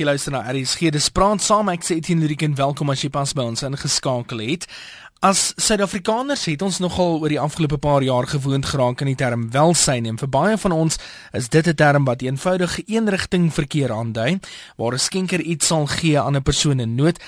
Jy 0.00 0.06
luister 0.08 0.32
na 0.32 0.40
RSG. 0.48 0.88
Dis 0.94 1.10
praat 1.12 1.42
saam 1.44 1.68
ek 1.68 1.82
sê 1.84 1.98
Etienne 1.98 2.24
Luriken 2.24 2.54
welkom 2.56 2.88
as 2.88 3.02
jy 3.04 3.10
pas 3.12 3.34
by 3.36 3.44
ons 3.44 3.66
ingeskakel 3.66 4.40
het. 4.40 4.62
As 5.20 5.50
Suid-Afrikaners 5.60 6.46
het 6.48 6.62
ons 6.64 6.78
nogal 6.80 7.18
oor 7.20 7.28
die 7.28 7.36
afgelope 7.36 7.76
paar 7.76 8.00
jaar 8.00 8.24
gewoond 8.24 8.64
geraak 8.64 9.04
aan 9.04 9.10
die 9.10 9.18
term 9.20 9.42
welsyn 9.52 10.08
en 10.08 10.16
vir 10.16 10.30
baie 10.32 10.56
van 10.62 10.72
ons 10.72 10.96
is 11.36 11.50
dit 11.52 11.68
'n 11.68 11.76
term 11.76 12.08
wat 12.08 12.24
eenvoudig 12.24 12.80
eenrigting 12.88 13.52
verkeer 13.52 13.92
aandui 13.92 14.40
waar 14.78 14.94
'n 14.96 15.04
skenker 15.04 15.40
iets 15.44 15.66
sal 15.66 15.84
gee 15.84 16.16
aan 16.16 16.36
'n 16.36 16.48
persoon 16.48 16.80
in 16.80 16.96
nood 16.96 17.20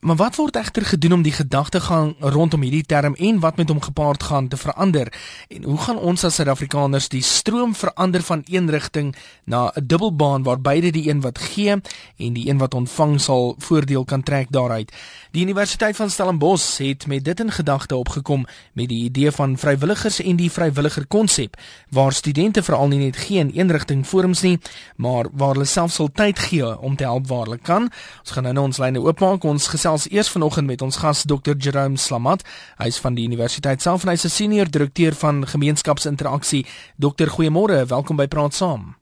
Maar 0.00 0.16
wat 0.16 0.36
word 0.36 0.56
egter 0.56 0.84
gedoen 0.86 1.12
om 1.12 1.22
die 1.22 1.32
gedagtegang 1.32 2.14
rondom 2.18 2.62
hierdie 2.64 2.86
term 2.88 3.14
en 3.14 3.40
wat 3.40 3.56
met 3.56 3.68
hom 3.68 3.82
gepaard 3.84 4.22
gaan 4.22 4.48
te 4.48 4.56
verander? 4.56 5.12
En 5.48 5.64
hoe 5.64 5.76
gaan 5.78 5.98
ons 5.98 6.24
as 6.24 6.34
Suid-Afrikaners 6.34 7.08
die 7.12 7.20
stroom 7.22 7.74
verander 7.76 8.22
van 8.24 8.40
een 8.48 8.70
rigting 8.70 9.14
na 9.44 9.72
'n 9.74 9.86
dubbelbaan 9.86 10.42
waar 10.42 10.60
beide 10.60 10.90
die 10.90 11.10
een 11.10 11.20
wat 11.20 11.38
gee 11.38 11.70
en 12.16 12.32
die 12.32 12.48
een 12.48 12.58
wat 12.58 12.74
ontvang 12.74 13.20
sal 13.20 13.54
voordeel 13.58 14.04
kan 14.04 14.22
trek 14.22 14.46
daaruit? 14.50 14.92
Die 15.30 15.42
Universiteit 15.42 15.96
van 15.96 16.10
Stellenbosch 16.10 16.78
het 16.78 17.06
met 17.06 17.24
dit 17.24 17.40
in 17.40 17.50
gedagte 17.50 17.96
opgekom 17.96 18.46
met 18.72 18.88
die 18.88 19.04
idee 19.04 19.30
van 19.30 19.58
vrywilligers 19.58 20.20
en 20.20 20.36
die 20.36 20.50
vrywilliger 20.50 21.06
konsep 21.06 21.56
waar 21.88 22.12
studente 22.12 22.62
veral 22.62 22.88
nie 22.88 22.98
net 22.98 23.16
geen 23.16 23.50
eenrigting 23.50 24.06
forums 24.06 24.40
nie, 24.40 24.58
maar 24.96 25.26
waar 25.32 25.52
hulle 25.52 25.64
self 25.64 25.92
sal 25.92 26.08
tyd 26.12 26.38
gee 26.38 26.78
om 26.78 26.96
te 26.96 27.04
help 27.04 27.26
waar 27.26 27.44
hulle 27.44 27.58
kan. 27.58 27.90
Ons 28.20 28.30
gaan 28.30 28.42
nou 28.42 28.64
ons 28.64 28.78
lyne 28.78 29.00
oopmaak. 29.00 29.44
Ons 29.44 29.66
gesels 29.66 29.89
eers 29.90 30.28
vanoggend 30.30 30.66
met 30.66 30.82
ons 30.82 30.96
gas 30.96 31.24
Dr. 31.24 31.56
Jerome 31.58 31.96
Slamat. 31.98 32.44
Hy 32.78 32.86
is 32.86 32.98
van 33.02 33.14
die 33.14 33.24
Universiteit 33.26 33.82
self 33.82 34.04
en 34.04 34.12
hy's 34.12 34.24
'n 34.24 34.28
senior 34.28 34.70
direkteur 34.70 35.14
van 35.14 35.46
gemeenskapsinteraksie. 35.46 36.66
Dokter, 36.96 37.26
goeiemôre. 37.26 37.86
Welkom 37.86 38.16
by 38.16 38.26
Praat 38.26 38.54
Saam. 38.54 38.96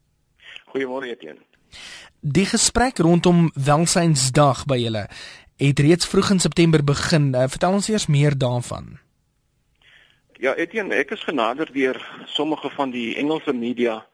Goeiemôre 0.73 1.09
Etienne. 1.11 1.41
Die 2.20 2.47
gesprek 2.47 2.98
rondom 2.98 3.51
Welsynsdag 3.55 4.64
by 4.64 4.77
julle 4.77 5.09
het 5.56 5.78
reeds 5.78 6.06
vroeg 6.06 6.30
in 6.30 6.41
September 6.41 6.84
begin. 6.84 7.34
Uh, 7.34 7.45
vertel 7.48 7.73
ons 7.73 7.89
eers 7.89 8.06
meer 8.06 8.39
daarvan. 8.39 8.98
Ja, 10.39 10.55
Etienne, 10.55 10.95
ek 10.95 11.11
is 11.11 11.23
genader 11.27 11.69
deur 11.73 12.25
sommige 12.27 12.70
van 12.70 12.91
die 12.91 13.17
Engelse 13.17 13.52
media 13.52 14.06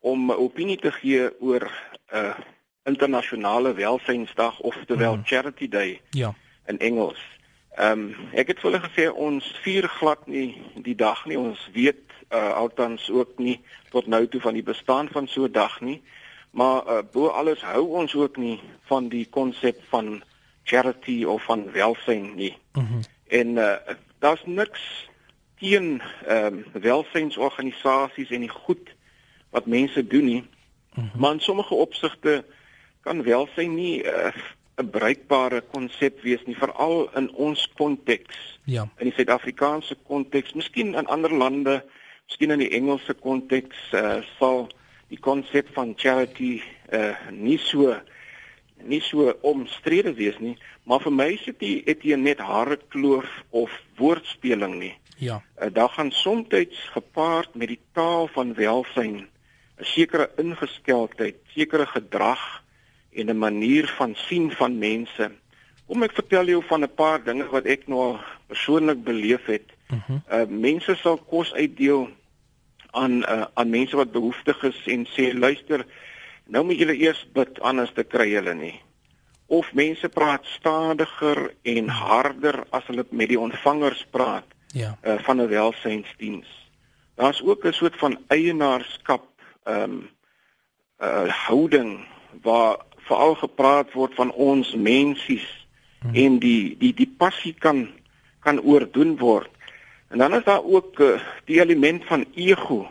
om 0.00 0.30
opinie 0.32 0.76
te 0.76 0.92
gee 0.92 1.30
oor 1.40 1.70
'n 2.12 2.16
uh, 2.16 2.34
internasionale 2.88 3.74
welsynsdag 3.74 4.60
of 4.60 4.76
terwyl 4.86 5.16
mm. 5.16 5.24
Charity 5.24 5.68
Day. 5.68 6.00
Ja. 6.10 6.34
In 6.66 6.78
Engels. 6.78 7.20
Ehm 7.78 8.00
um, 8.00 8.14
ek 8.32 8.48
het 8.50 8.60
vir 8.60 8.70
hulle 8.70 8.82
gesê 8.82 9.04
ons 9.12 9.48
vier 9.62 9.86
glad 10.00 10.26
nie 10.26 10.56
die 10.82 10.96
dag 10.98 11.20
nie. 11.30 11.38
Ons 11.38 11.60
weet 11.72 12.02
uh, 12.34 12.54
althans 12.58 13.10
ook 13.10 13.38
nie 13.38 13.60
tot 13.92 14.08
nou 14.10 14.24
toe 14.26 14.40
van 14.40 14.56
die 14.58 14.66
bestaan 14.66 15.08
van 15.14 15.28
so 15.28 15.46
'n 15.46 15.52
dag 15.52 15.80
nie. 15.80 16.02
Maar 16.50 16.82
uh, 16.86 16.98
bo 17.12 17.28
alles 17.28 17.62
hou 17.62 17.84
ons 18.00 18.14
ook 18.14 18.36
nie 18.36 18.60
van 18.90 19.08
die 19.08 19.26
konsep 19.30 19.78
van 19.88 20.22
charity 20.64 21.24
of 21.24 21.44
van 21.44 21.70
welsyn 21.72 22.34
nie. 22.34 22.56
Mm 22.72 22.86
-hmm. 22.86 23.00
En 23.28 23.48
uh, 23.48 23.74
daar's 24.18 24.42
niks 24.44 25.08
teen 25.58 26.02
ehm 26.26 26.46
um, 26.46 26.64
welsynsorganisasies 26.72 28.30
en 28.30 28.40
die 28.40 28.56
goed 28.64 28.94
wat 29.50 29.66
mense 29.66 30.06
doen 30.06 30.24
nie. 30.24 30.44
Mm 30.94 31.10
-hmm. 31.10 31.20
Maar 31.20 31.32
in 31.32 31.40
sommige 31.40 31.74
opsigte 31.74 32.44
kan 33.02 33.22
welsyn 33.22 33.74
nie 33.74 34.02
uh, 34.02 34.32
'n 34.78 34.90
bruikbare 34.90 35.60
konsep 35.74 36.22
wees 36.22 36.44
nie 36.46 36.56
veral 36.56 37.08
in 37.18 37.30
ons 37.34 37.68
konteks. 37.74 38.36
Ja. 38.64 38.86
In 38.98 39.10
die 39.10 39.14
Suid-Afrikaanse 39.16 39.96
konteks, 40.06 40.54
miskien 40.54 40.94
in 40.94 41.06
ander 41.06 41.34
lande, 41.34 41.82
miskien 42.28 42.54
in 42.54 42.62
die 42.62 42.70
Engelse 42.78 43.14
konteks 43.14 43.78
uh, 43.92 44.20
sal 44.38 44.68
die 45.08 45.18
konsep 45.18 45.72
van 45.74 45.94
charity 45.96 46.60
uh, 46.92 47.16
nie 47.32 47.58
so 47.58 47.96
nie 48.78 49.00
so 49.02 49.32
omstrede 49.42 50.12
wees 50.14 50.36
nie, 50.38 50.54
maar 50.86 51.02
vir 51.02 51.10
my 51.10 51.26
is 51.34 51.46
dit 51.48 51.88
het 51.88 52.04
jy 52.06 52.14
net 52.20 52.38
hare 52.38 52.76
kloof 52.94 53.26
of 53.50 53.74
woordspeling 53.98 54.76
nie. 54.78 54.92
Ja. 55.18 55.40
Uh, 55.58 55.66
daar 55.74 55.90
gaan 55.96 56.12
soms 56.14 56.78
gepaard 56.94 57.54
met 57.58 57.74
die 57.74 57.80
taal 57.92 58.30
van 58.36 58.54
welsyn 58.54 59.26
'n 59.78 59.84
sekere 59.84 60.30
ingesteldheid, 60.36 61.36
sekere 61.54 61.86
gedrag 61.86 62.62
en 63.18 63.30
'n 63.30 63.38
manier 63.38 63.86
van 63.96 64.14
sien 64.14 64.50
van 64.52 64.78
mense. 64.78 65.30
Kom 65.86 66.02
ek 66.02 66.12
vertel 66.12 66.46
jou 66.46 66.62
van 66.68 66.82
'n 66.82 66.94
paar 66.94 67.22
dinge 67.22 67.46
wat 67.50 67.64
ek 67.64 67.86
nou 67.88 68.18
persoonlik 68.46 69.04
beleef 69.04 69.44
het. 69.46 69.68
Uh, 69.90 69.96
mhm. 69.96 70.18
-huh. 70.28 70.40
uh 70.40 70.48
mense 70.48 70.94
sal 70.94 71.16
kos 71.16 71.52
uitdeel 71.54 72.08
aan 72.90 73.22
uh, 73.22 73.44
aan 73.54 73.70
mense 73.70 73.96
wat 73.96 74.12
behoeftig 74.12 74.62
is 74.62 74.82
en 74.86 75.06
sê 75.06 75.32
luister, 75.32 75.86
nou 76.46 76.64
moet 76.64 76.78
julle 76.78 76.96
eers 76.96 77.26
bid 77.32 77.60
anders 77.60 77.92
te 77.94 78.04
kry 78.04 78.30
julle 78.32 78.54
nie. 78.54 78.80
Of 79.46 79.72
mense 79.72 80.08
praat 80.08 80.44
stadiger 80.44 81.54
en 81.62 81.88
harder 81.88 82.64
as 82.70 82.86
hulle 82.86 83.06
met 83.10 83.28
die 83.28 83.40
ontvangers 83.40 84.06
praat. 84.10 84.44
Ja. 84.76 84.98
Uh, 85.02 85.18
van 85.18 85.40
'n 85.40 85.48
welsynsdiens. 85.48 86.48
Daar's 87.14 87.42
ook 87.42 87.64
'n 87.64 87.72
soort 87.72 87.96
van 87.96 88.18
eienaarskap 88.28 89.24
ehm 89.64 89.82
um, 89.82 90.10
uh 91.02 91.28
houding 91.46 92.06
waar 92.42 92.76
veral 93.08 93.34
gepraat 93.40 93.92
word 93.96 94.14
van 94.18 94.32
ons 94.32 94.74
mensies 94.74 95.46
hmm. 96.02 96.14
en 96.14 96.38
die 96.42 96.76
die 96.80 96.94
die 96.94 97.10
passie 97.18 97.54
kan 97.58 97.88
kan 98.44 98.60
oordoen 98.62 99.16
word. 99.18 99.50
En 100.08 100.18
dan 100.22 100.34
is 100.34 100.44
daar 100.44 100.64
ook 100.64 101.00
uh, 101.04 101.18
die 101.44 101.60
element 101.60 102.04
van 102.04 102.24
ego 102.34 102.86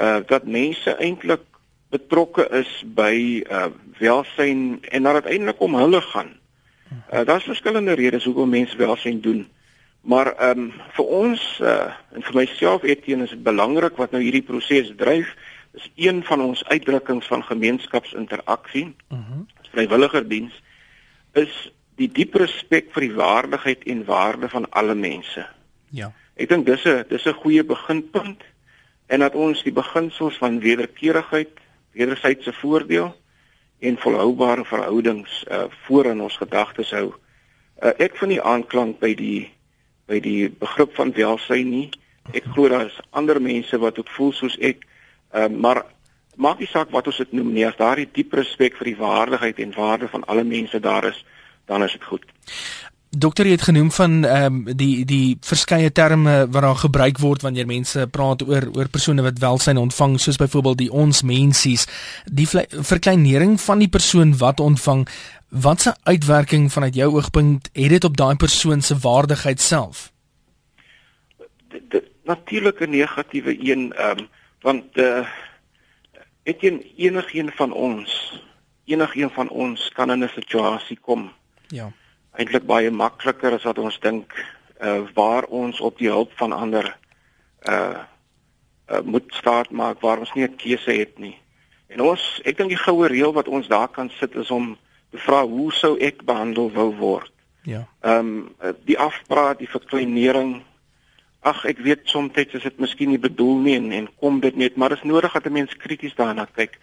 uh 0.00 0.20
dat 0.26 0.44
mense 0.44 0.92
eintlik 1.00 1.42
betrokke 1.88 2.44
is 2.52 2.70
by 2.84 3.42
uh 3.50 3.66
welsyn 3.98 4.82
en 4.92 5.02
dat 5.02 5.22
dit 5.22 5.32
eintlik 5.32 5.60
om 5.60 5.74
hulle 5.74 6.00
gaan. 6.00 6.34
Uh 7.12 7.24
daar's 7.24 7.48
verskillende 7.48 7.96
redes 7.96 8.24
hoekom 8.24 8.48
mense 8.48 8.76
welsyn 8.76 9.20
doen. 9.20 9.46
Maar 10.00 10.34
ehm 10.36 10.58
um, 10.58 10.72
vir 10.94 11.04
ons 11.04 11.42
uh 11.62 11.90
en 12.12 12.22
vir 12.22 12.34
myself 12.34 12.82
Etienne 12.82 13.24
is 13.24 13.34
dit 13.34 13.42
belangrik 13.42 13.96
wat 13.96 14.12
nou 14.12 14.22
hierdie 14.22 14.44
proses 14.44 14.92
dryf 14.96 15.32
is 15.76 15.90
een 15.94 16.24
van 16.24 16.40
ons 16.40 16.64
uitdrukkings 16.64 17.26
van 17.26 17.44
gemeenskapsinteraksie. 17.44 18.94
Mhm. 19.08 19.20
Uh 19.20 19.54
Vrywilligerdiens 19.76 20.54
is 21.36 21.52
die 22.00 22.08
diep 22.08 22.34
respek 22.40 22.88
vir 22.94 23.04
die 23.04 23.16
waardigheid 23.16 23.82
en 23.92 24.04
waarde 24.08 24.48
van 24.48 24.64
alle 24.70 24.94
mense. 24.96 25.44
Ja. 25.92 26.12
Ek 26.36 26.48
dink 26.48 26.64
dis 26.66 26.84
'n 26.84 27.04
dis 27.08 27.26
'n 27.26 27.40
goeie 27.42 27.64
beginpunt 27.64 28.42
en 29.06 29.20
dat 29.20 29.34
ons 29.34 29.62
die 29.62 29.72
beginsels 29.72 30.36
van 30.36 30.60
wederkerigheid, 30.60 31.52
wederwysige 31.92 32.52
voordeel 32.52 33.16
en 33.78 33.98
volhoubare 33.98 34.64
verhoudings 34.64 35.44
uh 35.50 35.64
voor 35.84 36.06
in 36.06 36.20
ons 36.20 36.36
gedagtes 36.36 36.90
hou. 36.90 37.12
Uh, 37.82 37.92
ek 37.98 38.16
vind 38.16 38.30
nie 38.30 38.42
aanklank 38.42 38.98
by 38.98 39.14
die 39.14 39.52
by 40.06 40.20
die 40.20 40.48
begrip 40.48 40.94
van 40.94 41.12
welsyn 41.12 41.70
nie. 41.70 41.90
Ek 42.32 42.44
glo 42.44 42.68
daar 42.68 42.86
is 42.86 43.00
ander 43.10 43.42
mense 43.42 43.78
wat 43.78 43.98
ook 43.98 44.08
voel 44.08 44.32
soos 44.32 44.56
ek 44.58 44.86
Ehm 45.30 45.52
uh, 45.52 45.60
maar 45.60 45.84
maak 46.36 46.58
nie 46.58 46.68
saak 46.68 46.90
wat 46.90 47.06
ons 47.06 47.16
dit 47.16 47.32
noem 47.32 47.52
nie, 47.52 47.66
as 47.66 47.76
daar 47.76 47.96
die 47.96 48.08
diep 48.12 48.34
respek 48.36 48.76
vir 48.76 48.92
die 48.92 48.98
waardigheid 48.98 49.58
en 49.58 49.72
waarde 49.76 50.08
van 50.08 50.24
alle 50.24 50.44
mense 50.44 50.80
daar 50.80 51.08
is, 51.08 51.24
dan 51.64 51.82
is 51.82 51.92
dit 51.92 52.04
goed. 52.04 52.24
Dokter 53.18 53.46
het 53.46 53.62
genoem 53.62 53.90
van 53.90 54.24
ehm 54.24 54.44
um, 54.44 54.76
die 54.76 55.04
die 55.04 55.38
verskeie 55.40 55.92
terme 55.92 56.46
wat 56.50 56.62
daar 56.62 56.76
gebruik 56.76 57.18
word 57.18 57.42
wanneer 57.42 57.66
mense 57.66 58.06
praat 58.06 58.42
oor 58.42 58.68
oor 58.76 58.88
persone 58.88 59.22
wat 59.22 59.38
welsyn 59.38 59.76
ontvang 59.76 60.18
soos 60.20 60.36
byvoorbeeld 60.36 60.78
die 60.78 60.92
ons 60.92 61.22
mensies 61.22 61.86
die 62.24 62.48
verkleinering 62.70 63.60
van 63.60 63.78
die 63.78 63.88
persoon 63.88 64.36
wat 64.36 64.60
ontvang 64.60 65.06
wat 65.48 65.80
se 65.80 65.94
uitwerking 66.02 66.72
vanuit 66.72 66.94
jou 66.94 67.14
oogpunt 67.14 67.70
het 67.72 67.88
dit 67.88 68.04
op 68.04 68.16
daai 68.16 68.36
persoon 68.36 68.82
se 68.82 68.98
waardigheid 68.98 69.60
self 69.60 70.12
natuurlik 72.24 72.80
'n 72.80 72.90
negatiewe 72.90 73.56
een 73.70 73.92
ehm 73.92 74.18
um, 74.18 74.28
want 74.66 74.96
uh 74.98 75.26
het 76.46 76.62
een 76.62 76.82
enigiemand 76.96 77.54
van 77.54 77.72
ons 77.72 78.10
enigiemand 78.84 79.34
van 79.34 79.48
ons 79.48 79.88
kan 79.92 80.10
in 80.10 80.24
'n 80.24 80.28
situasie 80.28 80.98
kom? 81.00 81.32
Ja. 81.66 81.90
Eintlik 82.32 82.66
baie 82.66 82.90
makliker 82.90 83.52
as 83.52 83.62
wat 83.62 83.78
ons 83.78 83.98
dink 84.00 84.34
uh 84.80 85.02
waar 85.14 85.44
ons 85.44 85.80
op 85.80 85.98
die 85.98 86.08
hulp 86.08 86.32
van 86.36 86.52
ander 86.52 86.96
uh 87.68 88.02
uh 88.90 89.00
moet 89.04 89.34
staat 89.34 89.70
maak 89.70 90.00
waar 90.00 90.18
ons 90.18 90.32
nie 90.32 90.46
'n 90.46 90.56
keuse 90.56 90.92
het 90.92 91.18
nie. 91.18 91.38
En 91.86 92.00
ons 92.00 92.40
ek 92.44 92.56
dink 92.56 92.68
die 92.68 92.84
goue 92.86 93.06
reël 93.06 93.32
wat 93.32 93.48
ons 93.48 93.68
daar 93.68 93.88
kan 93.88 94.10
sit 94.10 94.34
is 94.34 94.50
om 94.50 94.78
te 95.10 95.18
vra 95.18 95.46
hoe 95.46 95.72
sou 95.72 95.98
ek 95.98 96.24
behandel 96.24 96.72
wou 96.72 96.94
word? 96.94 97.32
Ja. 97.62 97.86
Ehm 98.00 98.18
um, 98.18 98.54
die 98.84 98.98
afpraat 98.98 99.58
die 99.58 99.70
verkleinering 99.70 100.62
ag 101.46 101.62
ek 101.70 101.78
weet 101.86 102.08
soms 102.10 102.34
is 102.34 102.62
dit 102.62 102.78
miskien 102.82 103.12
nie 103.12 103.22
bedoel 103.22 103.58
nie 103.62 103.76
en, 103.78 103.92
en 103.92 104.08
kom 104.20 104.40
dit 104.42 104.56
net 104.56 104.76
maar 104.76 104.92
is 104.96 105.04
nodig 105.06 105.32
dat 105.32 105.46
'n 105.46 105.52
mens 105.52 105.76
krities 105.76 106.14
daarna 106.14 106.46
kyk. 106.46 106.78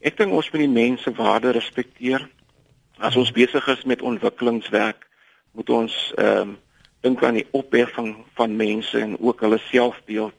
Ek 0.00 0.16
dink 0.16 0.32
ons 0.32 0.50
moet 0.52 0.60
die 0.60 0.68
mense 0.68 1.12
waarde 1.16 1.52
respekteer. 1.52 2.28
As 2.98 3.16
ons 3.16 3.32
besig 3.32 3.66
is 3.68 3.84
met 3.84 4.02
ontwikkelingswerk, 4.02 5.06
moet 5.52 5.70
ons 5.70 6.12
ehm 6.16 6.40
um, 6.40 6.58
dink 7.00 7.22
aan 7.24 7.34
die 7.34 7.48
opheffing 7.52 8.16
van 8.34 8.56
mense 8.56 8.98
en 8.98 9.16
ook 9.20 9.40
hulle 9.40 9.58
selfbeeld 9.58 10.36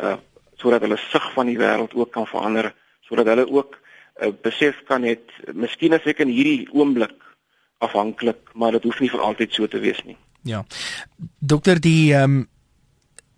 uh 0.00 0.16
sodat 0.58 0.82
hulle 0.82 0.96
sig 0.98 1.32
van 1.32 1.46
die 1.46 1.58
wêreld 1.58 1.94
ook 1.94 2.10
kan 2.12 2.26
verander, 2.26 2.74
sodat 3.06 3.26
hulle 3.26 3.46
ook 3.46 3.76
uh, 3.78 4.32
besef 4.42 4.82
kan 4.88 5.00
net 5.00 5.30
miskien 5.54 5.94
as 5.94 6.06
ek 6.10 6.18
in 6.18 6.32
hierdie 6.34 6.66
oomblik 6.74 7.14
afhanklik, 7.78 8.50
maar 8.54 8.74
dit 8.74 8.82
hoef 8.82 8.98
nie 9.00 9.10
vir 9.10 9.22
altyd 9.22 9.54
so 9.54 9.70
te 9.70 9.78
wees 9.78 10.00
nie. 10.02 10.16
Ja. 10.42 10.64
Dokter 11.38 11.80
die 11.80 12.14
ehm 12.14 12.40
um, 12.40 12.46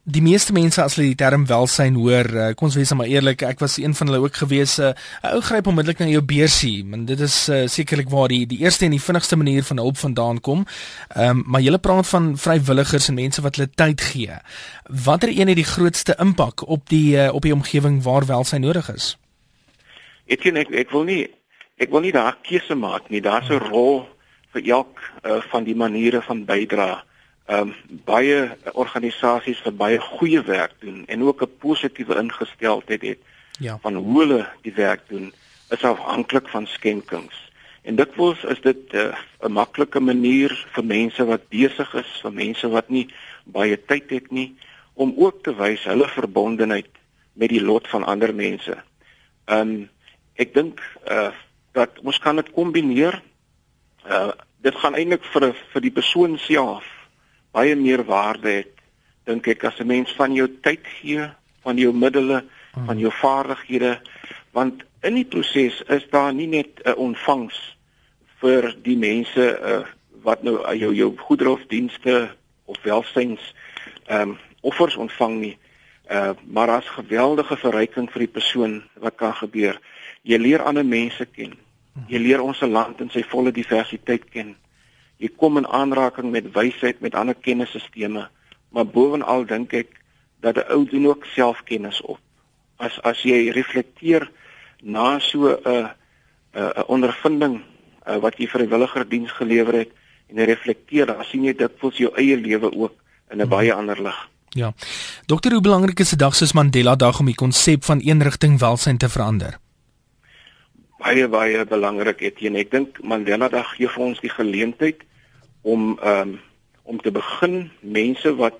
die 0.04 0.22
meeste 0.24 0.52
mense 0.56 0.80
as 0.82 0.96
hulle 0.96 1.10
die 1.10 1.18
term 1.18 1.44
welsyn 1.46 1.96
hoor, 2.00 2.26
kom 2.56 2.70
ons 2.70 2.76
wees 2.78 2.92
maar 2.96 3.10
eerlik, 3.10 3.42
ek 3.44 3.60
was 3.60 3.76
een 3.78 3.94
van 3.94 4.08
hulle 4.08 4.22
ook 4.24 4.40
gewees. 4.42 4.78
'n 4.78 4.92
uh, 4.92 5.32
Ou 5.32 5.40
gryp 5.40 5.66
onmiddellik 5.66 5.98
na 6.00 6.06
jou 6.06 6.22
beursie, 6.22 6.84
want 6.88 7.06
dit 7.06 7.20
is 7.20 7.48
uh, 7.48 7.66
sekerlik 7.68 8.08
waar 8.08 8.28
die 8.28 8.46
die 8.46 8.60
eerste 8.60 8.84
en 8.84 8.96
die 8.96 9.02
vinnigste 9.02 9.36
manier 9.36 9.62
van 9.62 9.76
hulp 9.76 9.96
vandaan 9.96 10.40
kom. 10.40 10.64
Ehm 11.14 11.30
um, 11.30 11.44
maar 11.46 11.60
jy 11.60 11.78
praat 11.78 12.08
van 12.08 12.36
vrywilligers 12.36 13.08
en 13.08 13.14
mense 13.14 13.42
wat 13.42 13.56
hulle 13.56 13.70
tyd 13.74 14.00
gee. 14.00 14.38
Watter 14.88 15.28
een 15.28 15.48
het 15.48 15.56
die 15.56 15.72
grootste 15.76 16.16
impak 16.18 16.68
op 16.68 16.88
die 16.88 17.16
uh, 17.16 17.34
op 17.34 17.42
die 17.42 17.54
omgewing 17.54 18.02
waar 18.02 18.26
welsyn 18.26 18.60
nodig 18.60 18.88
is? 18.94 19.18
Ek 20.26 20.46
ek 20.46 20.70
ek 20.70 20.90
wil 20.90 21.04
nie 21.04 21.28
ek 21.78 21.90
wil 21.90 22.00
nie 22.00 22.12
daar 22.12 22.36
keuse 22.42 22.74
maak 22.74 23.10
nie. 23.10 23.20
Daar's 23.20 23.48
'n 23.48 23.70
rol 23.70 24.08
vir 24.52 24.62
elk 24.64 24.98
uh, 25.22 25.40
van 25.50 25.64
die 25.64 25.76
maniere 25.76 26.22
van 26.22 26.44
bydra. 26.44 27.04
Ehm 27.50 27.72
um, 27.72 28.00
baie 28.06 28.56
organisasies 28.78 29.62
wat 29.66 29.76
baie 29.76 29.98
goeie 29.98 30.42
werk 30.46 30.74
doen 30.78 31.02
en 31.06 31.22
ook 31.22 31.42
'n 31.42 31.56
positiewe 31.58 32.14
ingesteldheid 32.14 33.02
het 33.02 33.18
ja. 33.58 33.78
van 33.82 33.94
hoe 33.94 34.18
hulle 34.20 34.48
die 34.62 34.74
werk 34.74 35.08
doen 35.08 35.32
is 35.68 35.82
afhanklik 35.82 36.48
van 36.48 36.66
skenkings. 36.66 37.50
En 37.82 37.96
dikwels 37.96 38.44
is 38.44 38.60
dit 38.60 38.92
eh, 38.92 39.02
'n 39.02 39.14
uh, 39.46 39.48
maklike 39.48 40.00
manier 40.00 40.66
vir 40.74 40.84
mense 40.84 41.24
wat 41.24 41.48
besig 41.48 41.94
is, 41.94 42.20
vir 42.22 42.32
mense 42.32 42.68
wat 42.68 42.88
nie 42.88 43.08
baie 43.44 43.84
tyd 43.86 44.10
het 44.10 44.30
nie 44.30 44.54
om 44.94 45.14
ook 45.16 45.42
te 45.42 45.54
wys 45.54 45.84
hulle 45.84 46.08
verbondenheid 46.08 46.90
met 47.32 47.48
die 47.48 47.62
lot 47.62 47.88
van 47.88 48.04
ander 48.04 48.34
mense. 48.34 48.76
Um, 49.46 49.90
ek 50.34 50.54
dink 50.54 50.80
uh 51.10 51.30
dat 51.72 51.98
ons 52.02 52.18
kan 52.18 52.36
dit 52.36 52.52
kombineer 52.52 53.22
uh 54.06 54.30
dit 54.62 54.74
gaan 54.74 54.94
eintlik 54.94 55.24
vir 55.24 55.54
vir 55.72 55.80
die 55.80 55.96
persoon 55.98 56.38
self 56.38 56.99
baie 57.52 57.76
meer 57.76 58.04
waarde 58.04 58.50
het 58.60 58.74
dink 59.28 59.46
ek 59.46 59.64
as 59.64 59.80
'n 59.80 59.86
mens 59.86 60.12
van 60.16 60.34
jou 60.34 60.48
tyd 60.62 60.86
gee, 61.00 61.28
van 61.62 61.76
jou 61.76 61.92
middele, 61.92 62.44
hmm. 62.72 62.86
van 62.86 62.98
jou 62.98 63.12
vaardighede 63.12 64.00
want 64.52 64.82
in 65.02 65.14
die 65.14 65.24
proses 65.24 65.82
is 65.88 66.08
daar 66.10 66.32
nie 66.34 66.46
net 66.46 66.80
'n 66.84 66.94
ontvangs 66.96 67.76
vir 68.40 68.74
die 68.82 68.96
mense 68.96 69.58
uh 69.62 69.86
wat 70.22 70.42
nou 70.42 70.60
uh, 70.60 70.74
jou 70.76 70.94
jou 70.94 71.16
goedere 71.16 71.50
of 71.50 71.64
dienste 71.68 72.36
of 72.64 72.76
welsyns 72.82 73.54
ehm 74.06 74.20
um, 74.20 74.38
offers 74.60 74.96
ontvang 74.96 75.40
nie 75.40 75.58
uh 76.10 76.32
maar 76.44 76.68
as 76.68 76.86
geweldige 76.86 77.56
verryking 77.56 78.10
vir 78.10 78.18
die 78.18 78.34
persoon 78.38 78.82
wat 78.94 79.16
kan 79.16 79.34
gebeur 79.34 79.80
jy 80.22 80.36
leer 80.38 80.62
ander 80.62 80.84
mense 80.84 81.24
ken 81.24 81.56
Jy 82.08 82.20
leer 82.22 82.42
ons 82.42 82.60
land 82.62 83.00
in 83.02 83.10
sy 83.12 83.22
volle 83.26 83.52
diversiteit 83.54 84.26
ken. 84.32 84.54
Jy 85.20 85.30
kom 85.36 85.58
in 85.60 85.68
aanraking 85.68 86.30
met 86.32 86.48
wysheid, 86.54 87.00
met 87.04 87.14
ander 87.14 87.36
kennisstelsels, 87.36 88.30
maar 88.72 88.86
bovenal 88.86 89.44
dink 89.44 89.74
ek 89.76 89.98
dat 90.40 90.56
'n 90.56 90.72
ou 90.72 90.84
doen 90.88 91.06
ook 91.06 91.24
selfkennis 91.24 92.00
op. 92.00 92.20
As 92.78 93.00
as 93.02 93.22
jy 93.22 93.50
reflekteer 93.50 94.30
na 94.82 95.18
so 95.18 95.52
'n 95.52 95.90
'n 96.54 96.72
'n 96.76 96.84
ondervinding 96.86 97.60
a, 98.06 98.18
wat 98.18 98.38
jy 98.38 98.46
vrywilliger 98.46 99.08
diens 99.08 99.32
gelewer 99.32 99.74
het 99.74 99.90
en 100.28 100.36
jy 100.36 100.44
reflekteer, 100.44 101.06
dan 101.06 101.24
sien 101.24 101.44
jy 101.44 101.54
vir 101.54 101.92
jou 101.92 102.12
eie 102.16 102.36
lewe 102.36 102.72
ook 102.72 102.94
in 103.30 103.38
'n 103.38 103.40
hmm. 103.40 103.50
baie 103.50 103.74
ander 103.74 104.02
lig. 104.02 104.28
Ja. 104.50 104.72
Dokter, 105.26 105.52
hoe 105.52 105.60
belangrik 105.60 106.00
is 106.00 106.12
'n 106.12 106.18
dag 106.18 106.34
soos 106.34 106.52
Mandela 106.52 106.96
Dag 106.96 107.20
om 107.20 107.26
die 107.26 107.34
konsep 107.34 107.84
van 107.84 108.00
eenrigting 108.00 108.58
welsyn 108.58 108.96
te 108.96 109.08
verander? 109.08 109.58
baie 111.00 111.28
baie 111.32 111.64
belangrik 111.64 112.20
en 112.22 112.56
ek 112.56 112.70
dink 112.70 113.00
Mandela 113.02 113.48
Dag 113.48 113.76
gee 113.76 113.88
vir 113.88 114.04
ons 114.04 114.20
die 114.20 114.32
geleentheid 114.32 115.00
om 115.62 115.98
um, 116.04 116.38
om 116.82 117.00
te 117.00 117.10
begin 117.10 117.70
mense 117.80 118.34
wat 118.34 118.58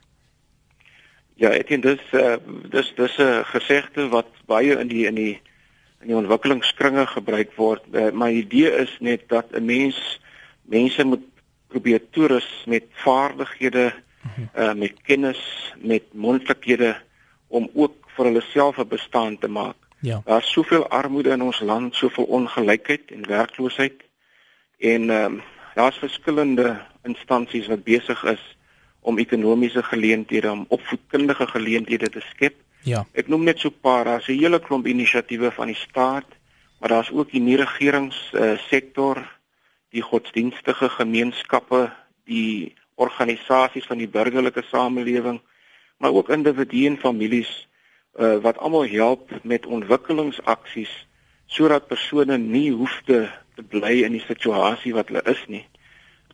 Ja, 1.34 1.50
ek 1.50 1.68
dink 1.68 1.82
dis 1.82 2.02
uh, 2.12 2.36
dis 2.70 2.92
dis 2.96 3.18
'n 3.18 3.42
gesegde 3.44 4.08
wat 4.08 4.28
baie 4.46 4.78
in 4.78 4.88
die 4.88 5.06
in 5.06 5.14
die 5.14 5.40
in 6.02 6.10
die 6.10 6.16
ontwikkelingskringe 6.18 7.06
gebruik 7.06 7.52
word. 7.56 7.84
Uh, 7.92 8.10
my 8.12 8.30
idee 8.30 8.70
is 8.84 8.96
net 9.00 9.28
dat 9.28 9.52
'n 9.52 9.64
mens 9.64 10.20
mense 10.62 11.04
moet 11.04 11.24
probeer 11.68 12.00
toerus 12.10 12.64
met 12.66 12.84
vaardighede, 12.90 13.92
uh, 14.58 14.72
met 14.72 14.92
kennis, 15.02 15.72
met 15.80 16.02
mondlikhede 16.12 16.96
om 17.48 17.70
ook 17.74 17.94
vir 18.16 18.24
hulle 18.24 18.40
self 18.40 18.78
'n 18.78 18.88
bestaan 18.88 19.38
te 19.38 19.48
maak. 19.48 19.76
Ja. 20.00 20.22
Daar's 20.24 20.52
soveel 20.52 20.88
armoede 20.88 21.30
in 21.30 21.42
ons 21.42 21.60
land, 21.60 21.94
soveel 21.94 22.24
ongelykheid 22.24 23.10
en 23.10 23.26
werkloosheid. 23.26 24.02
En 24.78 25.10
ehm 25.10 25.24
um, 25.24 25.42
daar's 25.74 25.96
verskillende 25.96 26.80
instansies 27.02 27.66
wat 27.66 27.84
besig 27.84 28.24
is 28.24 28.56
om 29.00 29.18
ekonomiese 29.18 29.82
geleenthede, 29.82 30.50
om 30.50 30.64
opvoedkundige 30.68 31.46
geleenthede 31.46 32.08
te 32.08 32.20
skep. 32.20 32.54
Ja. 32.82 33.04
Ek 33.14 33.28
noem 33.30 33.44
net 33.44 33.58
so 33.58 33.68
'n 33.68 33.80
paar, 33.80 34.04
daar's 34.04 34.28
'n 34.28 34.38
hele 34.38 34.60
klomp 34.60 34.86
inisiatiewe 34.86 35.50
van 35.50 35.66
die 35.66 35.78
staat, 35.78 36.26
maar 36.80 36.88
daar's 36.88 37.10
ook 37.10 37.30
die 37.30 37.40
nie 37.40 37.56
regerings 37.56 38.32
uh, 38.34 38.58
sektor, 38.58 39.22
die 39.90 40.02
godsdienstige 40.02 40.88
gemeenskappe, 40.88 41.92
die 42.24 42.74
organisasies 42.94 43.86
van 43.86 43.98
die 43.98 44.08
burgerlike 44.08 44.62
samelewing, 44.62 45.40
maar 45.96 46.12
ook 46.12 46.28
individue 46.28 46.86
en 46.86 46.98
families 46.98 47.68
uh, 48.18 48.36
wat 48.36 48.58
almal 48.58 48.86
help 48.86 49.30
met 49.42 49.66
ontwikkelingsaksies 49.66 51.06
sodat 51.46 51.86
persone 51.86 52.38
nie 52.38 52.70
hoef 52.72 53.00
te, 53.04 53.28
te 53.54 53.62
bly 53.62 54.02
in 54.02 54.12
die 54.12 54.24
situasie 54.26 54.94
wat 54.96 55.08
hulle 55.08 55.22
is 55.28 55.42
nie. 55.46 55.66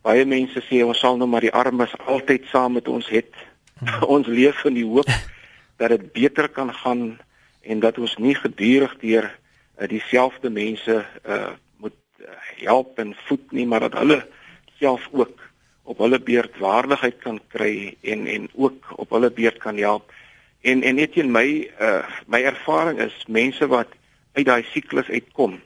Baie 0.02 0.25
mense 0.25 0.62
sê 0.69 0.85
ons 0.87 0.99
sal 0.99 1.19
nou 1.19 1.26
maar 1.28 1.43
die 1.43 1.52
armes 1.52 1.95
altyd 2.07 2.47
saam 2.52 2.78
met 2.78 2.88
ons 2.88 3.09
het. 3.09 3.33
Hmm. 3.78 4.02
ons 4.17 4.26
leef 4.26 4.64
in 4.64 4.78
die 4.78 4.87
hoop 4.87 5.11
dat 5.78 5.94
dit 5.94 6.12
beter 6.12 6.49
kan 6.49 6.73
gaan 6.75 7.18
en 7.62 7.80
dat 7.80 7.99
ons 7.99 8.16
nie 8.16 8.35
gedurig 8.35 8.94
deur 9.02 9.28
uh, 9.78 9.88
dieselfde 9.88 10.50
mense 10.50 11.04
uh 11.26 11.50
moet 11.78 11.97
uh, 12.20 12.35
help 12.64 12.99
en 12.99 13.14
voed 13.26 13.52
nie, 13.54 13.66
maar 13.66 13.87
dat 13.87 13.99
hulle 14.00 14.26
self 14.78 15.08
ook 15.12 15.38
op 15.88 15.99
hulle 15.99 16.18
beurt 16.20 16.58
waardigheid 16.58 17.18
kan 17.23 17.40
kry 17.54 17.94
en 18.02 18.26
en 18.26 18.49
ook 18.54 18.92
op 18.97 19.11
hulle 19.11 19.30
beurt 19.30 19.58
kan 19.62 19.78
help. 19.78 20.12
En 20.61 20.82
en 20.82 20.94
net 20.94 21.16
in 21.16 21.30
my 21.32 21.70
uh 21.80 22.04
my 22.26 22.42
ervaring 22.42 23.00
is 23.00 23.25
mense 23.26 23.66
wat 23.66 23.94
uit 24.32 24.47
daai 24.47 24.64
siklus 24.73 25.08
uitkom 25.08 25.61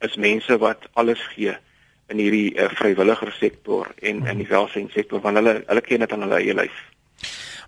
is 0.00 0.16
mense 0.16 0.58
wat 0.58 0.88
alles 0.92 1.22
gee 1.34 1.54
in 2.12 2.20
hierdie 2.22 2.54
uh, 2.54 2.68
vrywilliger 2.78 3.32
sektor 3.32 3.90
en 4.02 4.26
in 4.26 4.42
die 4.42 4.48
welsynssektor 4.50 5.22
want 5.24 5.40
hulle 5.40 5.56
hulle 5.66 5.82
ken 5.82 6.04
dit 6.04 6.12
aan 6.12 6.26
hulle 6.26 6.40
eie 6.42 6.54
lyf. 6.54 6.76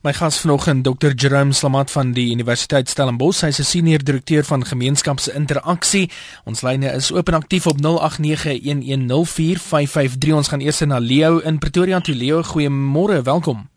My 0.03 0.13
gas 0.13 0.41
vanoggend 0.41 0.85
Dr. 0.85 1.13
Jerome 1.15 1.53
Slamat 1.53 1.91
van 1.91 2.13
die 2.15 2.31
Universiteit 2.31 2.89
Stellenbosch, 2.89 3.41
hy 3.43 3.49
is 3.49 3.59
'n 3.59 3.65
senior 3.65 4.05
direkteur 4.05 4.45
van 4.45 4.65
gemeenskapsinteraksie. 4.65 6.11
Ons 6.45 6.63
lyne 6.63 6.93
is 6.93 7.13
oop 7.13 7.29
en 7.29 7.35
aktief 7.35 7.67
op 7.67 7.81
0891104553. 7.81 10.35
Ons 10.35 10.49
gaan 10.49 10.61
eers 10.61 10.81
na 10.81 10.99
Leo 10.99 11.39
in 11.39 11.59
Pretoria. 11.59 12.01
Toe 12.01 12.15
Leo, 12.15 12.43
goeiemôre, 12.43 13.23
welkom. 13.23 13.69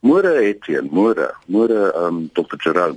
Môre 0.00 0.42
Etienne, 0.42 0.88
môre. 0.90 1.34
Môre 1.46 1.92
um 2.06 2.30
Dr. 2.32 2.56
Jerome. 2.58 2.96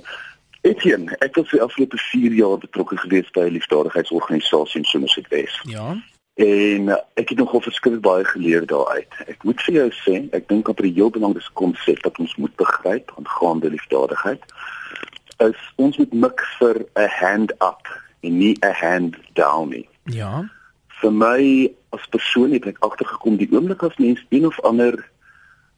Etienne, 0.62 1.16
ek 1.20 1.34
het 1.34 1.48
vir 1.48 1.62
afgelope 1.62 1.96
4 1.96 2.32
jaar 2.32 2.58
betrokke 2.58 2.96
gewees 2.96 3.30
by 3.30 3.40
'n 3.40 3.52
liefdadigheidsorganisasie 3.52 4.80
in 4.80 4.84
Somerset. 4.84 5.26
Ja. 5.62 5.96
En 6.40 6.88
uh, 6.88 6.96
ek 7.20 7.34
het 7.34 7.38
nogal 7.38 7.60
verskriklik 7.60 8.02
baie 8.04 8.24
geleer 8.24 8.66
daaruit. 8.66 9.12
Ek 9.28 9.44
moet 9.44 9.60
vir 9.66 9.74
jou 9.74 9.88
sê, 10.00 10.14
ek 10.36 10.48
dink 10.48 10.68
op 10.72 10.80
'n 10.80 10.94
heel 10.94 11.12
belangrike 11.12 11.52
konsep 11.52 12.00
wat 12.06 12.18
ons 12.18 12.36
moet 12.36 12.54
begryp 12.56 13.12
aangaande 13.18 13.70
liefdadigheid 13.76 14.44
is 15.40 15.60
ons 15.80 15.96
moet 15.96 16.12
mik 16.12 16.42
vir 16.58 16.84
'n 16.96 17.08
hand 17.08 17.52
up 17.52 17.84
en 18.20 18.38
nie 18.38 18.56
'n 18.60 18.74
hand 18.74 19.16
down 19.32 19.68
nie. 19.68 19.88
Ja. 20.04 20.48
Vir 21.00 21.12
my 21.12 21.72
as 21.90 22.06
persoon 22.10 22.52
het 22.52 22.66
ek 22.66 22.78
agtergekom 22.78 23.36
die 23.36 23.48
oomblik 23.52 23.82
as 23.82 23.96
mens 23.96 24.24
een 24.28 24.46
of 24.46 24.60
ander 24.60 25.08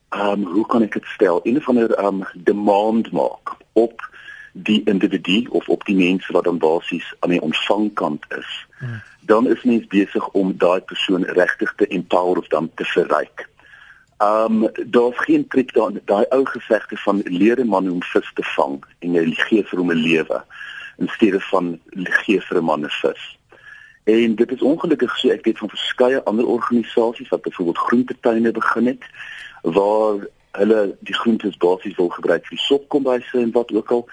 ehm 0.09 0.43
um, 0.43 0.45
hoe 0.45 0.67
kan 0.67 0.83
ek 0.83 0.93
dit 0.93 1.05
stel? 1.05 1.41
Een 1.43 1.57
of 1.57 1.69
ander 1.69 1.95
ehm 1.95 2.07
um, 2.07 2.27
demand 2.35 3.13
maak 3.13 3.57
op 3.73 4.11
die 4.53 4.83
individu 4.85 5.47
of 5.51 5.69
op 5.69 5.85
die 5.85 5.97
mense 5.97 6.33
wat 6.33 6.45
dan 6.45 6.59
basies 6.59 7.15
aan 7.21 7.31
die 7.31 7.41
ontvangkant 7.41 8.25
is. 8.29 8.67
Hmm 8.79 9.01
dan 9.25 9.49
is 9.49 9.63
mens 9.63 9.87
besig 9.87 10.29
om 10.29 10.57
daai 10.57 10.81
persoon 10.81 11.25
regtig 11.25 11.75
te 11.77 11.87
empower 11.87 12.39
of 12.39 12.49
dan 12.49 12.71
te 12.75 12.85
verryk. 12.85 13.49
Um 14.19 14.69
daar's 14.87 15.19
geen 15.19 15.49
trick 15.49 15.75
daar 15.75 15.93
daai 16.05 16.27
ou 16.29 16.45
gesegde 16.45 16.97
van 16.97 17.23
leer 17.25 17.61
'n 17.61 17.69
man 17.69 17.87
hoe 17.87 17.95
om 17.95 18.03
vis 18.03 18.31
te 18.35 18.43
vang 18.43 18.85
en 18.99 19.13
jy 19.13 19.35
gee 19.35 19.65
vir 19.65 19.79
hom 19.79 19.91
'n 19.91 20.03
lewe 20.09 20.45
in 20.99 21.09
steede 21.09 21.41
van 21.41 21.81
gee 21.95 22.41
vir 22.41 22.59
'n 22.59 22.65
man 22.65 22.85
'n 22.85 22.91
vis. 22.91 23.39
En 24.05 24.35
dit 24.35 24.53
is 24.53 24.63
ongelukkig 24.63 25.19
so 25.19 25.29
ek 25.29 25.45
weet 25.45 25.59
van 25.59 25.69
verskeie 25.69 26.23
ander 26.23 26.47
organisasies 26.47 27.29
wat 27.29 27.43
byvoorbeeld 27.43 27.79
groentetuine 27.79 28.51
begin 28.51 28.87
het 28.87 29.05
waar 29.63 30.27
hulle 30.51 30.97
die 31.01 31.15
groentes 31.15 31.57
basies 31.57 31.97
wil 31.97 32.09
gebruik 32.09 32.47
vir 32.47 32.59
sopkombuise 32.59 33.39
en 33.39 33.53
wat 33.53 33.73
ook 33.73 33.91
al 33.91 34.09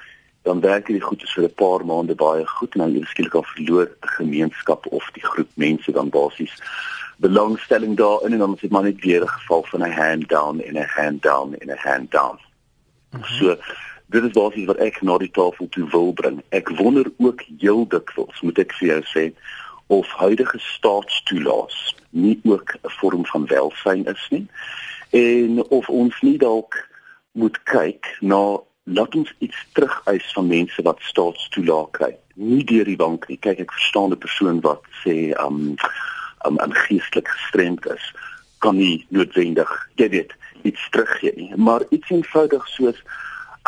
dan 0.50 0.62
werk 0.65 0.88
hierdie 0.89 1.06
goedes 1.06 1.34
vir 1.38 1.46
'n 1.48 1.60
paar 1.62 1.86
maande 1.86 2.15
baie 2.15 2.46
goed 2.46 2.74
en 2.74 2.82
dan 2.84 2.94
jy 2.94 3.03
skielik 3.06 3.36
al 3.39 3.48
verloor 3.53 3.88
'n 3.88 4.13
gemeenskap 4.20 4.88
of 4.98 5.10
die 5.18 5.25
groep 5.32 5.51
mense 5.65 5.91
dan 5.91 6.10
basies 6.10 6.56
belangstelling 7.18 7.98
daarin 7.98 8.34
en 8.34 8.39
dan 8.39 8.53
is 8.56 8.62
dit 8.62 8.72
maar 8.72 8.88
net 8.89 9.01
weer 9.06 9.22
'n 9.24 9.36
geval 9.38 9.63
van 9.72 9.84
'n 9.84 9.98
hand 10.01 10.29
down 10.29 10.60
en 10.60 10.74
'n 10.77 10.94
hand 10.98 11.22
down 11.22 11.53
en 11.60 11.68
'n 11.70 11.84
hand 11.88 12.12
down. 12.12 12.38
Mm 13.12 13.22
-hmm. 13.22 13.36
So 13.36 13.58
dit 14.06 14.24
is 14.24 14.32
basies 14.41 14.65
wat 14.65 14.77
ek 14.77 15.01
na 15.01 15.18
die 15.18 15.32
tafel 15.32 15.70
toe 15.70 15.89
wil 15.89 16.13
bring. 16.13 16.41
Ek 16.50 16.70
wonder 16.70 17.12
ook 17.18 17.41
heel 17.58 17.88
dikwels, 17.88 18.41
moet 18.41 18.58
ek 18.58 18.74
vir 18.74 18.88
jou 18.88 19.01
sê, 19.13 19.34
of 19.88 20.08
huidige 20.08 20.60
staatstoelaas 20.60 21.96
nie 22.10 22.39
ook 22.44 22.77
'n 22.82 22.89
vorm 23.00 23.25
van 23.25 23.46
welsyn 23.46 24.06
is 24.06 24.27
nie 24.29 24.48
en 25.10 25.70
of 25.70 25.89
ons 25.89 26.22
nie 26.22 26.38
dalk 26.38 26.89
moet 27.32 27.63
kyk 27.63 28.18
na 28.20 28.60
laat 28.93 29.15
ons 29.15 29.34
iets 29.39 29.65
terugeis 29.74 30.31
van 30.34 30.48
mense 30.48 30.81
wat 30.81 31.01
staatstoelaag 31.01 31.89
kry. 31.91 32.12
Nie 32.34 32.63
deur 32.63 32.86
die 32.86 32.98
bank 33.00 33.27
nie. 33.27 33.38
Kyk, 33.38 33.60
ek 33.60 33.72
verstaan 33.72 34.12
'n 34.12 34.17
persoon 34.17 34.62
wat 34.62 34.84
sê 35.03 35.31
um 35.46 35.75
um 36.48 36.60
aan 36.60 36.74
geestelik 36.74 37.27
gestremd 37.27 37.86
is, 37.86 38.13
kan 38.58 38.75
nie 38.75 39.05
noodwendig, 39.10 39.89
jy 39.96 40.10
weet, 40.10 40.34
iets 40.62 40.89
teruggee 40.89 41.34
nie, 41.36 41.55
maar 41.55 41.84
iets 41.89 42.10
eenvoudig 42.10 42.67
soos 42.67 43.03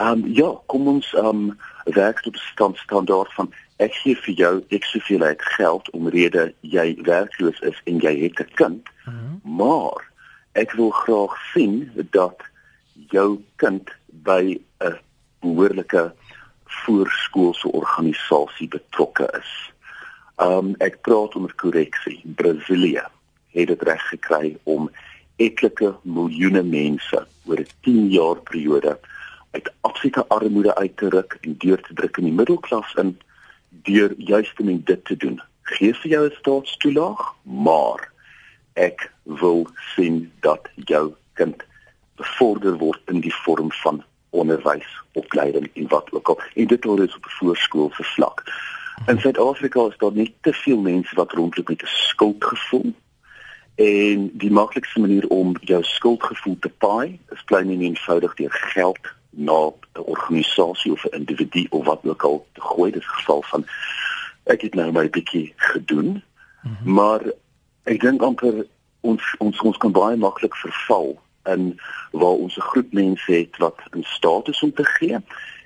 um 0.01 0.24
ja, 0.28 0.56
kom 0.66 0.88
ons 0.88 1.13
um 1.13 1.60
werk 1.86 2.22
tot 2.22 2.36
'n 2.36 2.48
stand 2.54 2.78
standaard 2.78 3.34
van 3.34 3.51
ek 3.78 3.94
gee 3.94 4.16
vir 4.16 4.34
jou 4.34 4.63
ek 4.70 4.84
soveel 4.84 5.22
uit 5.22 5.42
geld 5.42 5.90
omrede 5.90 6.54
jy 6.62 6.98
werkloos 7.04 7.60
is 7.60 7.82
en 7.86 8.00
jy 8.00 8.16
het 8.24 8.40
'n 8.40 8.54
kind. 8.56 8.84
Mhm. 9.06 9.16
-huh. 9.16 9.58
Maar 9.58 10.12
ek 10.54 10.72
wil 10.72 10.90
graag 10.90 11.36
sien 11.54 11.92
dat 12.12 12.38
jou 13.10 13.44
kind 13.56 13.90
by 14.24 14.60
'n 14.80 14.98
behoorlike 15.41 16.13
voorskoolse 16.86 17.71
organisasie 17.71 18.67
betrokke 18.67 19.27
is. 19.39 19.51
Um 20.41 20.75
ek 20.79 21.01
praat 21.05 21.36
onder 21.36 21.53
korreksie. 21.55 22.21
Brasilië 22.36 23.05
het 23.51 23.67
dit 23.67 23.81
reg 23.81 24.03
gekry 24.10 24.57
om 24.63 24.89
etlike 25.41 25.95
miljoene 26.03 26.63
mense 26.63 27.25
oor 27.45 27.60
'n 27.60 27.67
10 27.81 28.10
jaar 28.10 28.39
periode 28.50 29.00
uit 29.51 29.71
absolute 29.81 30.27
armoede 30.27 30.75
uit 30.75 30.98
te 30.98 31.10
ruk 31.10 31.38
en 31.41 31.57
deur 31.57 31.81
te 31.81 31.93
druk 31.93 32.17
in 32.17 32.29
die 32.29 32.39
middelklas 32.39 32.93
in 32.95 33.17
deur 33.69 34.13
juist 34.17 34.60
om 34.60 34.83
dit 34.83 35.05
te 35.05 35.17
doen. 35.17 35.41
Gee 35.63 35.93
vir 35.93 36.12
jou 36.12 36.24
'n 36.27 36.36
staatstoelaag, 36.39 37.36
maar 37.43 38.12
ek 38.74 39.12
wil 39.24 39.67
sien 39.95 40.31
dat 40.39 40.69
jou 40.75 41.13
kind 41.33 41.63
bevorder 42.15 42.77
word 42.77 43.01
in 43.05 43.19
die 43.19 43.36
vorm 43.43 43.71
van 43.71 44.03
onderwys, 44.32 44.88
opleiding 45.14 45.70
en 45.74 45.88
wat 45.88 46.12
ook 46.12 46.28
al. 46.28 46.42
En 46.56 46.68
dit 46.68 46.84
word 46.84 47.16
op 47.16 47.26
voorskool 47.28 47.90
vervlak. 47.90 48.44
In 49.06 49.20
Suid-Afrika 49.20 49.88
is 49.88 49.98
daar 49.98 50.14
net 50.14 50.32
te 50.42 50.54
veel 50.54 50.78
mense 50.78 51.16
wat 51.16 51.32
rondloop 51.32 51.68
met 51.68 51.82
'n 51.82 51.86
skuldgevoel. 51.86 52.94
En 53.76 54.30
die 54.34 54.52
maklikste 54.52 55.00
manier 55.00 55.28
om 55.28 55.56
jou 55.62 55.84
skuldgevoel 55.84 56.58
te 56.60 56.70
paai, 56.70 57.20
is 57.30 57.44
klein 57.44 57.70
en 57.70 57.82
eenvoudig 57.82 58.34
deur 58.34 58.52
geld 58.52 59.00
na 59.30 59.72
'n 59.94 60.00
organisasie 60.06 60.92
of 60.92 61.06
'n 61.06 61.16
individu 61.16 61.68
of 61.70 61.86
wat 61.86 62.00
ook 62.04 62.24
al 62.24 62.48
te 62.54 62.62
gooi. 62.62 62.92
Dit 62.92 63.02
is 63.02 63.08
geval 63.08 63.42
van 63.42 63.66
ek 64.44 64.62
het 64.62 64.74
nou 64.74 64.92
my 64.92 65.10
bietjie 65.10 65.54
gedoen. 65.56 66.24
Mm 66.62 66.78
-hmm. 66.84 66.94
Maar 66.94 67.22
ek 67.84 68.00
dink 68.00 68.22
amper 68.22 68.66
ons 69.02 69.36
ons 69.38 69.62
ons 69.62 69.78
kan 69.78 69.92
baie 69.92 70.18
maklik 70.18 70.56
verval 70.56 71.22
in 71.43 71.79
waar 72.12 72.39
ons 72.45 72.57
'n 72.57 72.69
groep 72.71 72.93
mense 72.93 73.31
het 73.31 73.57
wat 73.57 73.79
in 73.91 74.03
staat 74.03 74.48
is 74.48 74.62
om 74.62 74.74
te 74.74 74.83
gee 74.83 75.17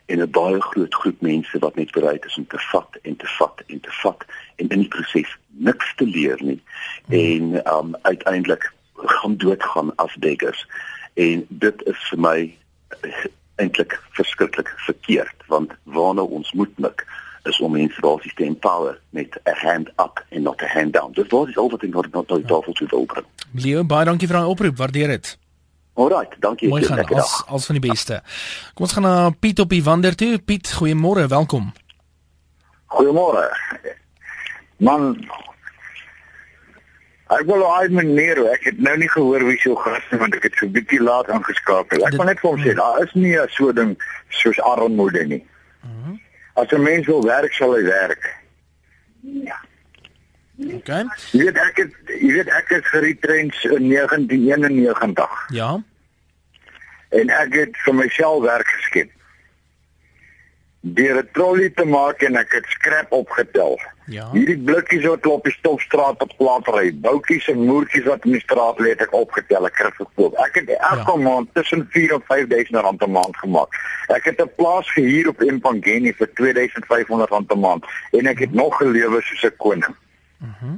en 0.06 0.20
'n 0.20 0.32
baie 0.32 0.62
groot 0.62 0.94
groep 0.94 1.22
mense 1.22 1.60
wat 1.60 1.76
net 1.76 1.92
bereid 1.92 2.26
is 2.26 2.38
om 2.38 2.48
te 2.48 2.60
vat 2.72 2.98
en 3.02 3.16
te 3.16 3.28
vat 3.28 3.64
en 3.68 3.80
te 3.80 3.92
vat 3.92 4.26
en 4.56 4.68
in 4.68 4.80
die 4.80 4.88
proses 4.88 5.38
niks 5.48 5.96
te 5.96 6.06
leer 6.06 6.38
nie 6.44 6.62
hmm. 7.06 7.16
en 7.20 7.74
um 7.74 7.96
uiteindelik 8.02 8.74
gaan 8.94 9.38
doodgaan 9.38 9.96
as 9.96 10.16
beggars 10.16 10.68
en 11.14 11.46
dit 11.50 11.86
is 11.86 12.08
vir 12.10 12.20
my 12.20 12.56
eh, 13.02 13.26
eintlik 13.56 14.02
verskriklik 14.10 14.74
verkeerd 14.78 15.48
want 15.48 15.72
waarna 15.84 16.22
ons 16.22 16.52
moet 16.52 16.78
mik 16.78 17.06
is 17.46 17.60
om 17.60 17.72
mense 17.72 18.02
basies 18.02 18.34
te 18.34 18.44
empower 18.44 19.00
met 19.10 19.40
'n 19.44 19.58
hand 19.68 19.90
up 19.90 20.26
en 20.30 20.42
not 20.42 20.62
'n 20.62 20.78
hand 20.78 20.94
down. 20.94 21.12
Dit 21.12 21.32
was 21.32 21.58
al 21.58 21.70
wat 21.70 21.84
ek 21.84 21.90
nog 21.90 22.12
net 22.12 22.28
tot 22.28 22.48
tafel 22.48 22.74
toe 22.74 22.88
wil 22.88 23.06
bring. 23.06 23.26
Leo, 23.54 23.84
baie 23.84 24.06
dankie 24.06 24.28
vir 24.28 24.38
daai 24.38 24.50
oproep. 24.50 24.78
Waardeer 24.78 25.08
dit. 25.08 25.38
Alraai, 25.96 26.28
dankie. 26.40 26.70
Mooi 26.70 26.84
gaan, 26.84 27.06
as, 27.16 27.44
als 27.48 27.66
van 27.66 27.78
die 27.80 27.90
beste. 27.90 28.20
Kom 28.74 28.84
ons 28.84 28.94
gaan 28.94 29.06
na 29.08 29.30
Piet 29.40 29.60
op 29.64 29.70
die 29.72 29.84
wander 29.84 30.16
toe. 30.16 30.38
Piet, 30.44 30.74
goeiemôre, 30.76 31.28
welkom. 31.32 31.70
Goeiemôre. 32.92 33.46
Man, 34.84 35.14
ek 37.32 37.46
wil 37.48 37.64
al 37.64 37.88
meneer, 37.96 38.42
ek 38.52 38.68
het 38.68 38.82
nou 38.84 38.98
nie 39.00 39.08
gehoor 39.14 39.46
wie 39.48 39.56
so 39.64 39.80
gas 39.80 40.04
is 40.12 40.20
want 40.20 40.36
ek 40.36 40.50
het 40.50 40.60
so 40.60 40.68
bietjie 40.68 41.00
laat 41.00 41.32
aangeskakel. 41.32 42.04
Ek 42.04 42.20
wil 42.20 42.28
net 42.28 42.44
vir 42.44 42.52
hom 42.52 42.60
sê, 42.66 42.76
daar 42.76 43.00
is 43.06 43.16
nie 43.16 43.38
so 43.56 43.72
ding 43.72 43.96
soos 44.42 44.60
armoede 44.68 45.24
nie. 45.32 45.44
Mhm. 45.88 46.20
As 46.60 46.76
'n 46.76 46.84
mens 46.84 47.08
wil 47.08 47.24
werk, 47.24 47.54
sal 47.54 47.72
hy 47.72 47.84
werk. 47.88 48.28
Ja. 49.48 49.64
Okay. 50.58 51.04
Jy 51.32 51.44
weet 51.44 51.58
ek 51.60 51.82
het 51.84 52.14
jy 52.16 52.32
weet 52.38 52.52
ek 52.54 52.70
het 52.78 52.86
geretrends 52.88 53.64
in 53.64 53.90
1991. 53.90 55.50
Ja. 55.52 55.84
En 57.10 57.30
ek 57.30 57.54
het 57.54 57.84
vir 57.84 57.96
myself 57.96 58.44
werk 58.44 58.72
geskep. 58.78 59.12
Deur 60.80 61.18
'n 61.18 61.30
trolley 61.34 61.70
te 61.70 61.86
maak 61.86 62.22
en 62.22 62.36
ek 62.36 62.52
het 62.52 62.66
skrap 62.66 63.12
opgetel. 63.12 63.80
Ja. 64.06 64.30
Hierdie 64.32 64.58
blikkies 64.58 65.06
wat 65.06 65.20
klop 65.26 65.44
die 65.44 65.54
stofstraat 65.54 66.22
op 66.22 66.34
plat 66.38 66.68
ry, 66.68 66.94
boutjies 66.94 67.48
en 67.48 67.66
moertjies 67.66 68.06
wat 68.06 68.26
in 68.26 68.32
die 68.38 68.42
straat 68.42 68.80
lê, 68.80 68.94
het 68.94 69.02
ek 69.02 69.14
opgetel, 69.14 69.66
ek 69.66 69.82
het 69.82 69.98
verkoop. 69.98 70.38
Ek 70.46 70.56
het 70.62 70.70
elke 70.70 71.18
ja. 71.18 71.24
maand 71.26 71.50
tussen 71.54 71.88
4 71.90 72.14
en 72.14 72.24
5000 72.28 72.80
rand 72.86 73.02
'n 73.02 73.12
maand 73.12 73.38
gemaak. 73.38 73.76
Ek 74.08 74.24
het 74.24 74.42
'n 74.42 74.52
plaas 74.56 74.92
gehuur 74.94 75.28
op 75.28 75.42
Empangeni 75.42 76.14
vir 76.14 76.34
2500 76.34 77.30
rand 77.30 77.52
'n 77.52 77.60
maand 77.60 77.86
en 78.12 78.26
ek 78.26 78.40
het 78.40 78.54
nog 78.54 78.78
gelewe 78.78 79.22
soos 79.22 79.44
'n 79.44 79.58
koning. 79.58 79.96
Mhm. 80.46 80.78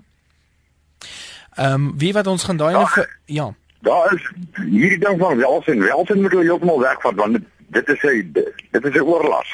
Ehm 1.55 1.73
um, 1.73 1.93
wie 1.97 2.13
wat 2.13 2.27
ons 2.27 2.43
gaan 2.43 2.57
daai 2.57 2.73
ja, 2.73 3.07
ja. 3.25 3.53
Daar 3.79 4.13
is 4.13 4.31
hierdie 4.53 4.99
ding 4.99 5.19
van 5.19 5.37
welsin, 5.37 5.79
welsin 5.79 6.21
moet 6.21 6.31
jy 6.31 6.43
heeltemal 6.49 6.79
wegvat 6.79 7.15
want 7.15 7.33
dit, 7.33 7.45
dit 7.67 7.89
is 7.89 8.03
'n 8.03 8.31
dit 8.71 8.85
is 8.85 8.95
'n 8.95 8.99
oorlas. 8.99 9.49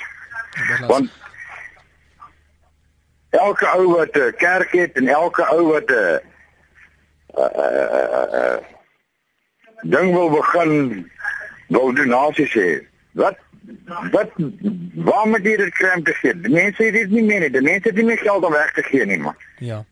Want 0.88 1.12
elke 3.30 3.68
ou 3.68 3.88
wat 3.96 4.18
'n 4.18 4.34
kerk 4.38 4.72
het 4.72 4.92
en 4.92 5.08
elke 5.08 5.44
ou 5.46 5.64
wat 5.72 5.90
'n 5.90 6.20
uh, 7.38 8.58
ding 9.82 10.14
wil 10.14 10.30
begin 10.30 11.12
wil 11.68 11.94
donasies 11.94 12.54
hê. 12.54 12.88
Wat 13.12 13.38
wat 14.12 14.30
waar 14.94 15.28
moet 15.28 15.46
jy 15.46 15.56
dit 15.58 15.94
om 15.96 16.04
te 16.04 16.14
gee? 16.14 16.40
Die 16.40 16.52
mense 16.52 16.84
het 16.84 16.94
dit 16.94 17.10
nie 17.10 17.24
meer 17.24 17.40
nie. 17.40 17.50
Die 17.50 17.62
mense 17.62 17.88
het 17.88 17.96
nie 17.96 18.06
meer 18.06 18.18
geld 18.18 18.44
om 18.44 18.52
weg 18.52 18.74
te 18.74 18.84
gee 18.84 19.06
nie, 19.06 19.20
man. 19.20 19.36
Ja. 19.64 19.84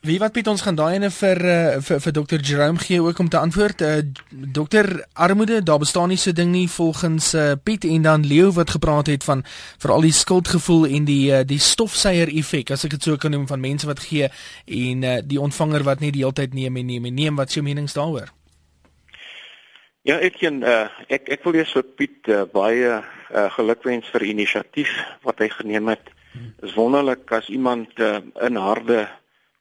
Wie 0.00 0.16
wat 0.16 0.32
Piet 0.32 0.46
ons 0.48 0.62
gaan 0.64 0.78
daai 0.78 0.94
ene 0.96 1.10
vir, 1.12 1.38
uh, 1.44 1.80
vir 1.84 1.98
vir 2.00 2.12
dokter 2.16 2.40
Jerome 2.40 2.80
gee 2.80 3.02
ook 3.02 3.18
om 3.20 3.28
te 3.28 3.36
antwoord. 3.36 3.82
Uh, 3.84 3.96
dokter 4.30 4.86
armoede, 5.12 5.58
daar 5.62 5.82
bestaan 5.82 6.08
nie 6.08 6.16
so 6.16 6.32
ding 6.32 6.54
nie 6.54 6.68
volgens 6.72 7.34
uh, 7.34 7.52
Piet 7.64 7.84
en 7.84 8.06
dan 8.06 8.24
Leo 8.26 8.52
wat 8.56 8.70
gepraat 8.70 9.10
het 9.12 9.26
van 9.26 9.42
veral 9.82 10.06
die 10.06 10.14
skuldgevoel 10.16 10.86
en 10.86 11.04
die 11.04 11.32
uh, 11.32 11.42
die 11.44 11.58
stofsuier 11.60 12.32
effek 12.32 12.72
as 12.72 12.86
ek 12.88 12.94
dit 12.96 13.08
so 13.10 13.20
kan 13.20 13.34
noem 13.36 13.44
van 13.50 13.60
mense 13.60 13.88
wat 13.90 14.00
gee 14.06 14.30
en 14.64 15.04
uh, 15.04 15.18
die 15.20 15.40
ontvanger 15.40 15.84
wat 15.84 16.00
nie 16.00 16.14
die 16.14 16.24
hele 16.24 16.38
tyd 16.38 16.56
neem 16.56 16.80
en 16.80 16.88
neem 16.94 17.10
en 17.10 17.18
neem 17.20 17.42
wat 17.42 17.52
se 17.52 17.60
menings 17.60 17.98
daaroor. 17.98 18.30
Ja, 20.08 20.16
ken 20.38 20.62
uh, 20.64 20.86
ek 21.12 21.28
ek 21.28 21.44
wil 21.44 21.60
eers 21.60 21.74
vir 21.76 21.84
Piet 21.98 22.32
uh, 22.32 22.46
baie 22.48 23.02
uh, 23.02 23.46
gelukwens 23.58 24.08
vir 24.14 24.24
inisiatief 24.32 24.96
wat 25.28 25.44
hy 25.44 25.50
geneem 25.58 25.92
het. 25.92 26.08
Hmm. 26.32 26.54
Is 26.62 26.74
wonderlik 26.74 27.30
as 27.32 27.48
iemand 27.48 27.98
uh, 27.98 28.20
in 28.40 28.56
harde 28.56 29.08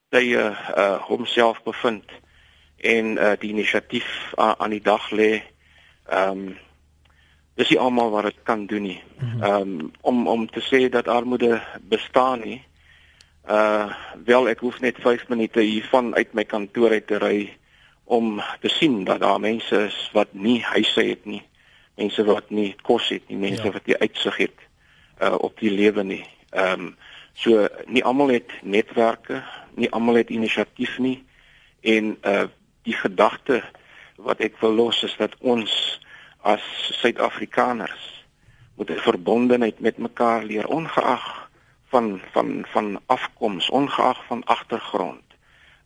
tye 0.10 0.44
uh 0.78 0.98
homself 1.10 1.64
bevind 1.64 2.06
en 2.78 3.18
uh 3.18 3.36
die 3.40 3.50
inisiatief 3.50 4.34
uh, 4.38 4.54
aan 4.58 4.70
die 4.70 4.82
dag 4.82 5.10
lê. 5.12 5.42
Ehm 6.10 6.48
um, 6.48 6.58
dis 7.60 7.74
nie 7.74 7.80
almal 7.80 8.14
wat 8.14 8.30
dit 8.30 8.38
kan 8.48 8.66
doen 8.66 8.86
nie. 8.88 9.02
Mhm. 9.20 9.44
Ehm 9.44 9.62
um, 9.62 9.92
om 10.02 10.28
om 10.28 10.48
te 10.50 10.62
sê 10.62 10.90
dat 10.90 11.08
armoede 11.08 11.62
bestaan 11.82 12.40
nie. 12.40 12.62
Uh 13.50 13.94
wel 14.26 14.50
ek 14.50 14.60
hoef 14.60 14.80
net 14.80 14.98
5 15.02 15.28
minute 15.28 15.60
hiervan 15.60 16.16
uit 16.16 16.34
my 16.34 16.44
kantoor 16.44 16.92
uit 16.92 17.08
te 17.08 17.18
ry 17.18 17.58
om 18.04 18.42
te 18.62 18.70
sien 18.70 19.04
dat 19.04 19.20
daar 19.20 19.40
mense 19.40 19.86
is 19.86 20.10
wat 20.14 20.34
nie 20.34 20.62
huise 20.64 21.04
het 21.04 21.26
nie. 21.26 21.44
Mense 21.96 22.24
wat 22.26 22.50
nie 22.50 22.76
kos 22.82 23.10
het 23.10 23.28
nie, 23.28 23.38
mense 23.38 23.64
ja. 23.64 23.72
wat 23.72 23.86
nie 23.86 23.98
uitsig 23.98 24.38
het 24.38 24.68
uh 25.22 25.36
op 25.36 25.60
die 25.60 25.72
lewe 25.72 26.04
nie. 26.04 26.26
Ehm 26.50 26.82
um, 26.82 26.96
so 27.34 27.68
nie 27.86 28.04
almal 28.04 28.28
het 28.34 28.52
netwerke 28.62 29.44
nie 29.76 29.90
almal 29.92 30.16
het 30.16 30.30
inisiatief 30.30 30.98
nie 30.98 31.24
en 31.82 32.18
uh 32.24 32.48
die 32.88 32.96
gedagte 32.96 33.62
wat 34.16 34.40
ek 34.40 34.56
wil 34.60 34.74
los 34.74 35.04
is 35.04 35.16
dat 35.20 35.36
ons 35.40 35.72
as 36.42 36.64
Suid-Afrikaners 37.02 38.26
moet 38.76 38.90
'n 38.90 39.06
verbondenheid 39.06 39.80
met 39.80 39.98
mekaar 39.98 40.44
leer 40.44 40.68
ongeag 40.68 41.50
van 41.90 42.22
van 42.32 42.66
van 42.72 43.02
afkoms, 43.06 43.70
ongeag 43.70 44.26
van 44.26 44.44
agtergrond. 44.44 45.24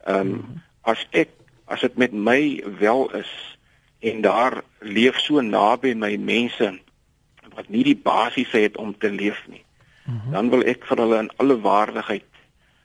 Ehm 0.03 0.20
um, 0.20 0.62
as 0.82 1.08
ek 1.10 1.29
as 1.65 1.82
dit 1.82 1.96
met 1.96 2.12
my 2.12 2.63
wel 2.79 3.15
is 3.15 3.58
en 4.00 4.22
daar 4.22 4.63
leef 4.79 5.20
so 5.20 5.41
naby 5.41 5.93
my 5.93 6.15
mense 6.17 6.79
wat 7.55 7.70
nie 7.70 7.84
die 7.84 7.98
basiese 7.98 8.58
het 8.58 8.77
om 8.77 8.98
te 8.98 9.10
leef 9.10 9.48
nie. 9.48 9.63
Mm 10.05 10.19
-hmm. 10.19 10.31
Dan 10.31 10.50
wil 10.50 10.63
ek 10.65 10.86
vir 10.86 10.98
hulle 10.98 11.17
in 11.17 11.31
alle 11.36 11.62
waardigheid 11.62 12.29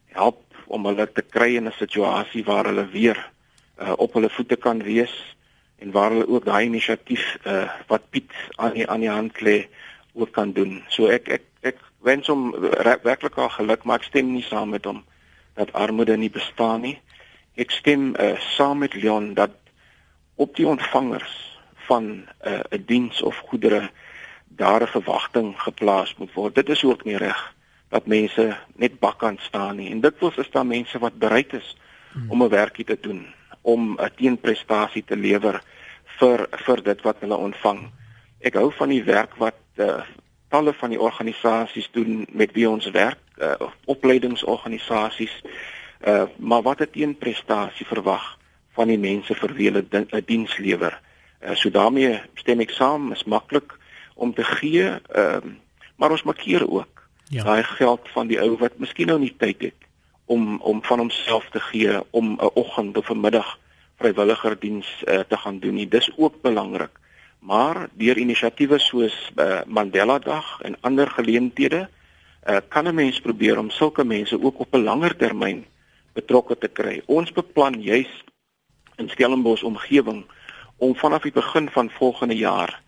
help 0.06 0.44
om 0.66 0.86
hulle 0.86 1.12
te 1.12 1.22
kry 1.22 1.56
in 1.56 1.66
'n 1.66 1.72
situasie 1.78 2.44
waar 2.44 2.64
hulle 2.64 2.86
weer 2.88 3.30
uh, 3.80 3.92
op 3.96 4.12
hulle 4.12 4.30
voete 4.30 4.56
kan 4.56 4.82
wees 4.82 5.36
en 5.78 5.90
waar 5.90 6.10
hulle 6.10 6.28
ook 6.28 6.44
daai 6.44 6.64
inisiatief 6.66 7.36
uh, 7.46 7.70
wat 7.86 8.10
Piet 8.10 8.32
aan 8.56 8.72
die 8.72 8.88
aan 8.88 9.00
die 9.00 9.10
hand 9.10 9.40
lê 9.40 9.68
ook 10.12 10.32
kan 10.32 10.52
doen. 10.52 10.82
So 10.88 11.06
ek 11.06 11.28
ek 11.28 11.42
ek 11.60 11.78
wens 12.02 12.26
hom 12.26 12.50
werklik 13.02 13.38
al 13.38 13.48
geluk, 13.48 13.84
maar 13.84 13.98
ek 13.98 14.10
stem 14.10 14.32
nie 14.32 14.42
saam 14.42 14.74
met 14.74 14.84
hom 14.84 15.04
dat 15.54 15.72
armoede 15.72 16.16
nie 16.16 16.30
bestaan 16.30 16.80
nie. 16.80 16.98
Ek 17.54 17.70
stem 17.70 18.14
uh, 18.14 18.38
saam 18.54 18.78
met 18.78 18.94
Leon 18.94 19.34
dat 19.34 19.54
op 20.34 20.56
die 20.56 20.66
ontvangers 20.66 21.58
van 21.86 22.26
uh, 22.46 22.60
'n 22.70 22.84
diens 22.86 23.22
of 23.22 23.36
goedere 23.50 23.90
daar 24.48 24.82
'n 24.82 24.86
verwagting 24.86 25.60
geplaas 25.60 26.14
moet 26.16 26.32
word. 26.32 26.54
Dit 26.54 26.68
is 26.68 26.84
ook 26.84 27.04
nie 27.04 27.16
reg 27.16 27.54
dat 27.88 28.06
mense 28.06 28.56
net 28.76 28.98
bakkant 28.98 29.40
staan 29.40 29.76
nie. 29.76 29.90
En 29.90 30.00
dikwels 30.00 30.36
is 30.36 30.50
daar 30.50 30.66
mense 30.66 30.98
wat 30.98 31.18
bereid 31.18 31.52
is 31.52 31.76
hmm. 32.12 32.30
om 32.30 32.42
'n 32.42 32.48
werkie 32.48 32.84
te 32.84 32.98
doen, 33.00 33.26
om 33.60 33.96
'n 34.00 34.10
teenprestasie 34.16 35.04
te 35.04 35.16
lewer 35.16 35.62
vir 36.18 36.48
vir 36.50 36.82
dit 36.82 37.02
wat 37.02 37.16
hulle 37.20 37.36
ontvang. 37.36 37.90
Ek 38.40 38.54
hou 38.54 38.72
van 38.72 38.88
die 38.88 39.04
werk 39.04 39.36
wat 39.36 39.58
uh, 39.76 40.02
talle 40.48 40.72
van 40.74 40.90
die 40.90 41.00
organisasies 41.00 41.88
doen 41.92 42.26
met 42.32 42.52
wie 42.52 42.68
ons 42.68 42.90
werk, 42.90 43.20
uh, 43.38 43.54
opleidingsorganisasies. 43.84 45.42
Uh, 46.06 46.22
maar 46.36 46.62
wat 46.62 46.80
'n 46.80 46.90
teenprestasie 46.90 47.86
verwag 47.86 48.38
van 48.72 48.88
die 48.88 48.98
mense 48.98 49.34
vir 49.34 49.54
wie 49.54 49.70
hulle 49.70 49.84
'n 49.90 50.22
diens 50.26 50.56
lewer. 50.58 51.00
Uh, 51.40 51.54
so 51.54 51.70
daarmee 51.70 52.20
stem 52.34 52.60
ek 52.60 52.70
saam, 52.70 53.12
is 53.12 53.24
maklik 53.24 53.78
om 54.18 54.34
te 54.34 54.44
gee, 54.44 54.90
uh, 55.16 55.42
maar 55.96 56.10
ons 56.10 56.22
maak 56.26 56.42
keer 56.42 56.66
ook 56.66 56.98
ja. 57.28 57.44
daai 57.44 57.62
geld 57.62 58.08
van 58.12 58.26
die 58.26 58.40
ou 58.42 58.56
wat 58.58 58.78
miskien 58.82 59.10
nou 59.12 59.18
nie 59.22 59.34
tyd 59.38 59.70
het 59.70 59.88
om 60.26 60.58
om 60.60 60.82
van 60.84 60.98
homself 60.98 61.48
te 61.54 61.60
gee 61.60 62.00
om 62.10 62.36
'n 62.36 62.50
oggend 62.54 62.96
of 62.96 63.10
'n 63.10 63.20
middag 63.20 63.58
vrywilliger 63.98 64.58
diens 64.58 64.88
uh, 65.04 65.20
te 65.28 65.36
gaan 65.36 65.58
doen 65.58 65.74
nie. 65.74 65.88
Dis 65.88 66.10
ook 66.16 66.42
belangrik. 66.42 66.90
Maar 67.38 67.88
deur 67.92 68.18
inisiatiewe 68.18 68.78
soos 68.78 69.30
uh, 69.36 69.60
Mandela 69.66 70.18
Dag 70.18 70.60
en 70.60 70.76
ander 70.80 71.10
geleenthede 71.10 71.88
uh, 72.48 72.56
kan 72.68 72.86
'n 72.86 72.94
mens 72.94 73.20
probeer 73.20 73.58
om 73.58 73.70
sulke 73.70 74.04
mense 74.04 74.42
ook 74.42 74.58
op 74.58 74.74
'n 74.74 74.82
langer 74.82 75.16
termyn 75.16 75.64
betrokke 76.12 76.58
te 76.58 76.68
kry. 76.68 77.02
Ons 77.06 77.32
beplan 77.32 77.82
juis 77.82 78.24
in 78.96 79.08
Stellenbosch 79.08 79.62
omgewing 79.62 80.24
om 80.76 80.96
vanaf 80.96 81.22
die 81.22 81.32
begin 81.32 81.70
van 81.70 81.90
volgende 81.90 82.36
jaar 82.36 82.82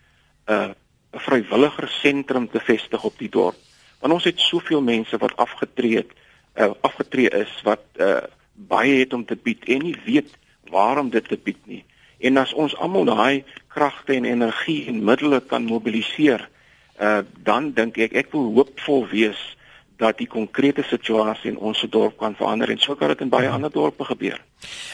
'n 0.47 0.53
uh, 0.53 0.71
'n 1.12 1.18
vrywilliger 1.18 1.88
sentrum 1.88 2.49
te 2.51 2.61
vestig 2.61 3.05
op 3.05 3.18
die 3.18 3.29
dorp. 3.29 3.57
Want 4.01 4.12
ons 4.12 4.25
het 4.25 4.40
soveel 4.40 4.83
mense 4.83 5.16
wat 5.18 5.37
afgetree 5.37 5.96
het 5.96 6.12
uh, 6.57 6.70
afgetree 6.81 7.31
is 7.31 7.61
wat 7.62 7.83
uh, 7.96 8.16
baie 8.55 8.99
het 8.99 9.12
om 9.12 9.25
te 9.25 9.37
bied 9.37 9.64
en 9.64 9.79
nie 9.79 9.96
weet 10.05 10.37
waarom 10.70 11.11
dit 11.11 11.29
te 11.29 11.38
bied 11.38 11.61
nie. 11.66 11.85
En 12.18 12.37
as 12.37 12.53
ons 12.53 12.77
almal 12.77 13.05
daai 13.05 13.44
kragte 13.68 14.14
en 14.14 14.25
energie 14.25 14.87
en 14.87 15.05
middele 15.05 15.40
kan 15.40 15.64
mobiliseer 15.64 16.49
uh, 17.01 17.18
dan 17.42 17.73
dink 17.73 17.96
ek 17.96 18.12
ek 18.12 18.33
wil 18.35 18.51
hoopvol 18.59 19.07
wees 19.12 19.40
dat 20.00 20.18
die 20.18 20.28
konkrete 20.30 20.82
situasie 20.88 21.52
in 21.52 21.58
ons 21.58 21.82
dorp 21.90 22.16
kan 22.18 22.34
verander 22.38 22.70
en 22.72 22.80
so 22.80 22.96
kan 22.98 23.12
dit 23.12 23.20
in 23.26 23.32
baie 23.32 23.48
ja. 23.48 23.52
ander 23.56 23.72
dorpe 23.72 24.04
gebeur. 24.08 24.40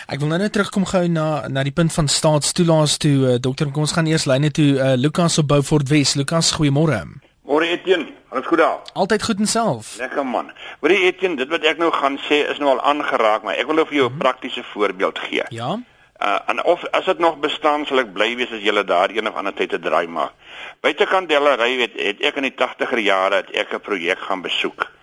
Ek 0.06 0.20
wil 0.20 0.30
nou 0.30 0.38
net 0.38 0.52
terugkom 0.54 0.86
gou 0.86 1.06
na 1.10 1.46
na 1.48 1.64
die 1.66 1.74
punt 1.74 1.94
van 1.94 2.10
staatstoelaas 2.10 2.98
toe 3.02 3.16
uh, 3.16 3.38
dokter 3.42 3.70
kom 3.70 3.86
ons 3.86 3.94
gaan 3.96 4.10
eers 4.10 4.26
lyne 4.30 4.50
toe 4.50 4.68
uh, 4.74 4.92
Lukas 4.98 5.38
op 5.42 5.48
Beaufort 5.54 5.88
Wes. 5.88 6.14
Lukas, 6.18 6.52
goeiemôre. 6.58 7.00
Môre 7.46 7.66
Etienne, 7.70 8.10
alles 8.34 8.46
goed 8.46 8.58
daar? 8.58 8.78
Altyd 8.92 9.22
goed 9.22 9.38
en 9.38 9.46
self. 9.46 9.96
Lekker 10.02 10.26
man. 10.26 10.50
Hoorie 10.80 11.04
Etienne, 11.06 11.38
dit 11.38 11.50
wat 11.50 11.62
ek 11.62 11.78
nou 11.78 11.92
gaan 11.94 12.18
sê 12.26 12.42
is 12.50 12.58
nou 12.58 12.72
al 12.74 12.82
aangeraak, 12.82 13.46
maar 13.46 13.54
ek 13.54 13.68
wil 13.70 13.78
nou 13.78 13.86
vir 13.86 14.00
jou 14.00 14.06
'n 14.06 14.12
mm 14.12 14.18
-hmm. 14.18 14.24
praktiese 14.24 14.62
voorbeeld 14.72 15.18
gee. 15.18 15.44
Ja. 15.48 15.78
Uh 16.18 16.38
en 16.46 16.64
of 16.64 16.84
as 16.90 17.04
dit 17.04 17.18
nog 17.18 17.38
bestaan 17.38 17.86
sal 17.86 17.98
ek 17.98 18.12
bly 18.12 18.36
wees 18.36 18.52
as 18.52 18.62
jy 18.64 18.84
daar 18.84 19.10
een 19.10 19.28
of 19.28 19.34
ander 19.34 19.54
tyd 19.54 19.68
te 19.68 19.78
draai 19.78 20.06
maak. 20.06 20.32
Buitekant 20.80 21.28
Delary 21.28 21.76
weet 21.76 21.92
het 22.00 22.20
ek 22.20 22.36
in 22.36 22.42
die 22.42 22.56
80er 22.56 22.98
jare 22.98 23.34
het 23.34 23.50
ek 23.50 23.74
'n 23.74 23.80
projek 23.80 24.18
gaan 24.18 24.42
besoek. 24.42 24.95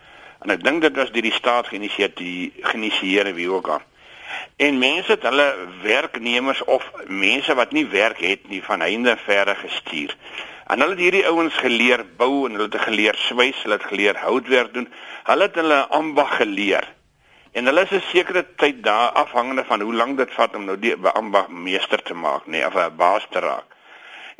En 0.43 0.51
ek 0.51 0.63
dink 0.63 0.81
dit 0.81 0.95
was 0.95 1.11
deur 1.11 1.23
die 1.23 1.33
staat 1.33 1.67
geïnisieer 1.71 2.11
geïnisieer 2.61 3.33
wie 3.33 3.49
ook 3.51 3.67
al. 3.67 3.83
En 4.57 4.77
mense 4.77 5.11
het 5.11 5.23
hulle 5.23 5.45
werknemers 5.83 6.63
of 6.63 6.83
mense 7.07 7.55
wat 7.55 7.71
nie 7.71 7.85
werk 7.87 8.19
het 8.19 8.49
nie 8.49 8.63
van 8.63 8.83
heinde 8.83 9.15
verre 9.25 9.55
gestuur. 9.55 10.15
En 10.67 10.79
hulle 10.79 10.95
het 10.95 11.03
hierdie 11.03 11.27
ouens 11.27 11.55
geleer 11.59 12.03
bou 12.17 12.47
en 12.47 12.57
hulle 12.57 12.69
het 12.71 12.81
geleer 12.87 13.15
swys, 13.27 13.63
hulle 13.63 13.79
het 13.79 13.87
geleer 13.87 14.19
houtwerk 14.19 14.73
doen. 14.73 14.89
Hulle 15.23 15.47
het 15.47 15.55
hulle 15.55 15.79
ambag 15.87 16.37
geleer. 16.41 16.87
En 17.53 17.69
hulle 17.69 17.81
is 17.81 17.91
'n 17.91 18.03
sekere 18.11 18.45
tyd 18.55 18.83
daar 18.83 19.09
afhangende 19.23 19.63
van 19.63 19.81
hoe 19.81 19.93
lank 19.93 20.17
dit 20.17 20.33
vat 20.33 20.55
om 20.55 20.65
nou 20.65 20.79
die 20.79 20.95
ambag 20.95 21.47
meester 21.47 22.01
te 22.01 22.13
maak, 22.13 22.45
nê, 22.45 22.49
nee, 22.49 22.65
of 22.65 22.75
'n 22.75 22.95
baas 22.95 23.27
te 23.29 23.39
raak. 23.39 23.72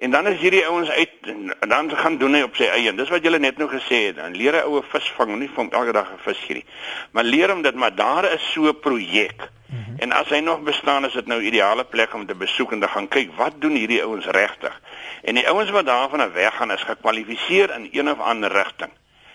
En 0.04 0.12
dan 0.12 0.28
is 0.28 0.40
hierdie 0.40 0.66
ouens 0.68 0.90
uit 0.90 1.10
en 1.22 1.70
dan 1.70 1.92
gaan 1.96 2.18
doen 2.18 2.34
hy 2.36 2.42
op 2.44 2.58
sy 2.60 2.66
eie. 2.68 2.92
Dis 2.92 3.12
wat 3.14 3.24
julle 3.24 3.40
net 3.40 3.60
nou 3.62 3.70
gesê 3.72 4.02
het. 4.10 4.18
Dan 4.18 4.34
leer 4.36 4.58
hy 4.58 4.64
oue 4.68 4.82
visvang, 4.92 5.38
nie 5.40 5.48
van 5.56 5.70
elke 5.72 5.94
dag 5.96 6.10
'n 6.12 6.20
vis 6.26 6.42
hierdie. 6.48 6.66
Maar 7.16 7.24
leer 7.24 7.54
hom 7.54 7.62
dit 7.64 7.76
maar 7.76 7.96
daar 7.96 8.28
is 8.32 8.52
so 8.52 8.68
'n 8.68 8.80
projek. 8.80 9.48
Mm 9.68 9.84
-hmm. 9.84 9.96
En 9.98 10.12
as 10.12 10.30
hy 10.30 10.40
nog 10.40 10.60
bestaan, 10.62 11.06
is 11.06 11.14
dit 11.14 11.26
nou 11.26 11.42
ideale 11.42 11.84
plek 11.84 12.14
om 12.14 12.26
te 12.26 12.36
besoek 12.36 12.72
en 12.72 12.80
te 12.80 12.88
gaan 12.88 13.08
kyk 13.08 13.32
wat 13.36 13.54
doen 13.62 13.76
hierdie 13.76 14.04
ouens 14.04 14.26
regtig. 14.26 14.82
En 15.24 15.36
die 15.36 15.48
ouens 15.48 15.70
wat 15.70 15.86
daarvan 15.86 16.20
af 16.20 16.32
weggaan 16.34 16.72
is 16.72 16.84
gekwalifiseer 16.84 17.76
in 17.76 17.90
een 17.92 18.12
of 18.12 18.20
ander 18.20 18.52
rigting. 18.52 18.92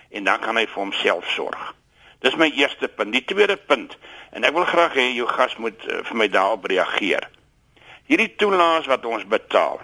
En 0.09 0.23
dan 0.23 0.39
kan 0.39 0.55
hy 0.55 0.65
vir 0.67 0.81
homself 0.81 1.29
sorg. 1.29 1.75
Dis 2.19 2.35
my 2.35 2.51
eerste 2.55 2.87
punt. 2.87 3.11
Die 3.11 3.25
tweede 3.25 3.57
punt 3.57 3.97
en 4.31 4.43
ek 4.43 4.53
wil 4.53 4.65
graag 4.65 4.93
hê 4.93 5.13
jou 5.13 5.27
gas 5.27 5.55
moet 5.55 5.87
uh, 5.87 6.03
vir 6.03 6.15
my 6.15 6.27
daarop 6.27 6.65
reageer. 6.65 7.29
Hierdie 8.05 8.35
toelaas 8.35 8.85
wat 8.85 9.05
ons 9.05 9.25
betaal 9.27 9.79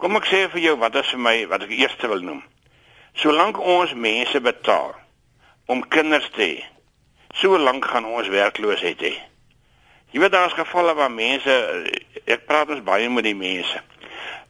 Kom 0.00 0.16
ek 0.16 0.30
sê 0.30 0.46
vir 0.48 0.62
jou 0.64 0.76
wat 0.80 0.94
is 0.96 1.10
vir 1.12 1.20
my 1.20 1.34
wat 1.50 1.66
ek 1.66 1.72
eers 1.76 1.96
wil 2.08 2.22
noem. 2.24 2.40
Solank 3.20 3.58
ons 3.60 3.92
mense 3.92 4.40
betaal 4.40 4.94
om 5.68 5.82
kinders 5.92 6.28
te 6.32 6.46
hê, 6.46 6.62
so 7.36 7.58
lank 7.58 7.84
gaan 7.84 8.08
ons 8.08 8.30
werkloosheid 8.32 9.02
hê. 9.04 9.12
Jy 10.10 10.22
weet 10.22 10.32
daar's 10.32 10.56
gevalle 10.56 10.96
waar 10.96 11.12
mense 11.12 11.52
ek 12.24 12.46
praat 12.48 12.72
ons 12.72 12.82
baie 12.86 13.10
met 13.12 13.28
die 13.28 13.36
mense. 13.36 13.82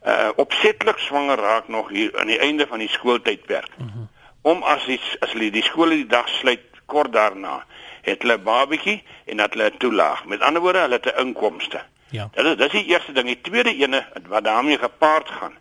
Uh 0.07 0.31
opsetlik 0.41 1.03
swanger 1.03 1.43
raak 1.43 1.69
nog 1.69 1.91
hier 1.91 2.15
aan 2.21 2.31
die 2.31 2.39
einde 2.39 2.67
van 2.71 2.79
die 2.79 2.89
skooltydperk. 2.89 3.75
Mhm. 3.77 3.89
-huh. 3.89 4.07
Om 4.43 4.63
as 4.63 4.87
die, 4.87 5.01
as 5.21 5.33
hulle 5.33 5.51
die 5.51 5.67
skool 5.67 5.91
die 5.91 6.07
dag 6.07 6.29
sluit 6.29 6.63
kort 6.87 7.13
daarna, 7.13 7.65
het 8.03 8.23
hulle 8.23 8.39
babatjie 8.39 9.03
en 9.27 9.37
dat 9.37 9.53
hulle 9.53 9.73
toelaag. 9.77 10.25
Met 10.25 10.41
ander 10.41 10.63
woorde, 10.63 10.79
hulle 10.79 11.01
het 11.03 11.11
'n 11.11 11.27
inkomste. 11.27 11.83
Ja. 12.11 12.29
Dit 12.35 12.46
is 12.46 12.57
dis 12.57 12.73
die 12.73 12.90
eerste 12.90 13.12
ding. 13.12 13.29
Die 13.31 13.40
tweede 13.40 13.75
ene 13.75 14.03
wat 14.29 14.44
daarmee 14.44 14.79
gepaard 14.79 15.29
gaan. 15.31 15.55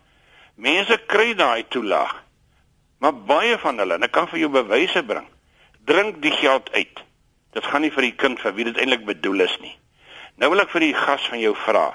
Mense 0.55 0.97
kry 1.05 1.33
daai 1.38 1.67
toelaag. 1.67 2.15
Maar 2.99 3.13
baie 3.15 3.57
van 3.57 3.77
hulle, 3.79 3.95
en 3.95 4.03
ek 4.03 4.12
kan 4.12 4.27
vir 4.27 4.41
jou 4.41 4.49
bewyse 4.51 5.03
bring, 5.07 5.27
drink 5.88 6.17
die 6.23 6.33
geld 6.35 6.67
uit. 6.73 7.03
Dit 7.55 7.65
gaan 7.65 7.85
nie 7.85 7.93
vir 7.93 8.09
die 8.09 8.15
kind 8.19 8.41
vir 8.41 8.55
wie 8.57 8.65
dit 8.67 8.81
eintlik 8.81 9.05
bedoel 9.07 9.45
is 9.45 9.55
nie. 9.63 9.75
Nou 10.41 10.49
wil 10.51 10.65
ek 10.65 10.73
vir 10.73 10.89
die 10.89 10.97
gas 10.97 11.29
van 11.31 11.39
jou 11.39 11.53
vra. 11.63 11.85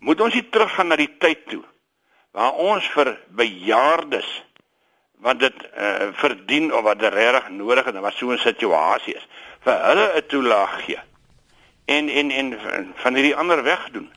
Moet 0.00 0.22
ons 0.24 0.38
nie 0.38 0.46
teruggaan 0.48 0.88
na 0.92 0.96
die 1.00 1.12
tyd 1.20 1.44
toe 1.50 1.64
waar 2.30 2.54
ons 2.62 2.86
vir 2.94 3.08
bejaardes 3.34 4.28
wat 5.20 5.40
dit 5.42 5.64
uh, 5.74 6.12
verdien 6.14 6.70
of 6.70 6.84
wat 6.86 7.02
regtig 7.02 7.48
nodig 7.56 7.88
het 7.90 7.96
en 7.98 8.06
wat 8.06 8.14
so 8.14 8.30
'n 8.30 8.38
situasie 8.38 9.16
is, 9.18 9.26
vir 9.66 9.80
hulle 9.88 10.06
'n 10.14 10.26
toelaag 10.30 10.76
gee 10.86 11.00
en 11.96 12.08
en 12.08 12.30
en 12.30 12.56
van 13.02 13.14
hierdie 13.18 13.36
ander 13.36 13.62
wegdoen. 13.66 14.08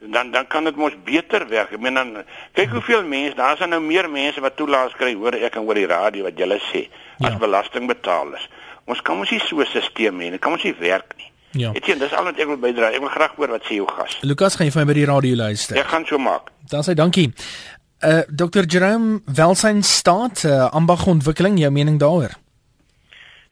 Dan 0.00 0.30
dan 0.30 0.46
kan 0.46 0.64
dit 0.64 0.76
mos 0.76 0.96
beter 1.04 1.48
werk. 1.48 1.72
Ek 1.76 1.80
meen 1.80 1.94
dan 1.94 2.14
kyk 2.56 2.72
hoeveel 2.76 3.04
mense, 3.04 3.36
daar's 3.36 3.60
nou 3.66 3.80
meer 3.84 4.08
mense 4.10 4.40
wat 4.40 4.56
toelaas 4.56 4.96
kry, 4.98 5.12
hoor 5.14 5.36
ek 5.36 5.58
en 5.60 5.68
oor 5.68 5.78
die 5.78 5.90
radio 5.90 6.26
wat 6.28 6.38
julle 6.40 6.58
sê 6.70 6.86
as 7.20 7.34
ja. 7.34 7.38
belastingbetalers. 7.38 8.48
Ons 8.90 9.02
kan 9.06 9.18
mos 9.20 9.30
nie 9.30 9.42
so 9.44 9.60
'n 9.60 9.66
stelsel 9.66 10.16
hê 10.16 10.30
nie. 10.30 10.38
Kan 10.38 10.56
ons 10.56 10.64
nie 10.64 10.74
werk 10.78 11.14
nie. 11.16 11.28
Ja. 11.52 11.72
Ek 11.74 11.84
sien 11.84 11.98
dis 11.98 12.12
al 12.14 12.24
wat 12.24 12.38
ek 12.38 12.46
wil 12.46 12.60
bydra. 12.62 12.92
Ek 12.94 13.02
wil 13.02 13.10
graag 13.10 13.34
hoor 13.36 13.50
wat 13.56 13.66
sê 13.66 13.80
jou 13.80 13.86
gas. 13.90 14.18
Lukas, 14.22 14.56
gaan 14.56 14.66
jy 14.66 14.72
vir 14.72 14.82
my 14.82 14.86
by 14.92 14.94
die 14.94 15.08
radio 15.10 15.36
luister? 15.36 15.76
Ek 15.76 15.90
gaan 15.90 16.06
so 16.06 16.18
maak. 16.18 16.50
Dan 16.70 16.86
sê 16.86 16.94
dankie. 16.94 17.30
Uh 18.00 18.22
Dr. 18.28 18.64
Jerome 18.64 19.20
Welsyn 19.26 19.82
staat 19.82 20.44
uh, 20.44 20.70
ambagontwikkeling, 20.72 21.58
jou 21.60 21.70
mening 21.70 21.98
daaroor? 22.00 22.32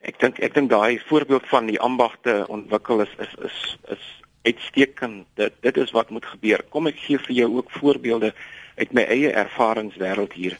Ek 0.07 0.19
dink 0.23 0.39
ek 0.39 0.55
dink 0.55 0.71
daai 0.71 1.01
voorbeeld 1.09 1.47
van 1.51 1.67
die 1.67 1.81
ambagte 1.81 2.45
ontwikkel 2.49 3.03
is 3.03 3.15
is 3.19 3.35
is 3.49 3.59
is 3.95 4.05
uitstekend. 4.47 5.27
Dit 5.35 5.55
dit 5.61 5.77
is 5.77 5.91
wat 5.91 6.11
moet 6.11 6.27
gebeur. 6.27 6.63
Kom 6.71 6.87
ek 6.87 7.01
gee 7.07 7.19
vir 7.19 7.35
jou 7.35 7.49
ook 7.57 7.71
voorbeelde 7.81 8.33
uit 8.79 8.93
my 8.95 9.03
eie 9.11 9.33
ervaringswêreld 9.33 10.33
hier. 10.39 10.59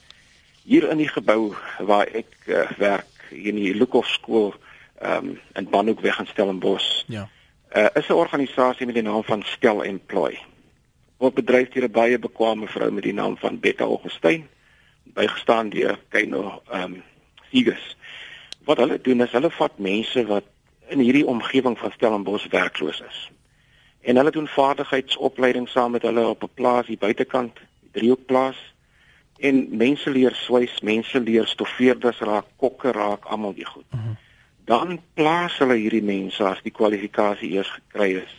Hier 0.67 0.89
in 0.91 0.99
die 0.99 1.09
gebou 1.09 1.55
waar 1.79 2.11
ek 2.11 2.35
uh, 2.47 2.67
werk 2.83 3.31
in 3.31 3.61
die 3.61 3.75
Lukhof 3.75 4.11
skool 4.11 4.55
ehm 4.99 5.31
um, 5.31 5.41
in 5.55 5.71
Banhoekweg 5.71 6.19
in 6.19 6.27
Stellenbosch. 6.27 7.05
Ja. 7.07 7.29
Uh, 7.71 7.87
is 7.95 8.09
'n 8.09 8.19
organisasie 8.19 8.87
met 8.87 8.95
die 8.95 9.07
naam 9.07 9.23
van 9.23 9.43
Stel 9.47 9.85
Employ. 9.85 10.39
Wat 11.17 11.35
bedryf 11.35 11.73
hier 11.73 11.87
'n 11.87 11.93
baie 11.93 12.19
bekwame 12.19 12.67
vrou 12.67 12.91
met 12.91 13.07
die 13.07 13.15
naam 13.15 13.37
van 13.39 13.61
Betta 13.61 13.85
Augustyn 13.85 14.49
bygestaan 15.15 15.71
deur 15.71 15.99
Kyno 16.09 16.63
ehm 16.71 16.83
um, 16.83 17.03
Sigus 17.51 17.97
wat 18.69 18.81
hulle 18.83 19.01
doen 19.01 19.25
is 19.25 19.33
hulle 19.33 19.51
vat 19.57 19.79
mense 19.81 20.25
wat 20.29 20.45
in 20.93 21.01
hierdie 21.01 21.27
omgewing 21.27 21.77
van 21.79 21.93
Stellenbosch 21.93 22.49
werkloos 22.53 23.01
is. 23.01 23.21
En 24.01 24.17
hulle 24.21 24.33
doen 24.33 24.49
vaardigheidsopleiding 24.49 25.69
saam 25.69 25.95
met 25.97 26.05
hulle 26.05 26.27
op 26.29 26.43
'n 26.45 26.55
plaas 26.55 26.87
hier 26.87 26.99
buitekant, 26.99 27.55
die 27.81 27.91
Driehoekplaas. 27.93 28.59
En 29.39 29.77
mense 29.77 30.11
leer 30.11 30.35
swys, 30.35 30.81
mense 30.81 31.21
leer 31.21 31.47
stoffeerders 31.47 32.19
raak, 32.19 32.45
kokke 32.57 32.93
raak, 32.93 33.25
almal 33.25 33.55
die 33.55 33.65
goed. 33.65 33.89
Mhm. 33.91 34.17
Dan 34.65 35.01
plaas 35.15 35.59
hulle 35.59 35.75
hierdie 35.75 36.03
mense 36.03 36.45
as 36.45 36.63
die 36.63 36.73
kwalifikasie 36.73 37.51
eers 37.51 37.71
gekry 37.71 38.11
is 38.13 38.35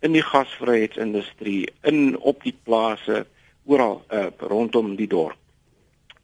in 0.00 0.12
die 0.12 0.22
gasvryheidsindustrie, 0.22 1.68
in 1.82 2.18
op 2.18 2.42
die 2.42 2.54
plase 2.62 3.26
oral 3.64 4.04
uh, 4.12 4.26
rondom 4.38 4.96
die 4.96 5.08
dorp. 5.08 5.36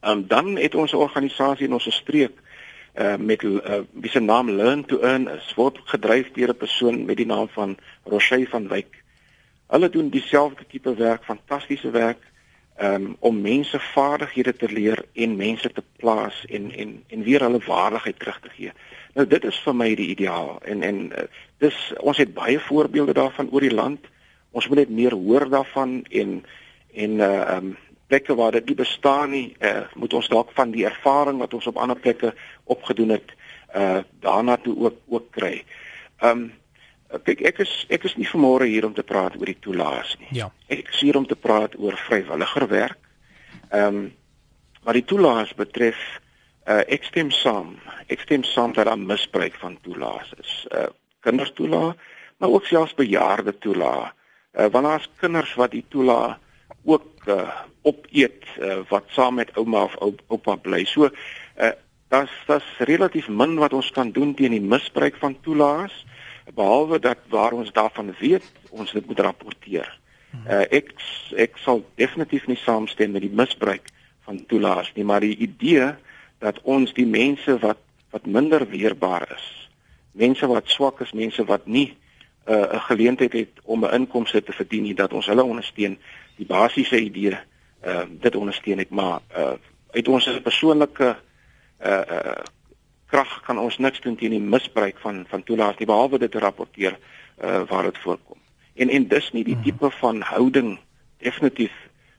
Ehm 0.00 0.18
um, 0.18 0.26
dan 0.26 0.56
het 0.56 0.74
ons 0.74 0.94
organisasie 0.94 1.66
in 1.66 1.72
ons 1.72 1.94
streek 1.94 2.41
uh, 2.94 3.16
met 3.16 3.42
uh, 3.42 3.80
wie 3.92 4.10
se 4.10 4.20
naam 4.20 4.50
Learn 4.50 4.84
to 4.84 5.00
Earn 5.00 5.28
is 5.28 5.54
word 5.54 5.78
gedryf 5.84 6.32
deur 6.32 6.48
'n 6.48 6.56
persoon 6.56 7.04
met 7.04 7.16
die 7.16 7.26
naam 7.26 7.48
van 7.48 7.76
Rochey 8.04 8.46
van 8.46 8.68
Wyk. 8.68 9.02
Hulle 9.66 9.88
doen 9.88 10.08
dieselfde 10.08 10.66
tipe 10.66 10.94
werk, 10.94 11.24
fantastiese 11.24 11.90
werk 11.90 12.32
um, 12.80 13.16
om 13.18 13.40
mense 13.40 13.80
vaardighede 13.80 14.56
te 14.56 14.68
leer 14.68 15.04
en 15.12 15.36
mense 15.36 15.72
te 15.72 15.82
plaas 15.96 16.44
en 16.48 16.70
en 16.72 17.04
en 17.08 17.22
weer 17.22 17.40
hulle 17.40 17.60
waardigheid 17.66 18.18
terug 18.18 18.40
te 18.40 18.48
gee. 18.48 18.72
Nou 19.14 19.26
dit 19.26 19.44
is 19.44 19.60
vir 19.64 19.76
my 19.76 19.94
die 19.94 20.08
ideaal 20.08 20.58
en 20.64 20.82
en 20.82 21.04
uh, 21.12 21.28
dis 21.58 21.78
ons 22.00 22.16
het 22.16 22.34
baie 22.34 22.60
voorbeelde 22.60 23.12
daarvan 23.12 23.50
oor 23.50 23.60
die 23.60 23.74
land. 23.74 24.00
Ons 24.50 24.68
moet 24.68 24.84
net 24.84 24.90
meer 24.90 25.14
hoor 25.14 25.48
daarvan 25.48 26.04
en 26.10 26.44
en 26.92 27.18
uh 27.20 27.56
um 27.56 27.76
plekke 28.12 28.36
waar 28.36 28.52
dit 28.52 28.66
nie 28.68 28.76
bestaan 28.76 29.32
nie, 29.32 29.46
uh, 29.64 29.86
moet 29.96 30.12
ons 30.12 30.28
dalk 30.28 30.52
van 30.56 30.72
die 30.74 30.84
ervaring 30.84 31.40
wat 31.40 31.54
ons 31.56 31.68
op 31.70 31.80
ander 31.80 31.96
plekke 31.96 32.34
opgedoen 32.74 33.16
het, 33.16 33.32
uh 33.72 34.02
daarna 34.20 34.58
toe 34.60 34.74
ook 34.78 34.98
ook 35.08 35.30
kry. 35.32 35.62
Um 36.20 36.50
kyk 37.24 37.40
ek 37.48 37.62
is 37.64 37.72
ek 37.92 38.04
is 38.08 38.16
nie 38.20 38.28
vanmôre 38.28 38.68
hier 38.68 38.84
om 38.84 38.92
te 38.96 39.04
praat 39.04 39.36
oor 39.40 39.48
die 39.48 39.60
toelaas 39.64 40.12
nie. 40.20 40.28
Ja. 40.42 40.50
Ek 40.68 40.92
is 40.92 41.00
hier 41.00 41.16
om 41.16 41.26
te 41.28 41.36
praat 41.36 41.78
oor 41.80 41.96
vrywilliger 42.08 42.68
werk. 42.68 43.00
Um 43.72 44.10
wat 44.84 44.98
die 44.98 45.06
toelaas 45.08 45.54
betref, 45.56 46.00
uh 46.68 46.82
ek 46.84 47.08
stem 47.08 47.32
saam. 47.32 47.78
Ek 48.12 48.20
stem 48.26 48.44
saam 48.44 48.76
dat 48.76 48.90
daar 48.90 49.00
misbruik 49.00 49.56
van 49.64 49.78
toelaas 49.86 50.34
is. 50.38 50.54
Uh 50.68 50.90
kindertoelaas, 51.24 51.96
maar 52.36 52.50
ook 52.50 52.66
selfs 52.66 52.94
bejaarde 52.98 53.56
toelaas. 53.58 54.12
Uh 54.52 54.68
want 54.68 54.84
daar's 54.84 55.10
kinders 55.20 55.56
wat 55.56 55.72
die 55.72 55.86
toelaas 55.88 56.36
ook 56.84 57.26
uh, 57.26 57.48
opeet 57.82 58.44
uh, 58.58 58.80
wat 58.88 59.04
saam 59.14 59.34
met 59.34 59.52
ouma 59.56 59.84
of 59.84 59.96
oupa 60.26 60.56
bly. 60.56 60.84
So 60.84 61.08
uh, 61.08 61.70
daar's 62.08 62.34
daar's 62.46 62.68
relatief 62.78 63.28
min 63.28 63.56
wat 63.60 63.72
ons 63.72 63.90
kan 63.90 64.10
doen 64.10 64.34
teen 64.34 64.56
die 64.56 64.60
misbruik 64.60 65.16
van 65.16 65.36
toelaas 65.40 65.94
behalwe 66.54 66.98
dat 66.98 67.18
waar 67.30 67.52
ons 67.52 67.72
daarvan 67.72 68.14
weet, 68.18 68.44
ons 68.70 68.92
dit 68.92 69.06
moet 69.06 69.20
rapporteer. 69.20 69.88
Uh, 70.48 70.64
ek 70.72 70.94
ek 71.36 71.58
sal 71.60 71.82
definitief 72.00 72.46
nie 72.48 72.56
saamstem 72.56 73.12
met 73.12 73.22
die 73.22 73.36
misbruik 73.36 73.90
van 74.24 74.40
toelaas 74.48 74.88
nie, 74.96 75.04
maar 75.04 75.20
die 75.20 75.36
idee 75.44 75.92
dat 76.42 76.58
ons 76.64 76.94
die 76.96 77.06
mense 77.06 77.58
wat 77.62 77.80
wat 78.12 78.26
minder 78.28 78.66
weerbaar 78.68 79.24
is, 79.32 79.44
mense 80.12 80.44
wat 80.46 80.68
swak 80.68 80.98
is, 81.00 81.14
mense 81.16 81.44
wat 81.48 81.64
nie 81.64 81.94
'n 82.46 82.52
uh, 82.52 82.84
geleentheid 82.84 83.32
het 83.32 83.60
om 83.62 83.84
'n 83.84 83.94
inkomste 83.94 84.42
te 84.42 84.52
verdien 84.52 84.82
nie, 84.82 84.94
dat 84.94 85.12
ons 85.12 85.26
hulle 85.26 85.44
ondersteun 85.44 85.98
die 86.36 86.46
basiese 86.46 87.00
idee 87.00 87.38
ehm 87.82 87.98
uh, 87.98 88.20
dit 88.20 88.36
ondersteun 88.36 88.78
ek 88.78 88.90
maar 88.90 89.20
uh, 89.36 89.52
uit 89.90 90.08
ons 90.08 90.40
persoonlike 90.42 91.16
uh 91.84 92.02
uh 92.10 92.42
krag 93.06 93.40
kan 93.44 93.58
ons 93.58 93.76
niks 93.78 94.00
doen 94.00 94.16
teen 94.16 94.30
die 94.30 94.40
misbruik 94.40 94.98
van 94.98 95.24
van 95.28 95.42
toelaat 95.42 95.78
nie 95.78 95.86
behalwe 95.86 96.18
dit 96.18 96.30
te 96.30 96.38
rapporteer 96.38 96.98
uh 97.42 97.62
waar 97.68 97.82
dit 97.82 97.98
voorkom. 97.98 98.38
En 98.74 98.88
en 98.88 99.08
dis 99.08 99.32
nie 99.32 99.44
die 99.44 99.54
mhm. 99.54 99.64
tipe 99.64 99.90
van 99.90 100.20
houding 100.20 100.78
definitief 101.18 101.72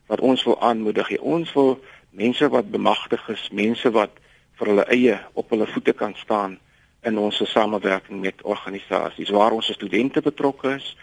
wat 0.06 0.20
ons 0.20 0.44
wil 0.44 0.60
aanmoedig 0.60 1.08
nie. 1.10 1.20
Ons 1.20 1.52
wil 1.52 1.80
mense 2.10 2.48
wat 2.48 2.70
bemagtig 2.70 3.28
is, 3.28 3.48
mense 3.50 3.90
wat 3.90 4.20
vir 4.58 4.70
hulle 4.70 4.86
eie 4.92 5.18
op 5.32 5.50
hulle 5.50 5.66
voete 5.66 5.92
kan 5.92 6.14
staan 6.14 6.58
in 7.04 7.18
ons 7.18 7.42
samewerking 7.52 8.20
met 8.20 8.42
organisasies 8.42 9.30
waar 9.30 9.52
ons 9.52 9.72
studente 9.72 10.22
betrokke 10.24 10.74
is, 10.76 10.96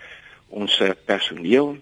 ons 0.49 0.81
personeel 1.05 1.75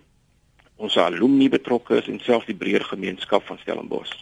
ons 0.80 0.98
alumni 0.98 1.50
betrokke 1.52 2.00
is 2.00 2.08
en 2.08 2.20
selfs 2.24 2.48
die 2.48 2.56
breër 2.56 2.86
gemeenskap 2.88 3.46
van 3.48 3.60
Stellenbosch. 3.60 4.16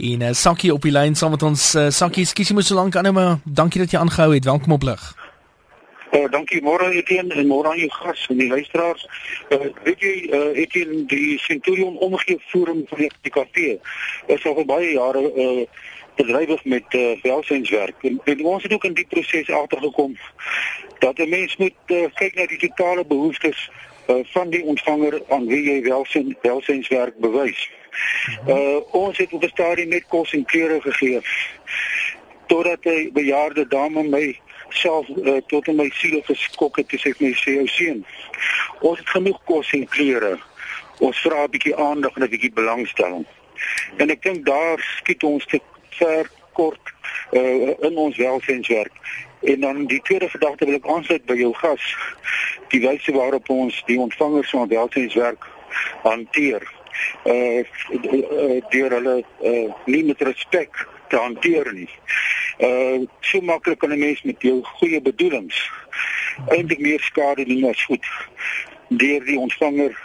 En 0.00 0.22
uh, 0.26 0.32
Sakkie 0.32 0.72
op 0.74 0.82
die 0.82 0.94
lyn 0.94 1.14
saam 1.14 1.36
met 1.36 1.44
ons 1.46 1.74
uh, 1.78 1.88
Sakkie, 1.94 2.26
skus 2.26 2.50
jy 2.50 2.56
moet 2.56 2.66
so 2.66 2.78
lank 2.78 2.96
aanhou 2.96 3.14
maar 3.14 3.36
dankie 3.44 3.82
dat 3.82 3.92
jy 3.94 4.00
aangehou 4.00 4.32
het. 4.34 4.48
Welkom 4.48 4.74
op 4.74 4.86
lig. 4.88 5.04
Uh, 6.10 6.24
dankie 6.32 6.58
môre 6.66 6.88
Etienne 6.98 7.36
en 7.38 7.46
môre 7.46 7.70
aan 7.70 7.78
jou 7.78 7.90
gas 7.94 8.24
en 8.32 8.40
die 8.40 8.48
luisteraars. 8.50 9.04
Uh, 9.54 9.68
weet 9.86 10.02
jy 10.02 10.14
uh, 10.34 10.40
Etienne 10.58 11.04
die 11.12 11.36
Centurion 11.44 12.00
omgee 12.02 12.40
forum 12.50 12.82
van 12.90 13.04
die 13.06 13.34
KP 13.36 13.68
is 14.34 14.46
al 14.48 14.58
vir 14.58 14.66
baie 14.72 14.90
jare 14.96 15.22
uh, 15.30 15.86
bedrywig 16.20 16.64
met 16.64 16.94
uh, 16.94 17.22
welsynswerk. 17.22 17.96
En, 18.00 18.20
en 18.24 18.44
ons 18.44 18.62
het 18.62 18.72
ook 18.72 18.84
in 18.84 18.94
die 18.94 19.06
proses 19.08 19.50
agtergekom 19.50 20.16
dat 20.98 21.18
'n 21.18 21.28
mens 21.28 21.56
moet 21.56 21.78
uh, 21.86 22.04
kyk 22.14 22.34
na 22.34 22.46
die 22.46 22.58
totale 22.58 23.04
behoeftes 23.04 23.70
uh, 24.08 24.16
van 24.22 24.50
die 24.50 24.64
ontvanger 24.64 25.22
aan 25.28 25.46
wie 25.46 25.62
jy 25.70 25.82
welsyn 25.82 26.36
welsynswerk 26.42 27.16
bewys. 27.18 27.70
Uh, 28.46 28.76
ons 28.90 29.18
het 29.18 29.32
op 29.32 29.42
'n 29.42 29.48
stadium 29.48 29.88
net 29.88 30.04
kos 30.08 30.32
en 30.32 30.44
klere 30.44 30.80
gegee 30.80 31.20
totdat 32.46 32.84
'n 32.84 33.10
bejaarde 33.12 33.66
dame 33.68 34.02
my 34.02 34.38
self 34.68 35.08
uh, 35.08 35.36
tot 35.46 35.66
in 35.66 35.76
my 35.76 35.90
siel 35.94 36.22
geskok 36.22 36.76
het 36.76 36.92
as 36.94 37.04
ek 37.04 37.20
my 37.20 37.32
sê 37.34 37.58
ou 37.58 37.66
seun. 37.66 38.04
Ons 38.80 38.98
het 38.98 39.08
genoeg 39.08 39.40
kos 39.44 39.72
en 39.72 39.88
klere. 39.88 40.38
Ons 40.98 41.20
vra 41.20 41.44
'n 41.44 41.50
bietjie 41.50 41.76
aandag 41.76 42.16
en 42.16 42.22
'n 42.22 42.30
bietjie 42.30 42.52
belangstelling. 42.52 43.26
En 43.96 44.10
ek 44.10 44.22
dink 44.22 44.46
daar 44.46 44.78
skiet 44.98 45.22
ons 45.22 45.46
te 45.46 45.60
ver 46.00 46.30
kort 46.58 46.92
uh, 47.32 47.72
in 47.86 47.96
ons 47.96 48.16
welsynswerk. 48.16 48.92
En 49.40 49.60
dan 49.60 49.86
die 49.86 50.00
tweede 50.02 50.28
gedagte 50.28 50.68
wil 50.68 50.80
ek 50.80 50.88
aansluit 50.88 51.24
by 51.28 51.36
jou 51.40 51.52
gas. 51.60 51.86
Die 52.74 52.82
wyse 52.84 53.12
waarop 53.16 53.48
ons 53.52 53.82
die 53.88 53.98
ontvangers 54.00 54.52
van 54.56 54.68
welsynswerk 54.68 55.46
hanteer. 56.02 56.66
Uh, 57.24 57.62
uh 57.62 58.58
deur 58.72 58.96
hulle 58.98 59.16
uh 59.46 59.68
nie 59.86 60.02
met 60.04 60.22
respek 60.26 60.86
te 61.08 61.16
hanteer 61.16 61.72
nie. 61.72 61.88
Uh 62.58 63.06
so 63.20 63.40
maklik 63.40 63.78
kan 63.80 63.94
'n 63.94 63.98
mens 63.98 64.22
met 64.22 64.42
jou 64.42 64.60
goeie 64.76 65.00
bedoelings 65.00 65.70
eintlik 66.48 66.80
meer 66.80 67.00
skade 67.00 67.44
doen 67.44 67.64
as 67.70 67.84
goed 67.84 68.06
deur 68.88 69.24
die 69.24 69.38
ontvanger 69.38 69.96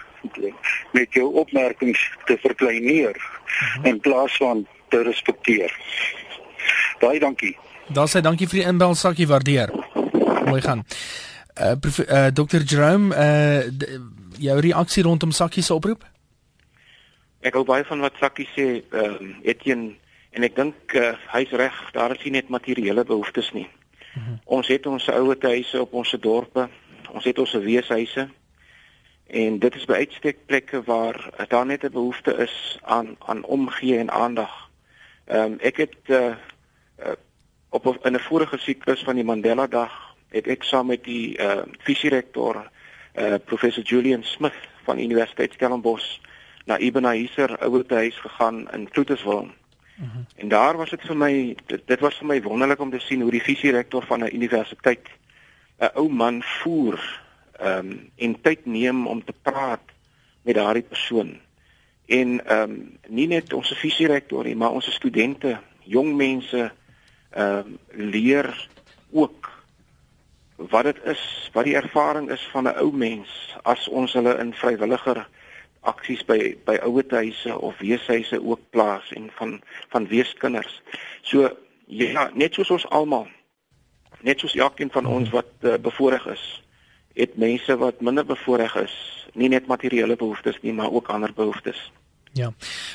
met 0.92 1.14
jou 1.14 1.28
opmerkings 1.42 2.02
te 2.26 2.38
verkleineer 2.42 3.18
mhm. 3.18 3.86
in 3.86 4.00
plaas 4.00 4.38
van 4.38 4.68
te 4.90 5.04
respekteer. 5.04 5.72
Baie 7.00 7.20
dankie. 7.20 7.58
Dan 7.88 8.08
sê 8.08 8.22
dankie 8.22 8.48
vir 8.48 8.60
die 8.62 8.68
inbel 8.68 8.96
sakkie 8.96 9.28
waardeer. 9.28 9.74
Mooi 10.46 10.62
gaan. 10.62 10.86
Uh, 11.56 11.76
uh 12.08 12.28
Dr. 12.34 12.64
Jerome, 12.66 13.16
uh 13.16 13.64
jou 14.38 14.60
reaksie 14.60 15.04
rondom 15.04 15.32
sakkie 15.32 15.64
se 15.64 15.74
oproep? 15.74 16.04
Ek 17.40 17.54
hou 17.54 17.64
baie 17.64 17.86
van 17.88 18.02
wat 18.04 18.18
sakkie 18.20 18.48
sê, 18.56 18.66
ehm 18.92 19.22
uh, 19.22 19.38
Etienne 19.44 19.96
En 20.36 20.44
ek 20.44 20.56
dink 20.58 20.96
uh, 21.00 21.14
hy's 21.32 21.52
reg, 21.56 21.76
daar 21.96 22.12
is 22.12 22.24
nie 22.28 22.34
net 22.36 22.52
materiële 22.52 23.06
behoeftes 23.08 23.54
nie. 23.56 23.68
Mm 24.16 24.22
-hmm. 24.24 24.40
Ons 24.44 24.68
het 24.68 24.86
ons 24.86 25.10
ouer 25.10 25.38
huise 25.40 25.82
op 25.82 25.94
ons 25.94 26.16
dorpe. 26.20 26.68
Ons 27.12 27.24
het 27.24 27.40
ons 27.40 27.54
weeshuise. 27.54 28.28
En 29.28 29.60
dit 29.60 29.76
is 29.76 29.86
by 29.86 29.94
uitstek 29.94 30.46
plekke 30.46 30.84
waar 30.84 31.48
daar 31.48 31.66
net 31.66 31.84
'n 31.84 31.92
behoefte 31.92 32.36
is 32.38 32.80
aan 32.82 33.16
aan 33.20 33.44
omgee 33.44 33.98
en 33.98 34.12
aandag. 34.12 34.65
Ehm 35.26 35.52
um, 35.52 35.60
ek 35.60 35.78
het 35.78 35.96
uh, 36.06 36.36
uh, 37.00 37.16
op 37.70 38.06
in 38.06 38.14
'n 38.14 38.20
vorige 38.20 38.58
siklus 38.58 39.04
van 39.04 39.16
die 39.16 39.24
Mandela 39.24 39.68
Dag 39.68 40.16
het 40.30 40.48
ek 40.48 40.64
saam 40.64 40.88
met 40.88 41.04
die 41.04 41.38
uh, 41.38 41.64
visierektor 41.80 42.72
uh, 43.16 43.36
professor 43.46 43.84
Julian 43.84 44.24
Smith 44.24 44.60
van 44.84 45.00
Universiteit 45.00 45.54
Stellenbosch 45.54 46.20
na 46.66 46.78
Ibn 46.78 47.06
Aiser 47.06 47.58
ouerhuis 47.60 48.18
gegaan 48.20 48.72
in 48.72 48.90
Kloeterswil. 48.90 49.50
-huh. 49.96 50.26
En 50.36 50.48
daar 50.48 50.78
was 50.78 50.90
dit 50.90 51.02
vir 51.02 51.18
my 51.18 51.56
dit, 51.66 51.82
dit 51.88 52.00
was 52.00 52.18
vir 52.18 52.28
my 52.28 52.42
wonderlik 52.42 52.80
om 52.80 52.92
te 52.92 53.00
sien 53.00 53.22
hoe 53.22 53.32
die 53.32 53.44
visierektor 53.44 54.06
van 54.06 54.24
'n 54.24 54.36
universiteit 54.36 55.08
'n 55.80 55.90
ou 55.94 56.10
man 56.10 56.44
voer 56.44 57.24
ehm 57.60 57.92
um, 57.92 58.12
en 58.16 58.42
tyd 58.42 58.66
neem 58.66 59.08
om 59.08 59.24
te 59.24 59.34
praat 59.42 59.82
met 60.42 60.56
daardie 60.56 60.84
persoon. 60.84 61.40
En 62.06 62.46
ehm 62.46 62.72
um, 62.72 62.98
nie 63.08 63.28
net 63.28 63.54
ons 63.54 63.74
visierektor 63.80 64.44
nie, 64.46 64.56
maar 64.56 64.72
ons 64.78 64.92
studente, 64.94 65.58
jong 65.84 66.16
mense 66.16 66.72
ehm 67.32 67.58
um, 67.58 67.78
leer 68.12 68.70
ook 69.12 69.52
wat 70.56 70.84
dit 70.84 71.04
is, 71.04 71.50
wat 71.54 71.66
die 71.66 71.76
ervaring 71.76 72.30
is 72.32 72.48
van 72.52 72.68
'n 72.68 72.78
ou 72.80 72.92
mens 72.92 73.56
as 73.64 73.88
ons 73.88 74.14
hulle 74.14 74.38
in 74.40 74.54
vrywilliger 74.54 75.28
aksies 75.82 76.26
by 76.26 76.58
by 76.66 76.78
ouerhuise 76.82 77.60
of 77.60 77.78
weeshuise 77.78 78.42
ook 78.42 78.60
plaas 78.70 79.12
en 79.12 79.30
van 79.32 79.62
van 79.90 80.08
weeskinders. 80.08 80.82
So 81.22 81.58
ja, 81.88 82.30
net 82.34 82.54
soos 82.54 82.70
ons 82.70 82.90
almal 82.90 83.28
net 84.26 84.40
soos 84.40 84.56
elkeen 84.56 84.92
van 84.92 85.06
ons 85.06 85.30
wat 85.30 85.52
uh, 85.62 85.76
bevoorreg 85.78 86.26
is, 86.34 86.46
het 87.14 87.38
mense 87.38 87.78
wat 87.78 88.02
minder 88.02 88.26
bevoorreg 88.26 88.76
is, 88.82 88.96
nie 89.36 89.50
net 89.50 89.68
materiële 89.68 90.16
behoeftes 90.16 90.58
nie, 90.62 90.74
maar 90.74 90.92
ook 90.92 91.08
ander 91.08 91.34
behoeftes. 91.36 91.92
Ja. 92.36 92.50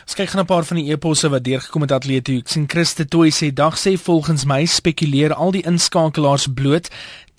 Ons 0.04 0.14
kyk 0.14 0.28
gaan 0.28 0.40
'n 0.40 0.46
paar 0.46 0.64
van 0.64 0.76
die 0.76 0.90
eposse 0.92 1.28
wat 1.28 1.44
deurgekom 1.44 1.80
het 1.80 1.92
atleet 1.92 2.24
toe. 2.24 2.38
Ek 2.38 2.48
sien 2.48 2.68
Christe 2.68 3.08
Toy 3.08 3.30
sê 3.30 3.52
dag 3.52 3.78
sê 3.78 3.96
volgens 3.96 4.44
my 4.44 4.64
spekuleer 4.64 5.34
al 5.34 5.50
die 5.50 5.64
inskakelaars 5.64 6.46
bloot 6.54 6.90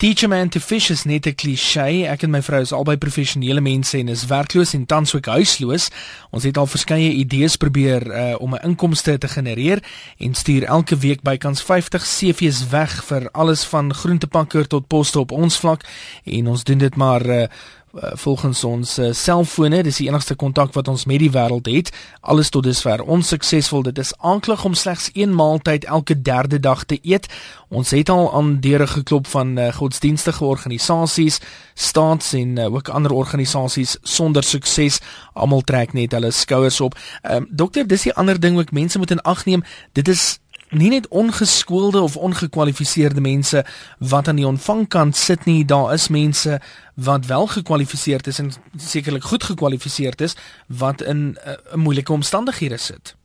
Teacher 0.02 0.28
man 0.28 0.48
to 0.48 0.58
fish 0.58 0.90
is 0.90 1.04
net 1.04 1.26
'n 1.26 1.34
klise. 1.34 2.08
Ek 2.10 2.22
en 2.22 2.30
my 2.30 2.42
vrou 2.42 2.60
is 2.60 2.72
albei 2.72 2.96
professionele 2.96 3.60
mense 3.60 3.98
en 3.98 4.08
is 4.08 4.26
werkloos 4.26 4.74
en 4.74 4.86
tans 4.86 5.14
ook 5.14 5.26
huisloos. 5.26 5.90
Ons 6.30 6.42
het 6.42 6.56
al 6.56 6.66
verskeie 6.66 7.12
idees 7.12 7.56
probeer 7.56 8.02
uh, 8.06 8.34
om 8.40 8.54
'n 8.54 8.64
inkomste 8.66 9.18
te 9.18 9.28
genereer 9.28 9.78
en 10.18 10.34
stuur 10.34 10.64
elke 10.64 10.96
week 10.96 11.22
bykans 11.22 11.62
50 11.62 12.02
CV's 12.02 12.68
weg 12.68 13.04
vir 13.04 13.30
alles 13.30 13.64
van 13.64 13.94
groentepakker 13.94 14.66
tot 14.66 14.88
poste 14.88 15.18
op 15.20 15.30
ons 15.30 15.58
vlak 15.58 15.86
en 16.24 16.48
ons 16.48 16.64
doen 16.64 16.78
dit 16.78 16.96
maar 16.96 17.26
uh, 17.26 17.46
Eh, 17.92 18.10
volgens 18.14 18.64
ons 18.64 18.98
uh, 18.98 19.10
selfone, 19.12 19.82
dis 19.82 19.98
die 20.00 20.06
enigste 20.08 20.34
kontak 20.34 20.72
wat 20.72 20.88
ons 20.88 21.04
met 21.04 21.18
die 21.20 21.30
wêreld 21.30 21.66
het. 21.68 21.90
Alles 22.24 22.48
tot 22.48 22.64
dusver 22.64 23.02
onsuksesvol. 23.04 23.82
Dit 23.84 23.98
is 24.00 24.14
aanklag 24.16 24.64
om 24.64 24.74
slegs 24.74 25.10
een 25.12 25.34
maaltyd 25.34 25.84
elke 25.84 26.16
derde 26.22 26.60
dag 26.60 26.84
te 26.84 26.98
eet. 27.02 27.28
Ons 27.68 27.90
het 27.92 28.08
al 28.08 28.32
aan 28.32 28.54
deure 28.64 28.86
geklop 28.86 29.26
van 29.26 29.58
uh, 29.58 29.68
godsdienstige 29.76 30.44
organisasies, 30.44 31.40
staats 31.74 32.32
en 32.32 32.56
uh, 32.56 32.72
ook 32.72 32.88
ander 32.88 33.12
organisasies 33.12 33.98
sonder 34.02 34.42
sukses. 34.42 35.00
Almal 35.32 35.60
trek 35.60 35.92
net 35.92 36.16
hulle 36.16 36.30
skouers 36.30 36.80
op. 36.80 36.96
Uh, 36.96 37.44
dokter, 37.50 37.84
dis 37.86 38.08
die 38.08 38.14
ander 38.14 38.40
ding 38.40 38.56
wat 38.56 38.72
mense 38.72 38.98
moet 38.98 39.12
in 39.12 39.20
ag 39.20 39.44
neem. 39.44 39.64
Dit 39.92 40.08
is 40.08 40.40
nie 40.72 40.88
net 40.88 41.08
ongeskoolde 41.08 42.00
of 42.00 42.16
ongekwalifiseerde 42.16 43.20
mense 43.20 43.64
wat 43.98 44.28
aan 44.28 44.36
die 44.36 44.46
ontvangkant 44.46 45.16
sit 45.16 45.44
nie, 45.44 45.64
daar 45.64 45.92
is 45.92 46.08
mense 46.08 46.60
wat 46.94 47.26
wel 47.26 47.46
gekwalifiseerd 47.46 48.26
is 48.26 48.38
en 48.38 48.52
sekerlik 48.76 49.22
goed 49.22 49.44
gekwalifiseerd 49.44 50.20
is 50.20 50.36
wat 50.66 51.00
in 51.00 51.16
'n 51.16 51.36
uh, 51.46 51.52
eh, 51.52 51.74
moeilike 51.74 52.12
omstandighede 52.12 52.76
sit. 52.76 53.16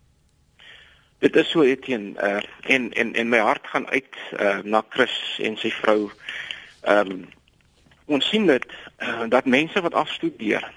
Dit 1.20 1.36
is 1.36 1.50
so 1.50 1.62
Etienne 1.62 2.14
uh, 2.24 2.74
en 2.76 2.94
en 2.94 3.14
en 3.14 3.30
my 3.30 3.38
hart 3.38 3.68
gaan 3.68 3.88
uit 3.88 4.16
uh, 4.40 4.58
na 4.64 4.84
Chris 4.90 5.40
en 5.42 5.58
sy 5.58 5.72
vrou. 5.72 6.12
Ehm 6.82 7.12
um, 7.12 7.26
ons 8.06 8.30
sien 8.30 8.46
dit 8.46 8.66
uh, 9.00 9.24
dat 9.30 9.46
mense 9.46 9.82
wat 9.82 9.94
afstudeer 9.94 10.72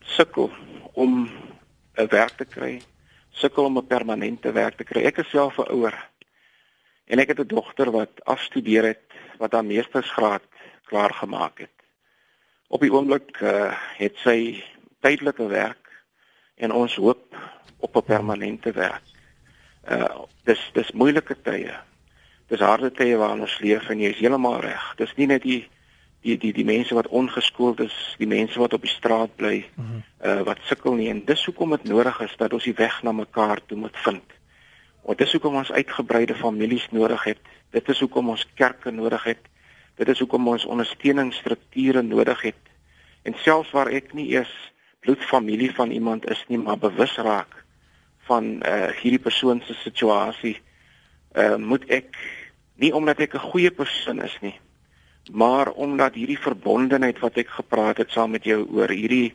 sukkel 0.00 0.50
om 0.92 1.30
'n 1.94 2.06
werk 2.08 2.36
te 2.36 2.44
kry 2.44 2.82
sukkel 3.36 3.64
om 3.64 3.78
'n 3.78 3.86
permanente 3.86 4.52
werk 4.52 4.76
te 4.76 4.84
kry. 4.84 5.04
Ek 5.04 5.18
is 5.18 5.30
self 5.30 5.58
'n 5.58 5.70
ouer. 5.70 5.96
En 7.06 7.18
ek 7.18 7.28
het 7.28 7.40
'n 7.40 7.46
dogter 7.46 7.90
wat 7.90 8.24
afstudeer 8.24 8.84
het, 8.84 9.04
wat 9.38 9.52
haar 9.52 9.64
meestersgraad 9.64 10.42
klaar 10.84 11.14
gemaak 11.14 11.58
het. 11.58 11.76
Op 12.68 12.80
die 12.80 12.92
oomblik 12.92 13.40
uh, 13.40 13.72
het 13.96 14.16
sy 14.16 14.64
tydelike 15.00 15.46
werk 15.46 15.86
en 16.54 16.72
ons 16.72 16.96
hoop 16.96 17.36
op 17.78 17.96
'n 17.96 18.02
permanente 18.02 18.72
werk. 18.72 19.04
Uh 19.90 20.24
dis 20.44 20.70
dis 20.72 20.92
moeilike 20.92 21.36
tye. 21.42 21.74
Dis 22.46 22.60
harde 22.60 22.90
tye 22.90 23.16
waarin 23.16 23.40
ons 23.40 23.58
leef 23.58 23.88
en 23.88 24.00
jy 24.00 24.10
is 24.10 24.18
heeltemal 24.18 24.60
reg. 24.60 24.94
Dis 24.96 25.14
nie 25.16 25.26
net 25.26 25.42
die 25.42 25.68
die 26.26 26.36
die 26.42 26.52
die 26.52 26.66
mense 26.66 26.94
wat 26.94 27.08
ongeskoold 27.08 27.80
is, 27.86 27.96
die 28.18 28.28
mense 28.30 28.58
wat 28.58 28.74
op 28.74 28.82
die 28.82 28.90
straat 28.90 29.36
bly, 29.36 29.64
mm 29.74 29.84
-hmm. 29.84 30.02
uh 30.30 30.42
wat 30.48 30.62
sukkel 30.70 30.94
nie 30.98 31.10
en 31.10 31.24
dis 31.24 31.44
hoekom 31.44 31.70
dit 31.76 31.84
nodig 31.84 32.20
is 32.20 32.34
dat 32.36 32.52
ons 32.52 32.64
die 32.64 32.74
weg 32.74 33.02
na 33.02 33.12
mekaar 33.12 33.60
toe 33.66 33.78
moet 33.78 33.98
vind. 34.06 34.34
Want 35.02 35.18
dis 35.18 35.32
hoekom 35.32 35.56
ons 35.56 35.72
uitgebreide 35.72 36.34
families 36.34 36.88
nodig 36.90 37.24
het. 37.24 37.42
Dit 37.70 37.88
is 37.88 38.00
hoekom 38.00 38.28
ons 38.28 38.46
kerke 38.54 38.90
nodig 38.90 39.22
het. 39.24 39.42
Dit 39.94 40.08
is 40.08 40.18
hoekom 40.18 40.48
ons 40.48 40.64
ondersteuningsstrukture 40.64 42.02
nodig 42.02 42.40
het. 42.42 42.62
En 43.22 43.34
selfs 43.38 43.70
waar 43.70 43.86
ek 43.86 44.12
nie 44.12 44.28
eers 44.34 44.72
bloedfamilie 45.00 45.74
van 45.74 45.90
iemand 45.90 46.30
is 46.30 46.44
nie, 46.48 46.58
maar 46.58 46.78
bewus 46.78 47.16
raak 47.16 47.64
van 48.26 48.44
uh 48.66 48.90
hierdie 49.00 49.22
persoon 49.22 49.62
se 49.64 49.74
situasie, 49.74 50.56
uh 51.34 51.56
moet 51.56 51.84
ek 51.88 52.18
nie 52.74 52.92
omdat 52.94 53.20
ek 53.20 53.34
'n 53.34 53.48
goeie 53.52 53.70
persoon 53.70 54.22
is 54.22 54.36
nie, 54.40 54.58
maar 55.32 55.70
omdat 55.70 56.14
hierdie 56.14 56.38
verbondenheid 56.38 57.18
wat 57.18 57.36
ek 57.36 57.48
gepraat 57.48 57.96
het 57.96 58.10
saam 58.10 58.30
met 58.30 58.44
jou 58.44 58.66
oor 58.70 58.90
hierdie 58.90 59.34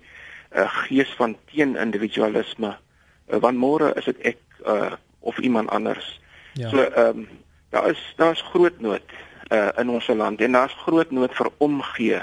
uh, 0.56 0.68
gees 0.88 1.12
van 1.20 1.36
teen-individualisme 1.52 2.76
uh, 3.32 3.40
want 3.40 3.58
môre 3.58 3.94
is 4.00 4.06
dit 4.06 4.20
ek 4.36 4.40
uh, 4.68 4.94
of 5.20 5.38
iemand 5.40 5.70
anders. 5.70 6.20
Ja. 6.54 6.70
So 6.70 6.84
ehm 6.84 7.24
um, 7.24 7.28
daar 7.72 7.90
is 7.90 8.00
daar's 8.20 8.42
groot 8.52 8.80
nood 8.84 9.04
uh, 9.48 9.70
in 9.80 9.90
ons 9.90 10.08
land 10.08 10.42
en 10.42 10.52
daar's 10.52 10.76
groot 10.84 11.12
nood 11.12 11.32
vir 11.36 11.50
omgee. 11.58 12.20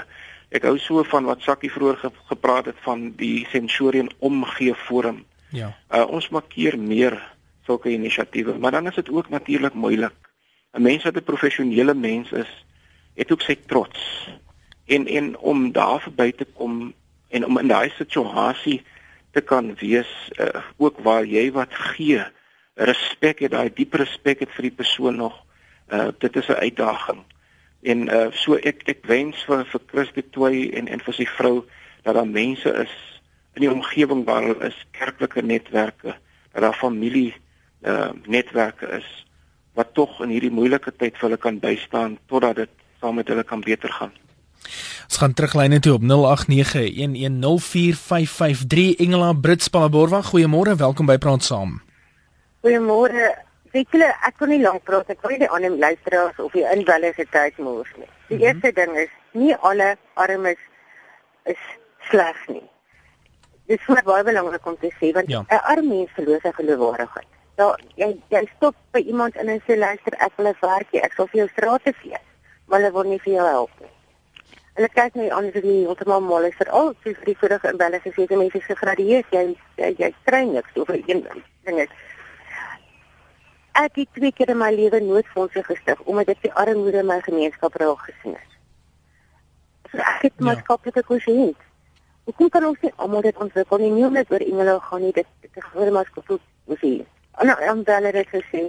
Ek 0.49 0.65
hou 0.65 0.77
so 0.77 1.03
van 1.03 1.25
wat 1.25 1.41
Sakkie 1.41 1.71
vroeër 1.71 1.97
ge 1.97 2.11
gepraat 2.29 2.65
het 2.65 2.77
van 2.85 3.13
die 3.17 3.47
Sensorium 3.49 4.09
Omgee 4.19 4.75
Forum. 4.75 5.23
Ja. 5.49 5.73
Uh, 5.89 6.05
ons 6.05 6.29
maak 6.29 6.49
keer 6.53 6.77
meer 6.77 7.17
sulke 7.65 7.89
inisiatiewe, 7.89 8.57
maar 8.57 8.71
dan 8.71 8.87
is 8.87 8.95
dit 8.95 9.09
ook 9.09 9.29
natuurlik 9.29 9.73
moeilik. 9.73 10.13
'n 10.73 10.81
Mens 10.81 11.03
wat 11.03 11.17
'n 11.17 11.23
professionele 11.23 11.93
mens 11.93 12.31
is, 12.31 12.65
het 13.19 13.31
ook 13.31 13.43
sy 13.43 13.57
trots. 13.67 14.29
En 14.89 15.07
en 15.07 15.37
om 15.37 15.71
daar 15.75 16.01
verby 16.01 16.31
te 16.31 16.47
kom 16.55 16.93
en 17.29 17.45
om 17.45 17.59
in 17.59 17.67
daai 17.67 17.91
situasie 17.97 18.79
te 19.31 19.41
kan 19.41 19.75
wees, 19.77 20.09
uh, 20.39 20.63
ook 20.77 21.03
waar 21.05 21.25
jy 21.25 21.51
wat 21.53 21.73
gee, 21.93 22.23
respek 22.73 23.43
het, 23.43 23.51
daai 23.51 23.69
diep 23.75 23.93
respek 23.99 24.39
het 24.45 24.55
vir 24.55 24.69
die 24.69 24.77
persoon 24.81 25.19
nog. 25.19 25.35
Uh 25.91 26.09
dit 26.17 26.35
is 26.35 26.47
'n 26.47 26.63
uitdaging. 26.65 27.21
En 27.81 28.07
uh 28.07 28.31
so 28.31 28.55
ek 28.55 28.87
ek 28.87 29.05
wens 29.05 29.43
vir 29.43 29.65
vir 29.65 29.81
Chris 29.85 30.11
de 30.13 30.23
Toey 30.29 30.69
en 30.73 30.87
en 30.87 30.99
vir 30.99 31.13
sy 31.13 31.25
vrou 31.25 31.65
dat 32.03 32.15
daar 32.15 32.27
mense 32.27 32.69
is 32.73 32.95
in 33.53 33.61
die 33.61 33.71
omgewing 33.71 34.25
waar 34.25 34.41
hulle 34.41 34.65
is, 34.67 34.85
kerklike 34.91 35.41
netwerke, 35.41 36.15
dat 36.53 36.61
daar 36.61 36.73
familie 36.73 37.33
uh 37.81 38.11
netwerke 38.25 38.87
is 38.87 39.25
wat 39.73 39.93
tog 39.93 40.21
in 40.21 40.29
hierdie 40.29 40.51
moeilike 40.51 40.91
tyd 40.91 41.17
vir 41.17 41.29
hulle 41.29 41.37
kan 41.37 41.59
bystaan 41.59 42.17
totdat 42.27 42.55
dit 42.55 42.78
saam 42.99 43.15
met 43.15 43.27
hulle 43.27 43.43
kan 43.43 43.61
beter 43.61 43.89
gaan. 43.89 44.11
Ons 45.09 45.17
gaan 45.17 45.33
teruglyne 45.33 45.79
toe 45.79 45.93
op 45.93 46.01
0891104553 46.01 46.09
Engela 48.97 49.33
Brits 49.33 49.67
Palaborwa. 49.67 50.21
Goeiemôre, 50.21 50.75
welkom 50.77 51.05
by 51.09 51.17
Praat 51.17 51.43
Saam. 51.43 51.81
Goeiemôre. 52.61 53.47
Weet 53.71 53.87
julle, 53.93 54.09
ek 54.25 54.35
kon 54.41 54.49
nie 54.49 54.61
lank 54.61 54.83
praat. 54.83 55.09
Ek 55.13 55.21
wil 55.21 55.31
nie 55.35 55.43
die 55.43 55.53
ander 55.53 55.73
luisteraars 55.77 56.37
of 56.41 56.51
die 56.53 56.65
se 57.15 57.25
tyd 57.31 57.57
mors 57.57 57.91
nie. 57.97 58.05
Die 58.27 58.37
mm 58.37 58.41
-hmm. 58.41 58.41
eerste 58.45 58.71
ding 58.73 58.97
is, 58.97 59.09
nie 59.31 59.55
alle 59.55 59.97
armes 60.13 60.57
is 61.43 61.61
sleg 62.09 62.47
nie. 62.47 62.67
Dit 63.67 63.79
is 63.79 63.85
vir 63.85 64.03
baie 64.03 64.23
belangrik 64.23 64.65
om 64.65 64.77
te 64.77 64.91
sê 64.99 65.13
want 65.13 65.27
'n 65.27 65.31
ja. 65.31 65.43
arm 65.47 65.87
mens 65.87 66.09
verloor 66.15 66.39
sy 66.41 66.51
geloofwaardigheid. 66.51 67.27
Ja, 67.57 67.75
jy 67.95 68.17
jy 68.29 68.49
stop 68.55 68.75
by 68.91 68.99
iemand 68.99 69.35
in 69.35 69.49
en 69.49 69.61
sê 69.67 69.77
luister, 69.77 70.13
ek 70.17 70.31
wil 70.37 70.47
'n 70.47 70.55
werkie, 70.61 71.01
ek 71.01 71.13
sal 71.13 71.27
vir 71.27 71.39
jou 71.39 71.49
strate 71.49 71.93
vee, 72.01 72.17
maar 72.69 72.79
hulle 72.79 72.93
wil 72.93 73.09
nie 73.09 73.21
vir 73.25 73.33
jou 73.33 73.47
help 73.47 73.81
nie. 73.81 73.93
Hulle 74.79 74.89
kyk 74.95 75.15
nie 75.19 75.31
aan 75.33 75.49
die 75.51 75.63
heeltemal 75.65 76.21
mal 76.23 76.45
is 76.47 76.55
veral 76.55 76.93
vir 77.03 77.17
die 77.25 77.37
vorige 77.41 77.73
inwoners 77.73 78.05
as 78.05 78.21
jy 78.21 78.27
mense 78.35 78.61
gegradueer, 78.67 79.25
jy 79.35 79.43
jy, 79.81 79.95
jy 79.97 80.13
kry 80.29 80.45
niks 80.47 80.77
oor 80.77 80.95
een 80.95 81.25
ding 81.65 81.83
is 81.83 81.97
ek 83.79 83.95
het 83.95 84.09
twee 84.13 84.31
keer 84.35 84.51
in 84.51 84.59
my 84.59 84.69
lewe 84.75 84.99
noodfondse 84.99 85.63
gestig 85.63 85.99
omdat 86.11 86.33
ek 86.33 86.41
die 86.43 86.53
armoede 86.61 86.99
in 86.99 87.07
my 87.07 87.19
gemeenskap 87.23 87.75
raak 87.79 88.01
gesien 88.07 88.35
het. 88.35 88.55
So 89.91 90.01
ek 90.03 90.25
het 90.27 90.33
ja. 90.35 90.45
maatskaplike 90.47 91.03
konsens. 91.07 91.67
Hoe 92.29 92.49
kan 92.53 92.65
ons 92.65 92.81
nie 92.83 92.91
almal 92.97 93.23
dit 93.25 93.37
ontwikkel 93.45 93.81
nie? 93.81 93.91
Nie 93.95 94.09
net 94.13 94.31
oor 94.33 94.43
engele 94.45 94.75
gaan 94.87 95.05
nie, 95.05 95.13
dit 95.15 95.29
dit 95.45 95.63
gebeur 95.69 95.91
maar 95.95 96.09
skool 96.11 96.41
moet 96.69 96.81
sê. 96.83 96.91
En 97.39 97.53
dan 97.53 97.83
dan 97.87 98.09
het 98.09 98.19
ek 98.21 98.33
gesê, 98.35 98.65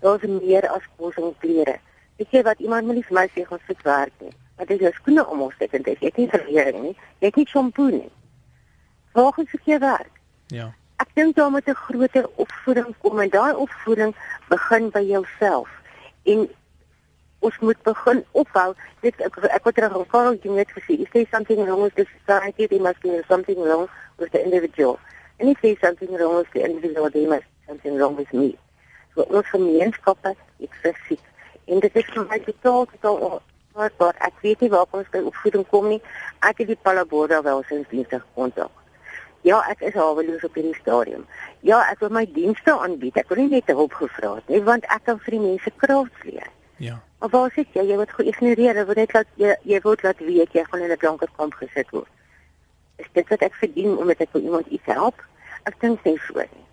daar's 0.00 0.24
meer 0.40 0.66
as 0.70 0.86
kos 0.96 1.18
en 1.20 1.34
klere. 1.44 1.76
Ek 2.22 2.28
sê 2.30 2.42
wat 2.46 2.58
iemand 2.62 2.86
moet 2.86 3.00
nie 3.00 3.06
vir 3.08 3.16
my 3.18 3.26
sê 3.34 3.44
gaan 3.46 3.62
sit 3.66 3.82
werk 3.82 4.12
nie. 4.22 4.34
Want 4.56 4.68
dit 4.68 4.80
is 4.80 4.94
skoene 5.00 5.26
om 5.26 5.46
ons 5.48 5.56
te 5.58 5.66
dis. 5.70 5.98
Ek 5.98 6.02
het 6.02 6.16
nie 6.16 6.28
verleer 6.30 6.72
nie. 6.78 6.94
Ek 7.18 7.32
het 7.32 7.36
nie 7.42 7.46
shampoo 7.50 7.90
nie. 7.90 8.10
Waar 9.14 9.32
gaan 9.32 9.48
ek 9.50 9.80
werk? 9.82 10.20
Ja. 10.54 10.72
Ek 11.02 11.10
dink 11.14 11.36
daar 11.36 11.50
moet 11.50 11.66
'n 11.68 11.74
groter 11.74 12.28
opvoeding 12.34 12.94
kom 13.02 13.20
en 13.20 13.30
daai 13.30 13.54
opvoeding 13.54 14.14
begin 14.48 14.90
by 14.90 15.02
jouself. 15.02 15.68
En 16.22 16.48
ons 17.38 17.58
moet 17.58 17.82
begin 17.82 18.24
ophou 18.30 18.74
dit 19.00 19.20
ek 19.20 19.36
ek 19.38 19.64
wat 19.64 19.74
terug 19.74 20.14
al 20.14 20.38
jy 20.42 20.50
net 20.50 20.70
gesê 20.76 20.92
if 21.00 21.10
there's 21.10 21.30
something 21.30 21.60
wrong 21.64 21.82
with 21.82 21.94
the 21.94 22.06
society 22.16 22.66
there 22.66 22.80
must 22.80 23.00
be 23.00 23.20
something 23.28 23.58
wrong 23.58 23.88
with 24.18 24.30
the 24.32 24.42
individual. 24.44 24.98
And 25.38 25.48
if 25.48 25.60
there's 25.60 25.80
something 25.80 26.12
wrong 26.16 26.36
with 26.36 26.50
the 26.52 26.64
individual 26.64 27.10
there 27.10 27.28
must 27.28 27.42
be 27.42 27.66
something 27.66 27.98
wrong 27.98 28.16
with 28.16 28.32
me. 28.32 28.56
So 29.14 29.26
ons 29.28 29.50
gemeenskappe 29.50 30.34
ek 30.60 30.72
sê 30.82 30.94
en 31.66 31.80
dit 31.80 31.96
is 31.96 32.08
vir 32.14 32.26
my 32.28 32.38
totaal 32.38 32.86
totaal 32.92 33.42
maar 33.74 34.14
ek 34.22 34.36
weet 34.40 34.60
nie 34.60 34.70
waar 34.70 34.86
ons 34.90 35.08
by 35.10 35.20
opvoeding 35.26 35.66
kom 35.66 35.88
nie. 35.90 36.00
Ek 36.46 36.60
het 36.62 36.70
die 36.70 36.78
Palaborda 36.78 37.40
welsynsdienste 37.42 38.20
kontak. 38.34 38.70
Ja, 39.44 39.58
ek 39.68 39.82
is 39.84 39.96
haweloos 39.98 40.44
op 40.46 40.54
hierdie 40.56 40.76
stadium. 40.78 41.26
Ja, 41.66 41.82
ek 41.90 42.00
wil 42.00 42.12
my 42.14 42.24
dienste 42.32 42.72
aanbied. 42.72 43.18
Ek 43.20 43.28
wil 43.28 43.42
nie 43.42 43.58
net 43.58 43.72
hulp 43.74 43.92
gevra 43.98 44.36
het 44.38 44.48
nie, 44.48 44.62
want 44.64 44.86
ek 44.94 45.04
kan 45.08 45.18
vir 45.26 45.36
die 45.36 45.42
mense 45.42 45.72
kraaks 45.82 46.22
leer. 46.24 46.48
Ja. 46.80 46.96
Maar 47.20 47.32
waar 47.34 47.52
sit 47.54 47.76
jy? 47.76 47.84
Jy 47.90 47.98
word 48.00 48.14
geïgnoreer. 48.16 48.78
Jy 48.80 48.86
word 48.88 49.02
net 49.02 49.14
laat 49.16 49.30
jy, 49.40 49.52
jy 49.68 49.80
word 49.84 50.06
laat 50.06 50.22
weet 50.24 50.56
jy 50.56 50.64
gaan 50.70 50.86
in 50.86 50.92
'n 50.92 51.00
donker 51.02 51.30
kamp 51.36 51.54
gesit 51.60 51.90
word. 51.90 52.10
Is 52.96 53.10
dit 53.12 53.28
wat 53.28 53.42
ek 53.42 53.54
verdien 53.54 53.98
omdat 53.98 54.20
ek 54.20 54.30
vir 54.32 54.40
iemand 54.40 54.66
iets 54.66 54.86
help? 54.86 55.20
Ek 55.64 55.80
dink 55.80 56.04
nie 56.04 56.18
so 56.28 56.38
nie. 56.38 56.63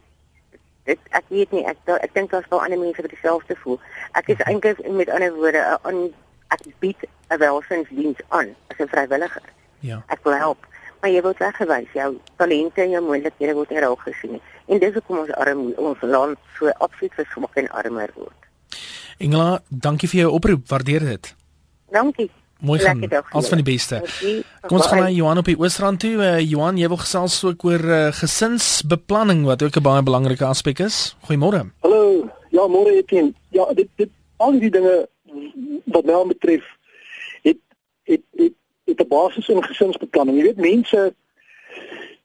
Dit 0.90 1.00
ek 1.10 1.26
weet 1.28 1.52
nie, 1.52 1.66
ek 1.66 1.78
ek 1.86 2.14
dink 2.14 2.32
daar's 2.32 2.50
wel 2.50 2.64
ander 2.64 2.80
mense 2.80 3.02
wat 3.02 3.12
dieselfde 3.12 3.56
voel. 3.64 3.80
Ek 4.18 4.28
is 4.34 4.42
eintlik 4.50 4.82
met 4.90 5.10
ander 5.10 5.34
woorde 5.34 5.80
'n 5.86 6.14
ek 6.50 6.62
bied 6.80 7.08
'n 7.30 7.38
welsynsdiens 7.38 8.20
aan 8.28 8.56
as 8.68 8.80
'n 8.80 8.88
vrywilliger. 8.88 9.44
Ja. 9.80 10.04
Ek 10.08 10.24
wil 10.24 10.34
help 10.34 10.70
maar 11.02 11.10
jy 11.10 11.22
word 11.26 11.42
weggewys 11.42 11.94
jou 11.98 12.10
talente 12.38 12.84
en 12.84 12.94
jou 12.94 13.02
moontlikhede 13.06 13.56
word 13.58 13.74
nie 13.74 13.82
raak 13.82 14.04
gesien 14.06 14.38
nie 14.38 14.42
en 14.74 14.82
dis 14.84 14.94
hoekom 14.98 15.24
ons 15.24 15.34
arm 15.44 15.64
ons 15.82 16.04
land 16.06 16.38
so 16.58 16.74
absoluut 16.86 17.18
verswak 17.18 17.58
en 17.62 17.72
armer 17.82 18.14
word 18.18 18.50
Engela 19.22 19.60
dankie 19.70 20.10
vir 20.12 20.24
jou 20.24 20.32
oproep 20.38 20.68
waardeer 20.70 21.08
dit 21.14 21.34
Dankie 21.92 22.30
Mooi 22.62 22.80
gaan. 22.80 23.02
Alles 23.30 23.48
van 23.50 23.58
die 23.58 23.66
beste. 23.66 24.02
Kom 24.68 24.78
ons 24.78 24.88
gaan 24.88 25.00
na 25.00 25.10
Johan 25.10 25.38
op 25.42 25.48
die 25.50 25.58
Oosrand 25.58 26.00
toe. 26.00 26.12
Uh, 26.14 26.40
Johan, 26.40 26.78
jy 26.78 26.88
wil 26.88 27.00
gesels 27.02 27.40
ook 27.44 27.64
oor 27.66 27.82
uh, 27.82 28.02
gesinsbeplanning 28.14 29.46
wat 29.50 29.64
ook 29.66 29.80
'n 29.80 29.82
baie 29.82 30.04
belangrike 30.04 30.46
aspek 30.46 30.80
is. 30.80 31.16
Goeiemôre. 31.26 31.66
Hallo. 31.82 32.30
Ja, 32.50 32.68
môre 32.68 32.94
Etienne. 32.94 33.34
Ja, 33.50 33.66
dit 33.74 33.88
dit 33.96 34.10
al 34.38 34.60
die 34.60 34.70
dinge 34.70 35.10
wat 35.86 36.06
nou 36.06 36.28
betref 36.28 36.64
het 37.42 37.58
het 38.04 38.22
het 38.36 38.54
het 38.86 39.00
'n 39.02 39.08
basis 39.08 39.50
in 39.50 39.64
gesinsbeplanning. 39.64 40.38
Jy 40.38 40.44
weet 40.44 40.58
mense 40.58 41.14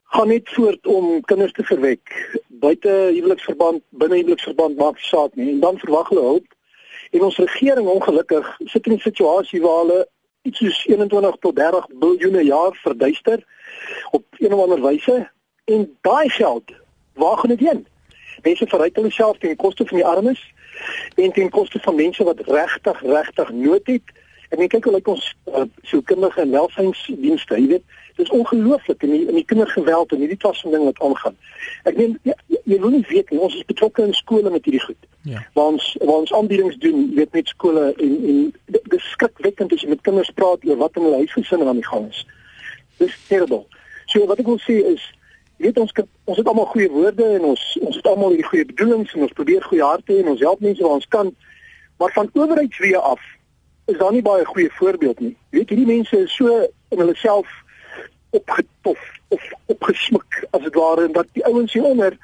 gaan 0.04 0.28
net 0.28 0.48
voort 0.48 0.86
om 0.86 1.20
kinders 1.20 1.52
te 1.52 1.64
verwek. 1.64 2.36
Buite 2.48 2.88
huweliksverband, 2.88 3.82
binne 3.88 4.16
huweliksverband 4.16 4.76
maak 4.76 4.98
saak 4.98 5.34
nie 5.34 5.50
en 5.50 5.60
dan 5.60 5.78
verwag 5.78 6.08
hulle 6.08 6.22
hulp. 6.22 6.46
En 7.10 7.22
ons 7.22 7.38
regering 7.38 7.86
ongelukkig 7.86 8.56
sit 8.64 8.86
in 8.86 8.92
'n 8.92 8.98
situasie 8.98 9.60
waar 9.60 9.80
hulle 9.84 10.08
iets 10.46 10.62
soos 10.62 10.82
21 10.86 11.36
tot 11.40 11.56
30 11.56 11.86
biljoen 12.00 12.38
jaar 12.44 12.74
verduister 12.82 13.44
op 14.10 14.24
een 14.38 14.54
of 14.54 14.62
ander 14.62 14.82
wyse 14.82 15.30
en 15.64 15.88
daai 16.06 16.28
geld, 16.28 16.70
waar 17.14 17.38
gaan 17.38 17.54
dit 17.54 17.64
heen? 17.68 17.86
Mense 18.42 18.66
verryk 18.66 18.96
hulle 18.96 19.10
self 19.10 19.38
ten 19.38 19.56
koste 19.56 19.86
van 19.86 19.98
die 19.98 20.06
armes 20.06 20.42
en 21.16 21.32
ten 21.32 21.50
koste 21.50 21.80
van 21.82 21.94
mense 21.94 22.24
wat 22.24 22.40
regtig 22.46 23.02
regtig 23.02 23.50
nood 23.52 23.86
het 23.86 24.14
En 24.54 24.62
ek 24.62 24.76
kyk 24.76 24.86
hoe 24.86 24.94
lyk 24.94 25.08
ons 25.10 25.24
uh, 25.50 25.64
kinderlike 26.06 26.42
en 26.44 26.52
welsynsdienste, 26.54 27.58
jy 27.58 27.70
weet, 27.74 27.96
dit 28.16 28.26
is 28.26 28.32
ongelooflik 28.32 29.02
in 29.02 29.10
die 29.10 29.26
in 29.26 29.34
die 29.34 29.44
kindergeweld 29.44 30.12
en 30.12 30.18
hierdie 30.18 30.38
klas 30.40 30.60
van 30.60 30.70
ding 30.70 30.84
wat 30.84 31.00
aangaan. 31.04 31.36
Ek 31.84 31.96
meen 31.96 32.18
jy, 32.24 32.34
jy 32.64 32.78
wil 32.80 32.94
nie 32.94 33.04
weet 33.08 33.30
nie, 33.30 33.40
ons 33.44 33.54
is 33.54 33.66
betrokke 33.68 34.04
in 34.06 34.14
skole 34.16 34.50
met 34.50 34.64
hierdie 34.64 34.82
goed. 34.84 35.08
Ja. 35.28 35.42
Waar 35.58 35.74
ons 35.74 35.90
waar 36.00 36.22
ons 36.22 36.32
aanbiedings 36.32 36.78
doen, 36.80 37.10
weet 37.14 37.32
met 37.36 37.52
skole 37.52 37.90
en 37.92 38.14
en 38.32 38.40
dis 38.92 39.10
skrikwekkend 39.10 39.74
as 39.76 39.84
jy 39.84 39.92
met 39.92 40.00
kinders 40.06 40.32
praat 40.38 40.64
oor 40.64 40.80
wat 40.80 40.96
in 40.96 41.04
hulle 41.08 41.20
huisgesinne 41.24 41.68
aan 41.68 41.82
die 41.82 41.90
gang 41.90 42.08
is. 42.08 42.24
Dis 43.02 43.18
terrible. 43.28 43.66
So 44.06 44.24
wat 44.30 44.40
ek 44.40 44.48
wil 44.48 44.60
sê 44.64 44.78
is 44.94 45.04
weet 45.60 45.78
ons 45.80 45.92
ons 46.24 46.40
het 46.40 46.48
almal 46.48 46.68
goeie 46.72 46.88
woorde 46.92 47.28
en 47.36 47.50
ons 47.52 47.66
ons 47.82 48.00
het 48.00 48.08
almal 48.08 48.32
hierdie 48.32 48.48
goeie 48.48 48.68
bedoelings 48.72 49.12
en 49.12 49.28
ons 49.28 49.36
probeer 49.36 49.68
goeie 49.68 49.84
harte 49.84 50.16
en 50.16 50.32
ons 50.32 50.44
help 50.48 50.64
mense 50.64 50.82
waar 50.82 51.00
ons 51.00 51.12
kan 51.12 51.32
maar 52.00 52.12
van 52.12 52.32
owerheidswee 52.32 52.96
af 52.96 53.20
is 53.86 54.00
daar 54.00 54.12
nie 54.12 54.22
baie 54.22 54.44
goeie 54.44 54.70
voorbeeld 54.72 55.20
nie. 55.20 55.36
Jy 55.50 55.58
weet 55.58 55.70
hierdie 55.72 55.88
mense 55.92 56.18
is 56.24 56.34
so 56.34 56.58
in 56.64 57.00
hulle 57.00 57.14
self 57.16 57.48
opgetof 58.38 59.02
of 59.34 59.42
opgesmik 59.72 60.40
as 60.50 60.62
dit 60.62 60.74
ware 60.74 61.06
en 61.08 61.12
dat 61.12 61.28
die 61.32 61.44
ouens 61.44 61.72
hier 61.72 61.84
onder 61.84 62.16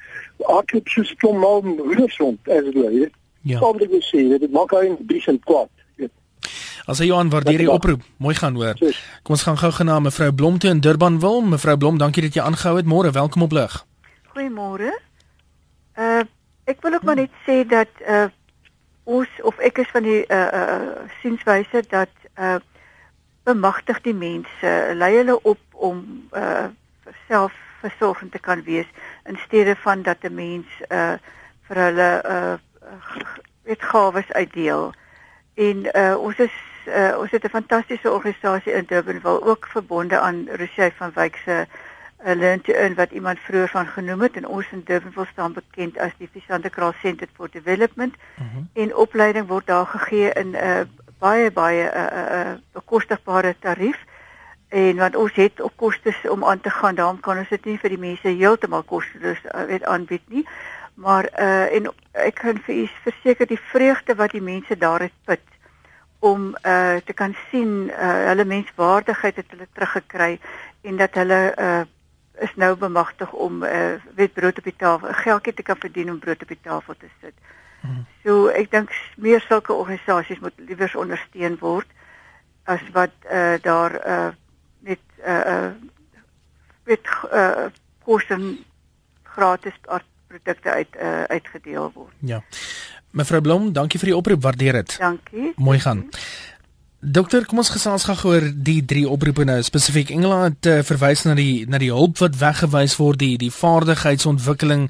hardloop 0.47 0.87
soos 0.87 1.11
'n 1.11 1.19
klomp 1.21 1.39
mal 1.39 1.61
hoenders 1.61 2.17
rond 2.17 2.49
as 2.49 2.63
dit 2.69 2.77
ware. 2.79 3.11
Ja. 3.41 3.59
Wat 3.59 3.75
wil 3.75 3.97
ek 3.99 4.05
sê? 4.11 4.39
Dit 4.39 4.51
maak 4.51 4.71
hy 4.71 4.87
'n 4.89 4.97
bietjie 5.07 5.39
kwaad. 5.39 5.69
As 6.85 6.99
jy 6.99 7.05
Johan 7.05 7.29
waardeer 7.31 7.63
die 7.63 7.71
oproep. 7.71 8.01
Mooi 8.19 8.35
gaan 8.35 8.55
hoor. 8.59 8.75
Kom 9.23 9.37
ons 9.37 9.43
gaan 9.43 9.57
gou 9.57 9.71
gena 9.71 9.99
mevrou 10.03 10.33
Blom 10.35 10.57
toe 10.59 10.69
in 10.69 10.81
Durban 10.83 11.19
wil. 11.19 11.41
Mevrou 11.41 11.77
Blom, 11.77 11.97
dankie 11.97 12.21
dat 12.21 12.35
jy 12.35 12.43
aangehou 12.43 12.75
het. 12.75 12.85
Môre, 12.85 13.11
welkom 13.11 13.41
op 13.41 13.51
lig. 13.51 13.85
Goeiemôre. 14.35 14.91
Uh 15.95 16.23
ek 16.63 16.81
wil 16.81 16.93
ook 16.93 17.03
maar 17.03 17.15
net 17.15 17.31
sê 17.47 17.63
dat 17.67 17.91
uh 18.07 18.27
ons 19.03 19.27
of 19.43 19.57
ek 19.59 19.77
is 19.83 19.89
van 19.91 20.03
die 20.03 20.23
uh 20.27 20.47
uh 20.59 21.07
sienswyse 21.21 21.83
dat 21.87 22.11
uh 22.35 22.59
bemagtig 23.43 24.01
die 24.01 24.13
mense, 24.13 24.91
lei 24.93 25.15
hulle 25.15 25.41
op 25.41 25.59
om 25.71 26.27
uh 26.31 26.67
selfversorgend 27.27 28.31
te 28.31 28.39
kan 28.39 28.63
wees 28.63 28.87
in 29.25 29.37
steede 29.45 29.75
van 29.75 30.01
dat 30.01 30.23
'n 30.23 30.35
mens 30.35 30.67
uh 30.89 31.15
vir 31.67 31.77
hulle 31.77 32.09
uh 32.25 32.55
weet 33.63 33.81
gawes 33.81 34.31
uitdeel. 34.31 34.93
En 35.53 35.77
uh 35.95 36.15
ons 36.17 36.37
is 36.37 36.55
uh, 36.87 37.17
ons 37.17 37.31
het 37.31 37.43
'n 37.43 37.49
fantastiese 37.49 38.11
organisasie 38.11 38.71
in 38.71 38.85
Durban 38.87 39.21
wel 39.21 39.43
ook 39.43 39.67
verbonde 39.67 40.19
aan 40.19 40.47
Rosie 40.51 40.91
van 40.95 41.11
Wyk 41.13 41.35
se 41.35 41.67
uh, 42.25 42.35
Learn 42.35 42.61
to 42.61 42.73
Earn 42.73 42.95
wat 42.95 43.11
iemand 43.11 43.39
vroeër 43.39 43.69
van 43.69 43.87
genoem 43.87 44.21
het 44.21 44.35
en 44.35 44.47
ons 44.47 44.65
in 44.71 44.81
Durban 44.85 45.11
wil 45.15 45.25
staan 45.25 45.53
bekend 45.53 45.97
as 45.97 46.11
die 46.17 46.29
Visante 46.31 46.69
Kraal 46.69 46.93
Center 47.01 47.27
for 47.33 47.49
Development. 47.51 48.15
Mhm. 48.35 48.47
-huh. 48.53 48.83
En 48.83 48.95
opleiding 48.95 49.47
word 49.47 49.67
daar 49.67 49.85
gegee 49.85 50.33
in 50.33 50.49
'n 50.49 50.55
uh, 50.55 50.79
baie 51.23 51.51
baie 51.51 51.83
'n 51.83 51.95
uh, 51.95 52.19
uh, 52.19 52.39
uh, 52.39 52.53
bekostigbare 52.73 53.55
tarief. 53.59 53.99
En 54.73 54.95
want 54.97 55.15
ons 55.15 55.33
het 55.33 55.61
op 55.61 55.73
kostes 55.75 56.17
om 56.29 56.45
aan 56.45 56.61
te 56.61 56.69
gaan, 56.69 56.95
daarom 56.95 57.19
kan 57.19 57.37
ons 57.37 57.49
dit 57.49 57.65
nie 57.65 57.79
vir 57.79 57.89
die 57.93 58.03
mense 58.09 58.27
heeltemal 58.27 58.83
kosteloos 58.83 59.41
uh, 59.45 59.65
weet 59.69 59.85
aanbied 59.85 60.23
nie. 60.27 60.45
Maar 60.93 61.29
uh 61.39 61.75
en 61.75 61.89
ek 62.11 62.35
kan 62.41 62.59
vir 62.65 62.75
u 62.75 62.87
verseker 63.03 63.47
die 63.49 63.59
vreugde 63.71 64.15
wat 64.15 64.31
die 64.31 64.41
mense 64.41 64.77
daar 64.77 65.01
het 65.01 65.15
put 65.25 65.45
om 66.19 66.53
uh 66.65 66.95
te 67.05 67.13
kan 67.13 67.35
sien 67.49 67.89
uh 67.89 68.11
hulle 68.29 68.45
menswaardigheid 68.45 69.35
het 69.35 69.49
hulle 69.55 69.67
teruggekry 69.73 70.39
en 70.81 70.97
dat 70.97 71.17
hulle 71.21 71.41
uh 71.57 71.81
is 72.45 72.53
nou 72.55 72.75
bemagtig 72.75 73.33
om 73.33 73.63
uh 73.63 73.95
weet 74.15 74.33
brood 74.33 74.57
op 74.57 74.63
die 74.63 74.77
tafel, 74.77 75.13
geldjie 75.13 75.53
te 75.53 75.63
kan 75.63 75.77
verdien 75.77 76.11
om 76.11 76.19
brood 76.19 76.41
op 76.41 76.47
die 76.47 76.61
tafel 76.61 76.95
te 76.97 77.09
sit. 77.21 77.33
Hmm. 77.83 78.05
So 78.23 78.47
ek 78.47 78.71
dink 78.71 78.93
meer 79.19 79.43
sulke 79.43 79.75
organisasies 79.75 80.39
moet 80.39 80.55
liewers 80.67 80.95
ondersteun 80.95 81.57
word 81.59 81.89
as 82.71 82.83
wat 82.95 83.11
uh 83.27 83.57
daar 83.61 83.97
uh 84.07 84.29
net 84.87 85.03
uh 85.19 85.71
met 86.87 87.11
uh 87.27 87.67
koste 88.03 88.39
gratis 89.35 89.75
produkte 90.27 90.71
uit 90.71 90.95
uh 90.95 91.23
uitgedeel 91.23 91.91
word. 91.93 92.15
Ja. 92.19 92.41
Mevrou 93.13 93.41
Blom, 93.45 93.67
dankie 93.73 93.99
vir 94.01 94.09
die 94.09 94.17
oproep, 94.17 94.41
waardeer 94.41 94.79
dit. 94.79 94.95
Dankie. 94.97 95.51
Mooi 95.61 95.77
gaan. 95.79 96.07
Dankie. 96.07 96.52
Dokter, 97.03 97.43
kom 97.43 97.59
ons 97.59 97.67
gesels 97.67 98.05
gou 98.07 98.29
oor 98.31 98.45
die 98.63 98.77
drie 98.87 99.03
oproepe 99.03 99.43
nou 99.43 99.57
spesifiek. 99.67 100.13
Engeland 100.15 100.63
uh, 100.71 100.77
verwys 100.87 101.25
na 101.27 101.33
die 101.35 101.65
na 101.67 101.75
die 101.81 101.89
hulp 101.91 102.21
wat 102.23 102.37
weggewys 102.39 102.95
word, 102.95 103.19
die 103.19 103.35
die 103.41 103.51
vaardigheidsontwikkeling 103.51 104.85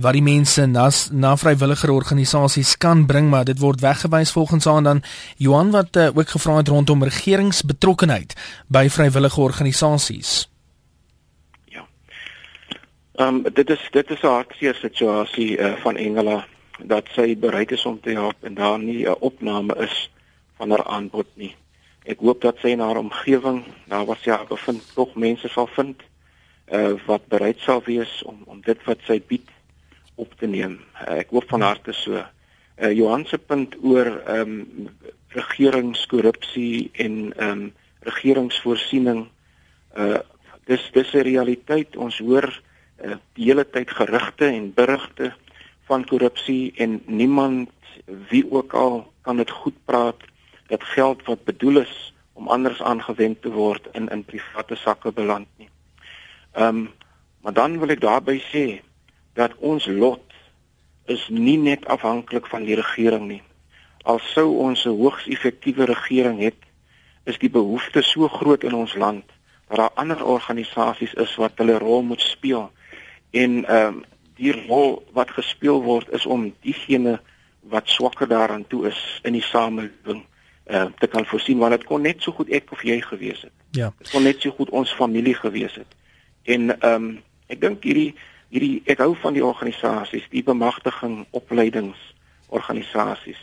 wat 0.00 0.16
die 0.16 0.24
mense 0.24 0.64
na 0.64 0.86
na 1.12 1.34
vrywilliger 1.36 1.92
organisasies 1.92 2.72
kan 2.80 3.04
bring, 3.10 3.28
maar 3.28 3.44
dit 3.44 3.60
word 3.60 3.84
weggewys 3.84 4.32
volgens 4.32 4.66
aan 4.66 4.88
dan 4.88 5.04
Johan 5.36 5.74
wat 5.76 6.00
uh, 6.00 6.08
ook 6.08 6.32
gevra 6.38 6.56
het 6.62 6.72
rondom 6.72 7.04
regeringsbetrokkenheid 7.04 8.32
by 8.72 8.88
vrywillige 8.88 9.40
organisasies. 9.40 10.48
Ja. 11.68 11.84
Ehm 13.20 13.44
um, 13.44 13.46
dit 13.52 13.68
is 13.68 13.88
dit 13.92 14.10
is 14.10 14.22
'n 14.22 14.36
hartseer 14.40 14.74
situasie 14.74 15.58
uh, 15.58 15.76
van 15.84 15.96
Engela 15.96 16.46
dat 16.80 17.04
sy 17.12 17.36
bereid 17.36 17.70
is 17.70 17.84
om 17.84 18.00
te 18.00 18.16
help 18.16 18.36
en 18.40 18.54
daar 18.54 18.78
nie 18.78 19.04
'n 19.04 19.20
opname 19.20 19.76
is 19.76 20.08
van 20.58 20.74
haar 20.74 20.84
aanbod 20.84 21.30
nie. 21.40 21.54
Ek 22.08 22.22
hoop 22.24 22.40
dat 22.42 22.60
sy 22.62 22.72
in 22.74 22.82
haar 22.82 22.98
omgewing, 23.00 23.62
daar 23.90 24.06
waar 24.08 24.20
sy 24.22 24.36
bevind, 24.48 24.84
tog 24.94 25.14
mense 25.14 25.50
sal 25.52 25.68
vind 25.76 26.04
uh 26.68 26.96
wat 27.06 27.24
bereid 27.32 27.60
sal 27.64 27.80
wees 27.86 28.10
om 28.28 28.42
om 28.44 28.60
dit 28.60 28.80
wat 28.84 29.00
sy 29.08 29.16
bied 29.24 29.48
op 30.20 30.34
te 30.36 30.46
neem. 30.46 30.78
Uh, 31.00 31.20
ek 31.22 31.32
hoop 31.32 31.48
van 31.48 31.64
harte 31.64 31.94
so. 31.96 32.20
Uh 32.76 32.92
Johan 32.92 33.24
se 33.26 33.38
punt 33.38 33.76
oor 33.82 34.10
ehm 34.18 34.52
um, 34.58 34.88
regeringskorrupsie 35.36 36.90
en 36.92 37.16
ehm 37.36 37.50
um, 37.50 37.64
regeringsvoorsiening 38.08 39.26
uh 39.96 40.20
dis 40.68 40.84
dis 40.92 41.12
'n 41.14 41.24
realiteit. 41.24 41.96
Ons 41.96 42.18
hoor 42.20 42.48
uh, 42.52 43.16
die 43.32 43.48
hele 43.48 43.64
tyd 43.64 43.90
gerugte 43.90 44.46
en 44.46 44.74
berigte 44.74 45.32
van 45.88 46.04
korrupsie 46.04 46.72
en 46.76 47.00
niemand 47.06 47.70
wie 48.28 48.44
ook 48.50 48.74
al 48.74 49.12
kan 49.22 49.36
dit 49.36 49.50
goed 49.50 49.76
praat 49.84 50.20
dat 50.68 50.84
geld 50.84 51.24
wat 51.24 51.44
bedoel 51.44 51.80
is 51.80 52.14
om 52.32 52.48
anders 52.48 52.82
aangewend 52.82 53.42
te 53.42 53.50
word 53.50 53.88
in 53.92 54.08
in 54.08 54.24
private 54.24 54.76
sakke 54.76 55.12
beland 55.12 55.48
nie. 55.56 55.68
Ehm 56.52 56.68
um, 56.68 56.88
maar 57.42 57.52
dan 57.52 57.78
wil 57.78 57.92
ek 57.94 58.00
daarby 58.02 58.40
sê 58.42 58.80
dat 59.38 59.54
ons 59.62 59.86
lot 59.86 60.34
is 61.06 61.28
nie 61.30 61.56
net 61.56 61.86
afhanklik 61.86 62.46
van 62.46 62.64
die 62.66 62.74
regering 62.76 63.28
nie. 63.28 63.42
Al 64.02 64.18
sou 64.34 64.48
ons 64.64 64.84
'n 64.84 64.96
hoogs 64.98 65.28
effektiewe 65.28 65.84
regering 65.84 66.40
het, 66.42 66.60
is 67.24 67.38
die 67.38 67.50
behoefte 67.50 68.02
so 68.02 68.28
groot 68.28 68.64
in 68.64 68.74
ons 68.74 68.94
land 68.94 69.24
dat 69.68 69.76
daar 69.76 69.94
ander 69.94 70.24
organisasies 70.24 71.14
is 71.14 71.36
wat 71.36 71.52
hulle 71.56 71.78
rol 71.78 72.02
moet 72.02 72.20
speel. 72.20 72.70
En 73.30 73.64
ehm 73.64 73.86
um, 73.86 74.04
die 74.38 74.52
rol 74.66 75.02
wat 75.12 75.30
gespeel 75.30 75.82
word 75.82 76.08
is 76.14 76.26
om 76.26 76.54
diegene 76.60 77.20
wat 77.60 77.88
swakker 77.88 78.28
daaraan 78.28 78.66
toe 78.66 78.86
is 78.86 79.20
in 79.22 79.32
die 79.32 79.42
samelewing 79.42 80.27
uh, 80.68 80.84
te 80.98 81.06
kan 81.06 81.26
voorsien 81.26 81.58
want 81.58 81.72
dit 81.76 81.84
kon 81.84 82.02
net 82.02 82.22
so 82.22 82.32
goed 82.32 82.50
ek 82.54 82.72
of 82.72 82.82
jy 82.84 83.00
gewees 83.00 83.42
het. 83.46 83.52
Ja. 83.76 83.92
Dit 83.98 84.10
kon 84.10 84.22
net 84.22 84.40
so 84.42 84.50
goed 84.56 84.70
ons 84.70 84.94
familie 84.94 85.34
gewees 85.34 85.74
het. 85.74 85.86
En 86.48 86.80
ehm 86.80 86.94
um, 86.94 87.22
ek 87.48 87.60
dink 87.60 87.84
hierdie 87.84 88.14
hierdie 88.52 88.82
ek 88.88 88.98
hou 89.04 89.14
van 89.22 89.32
die 89.36 89.44
organisasies, 89.44 90.28
die 90.32 90.42
bemagtiging 90.44 91.26
opleidingsorganisasies. 91.36 93.40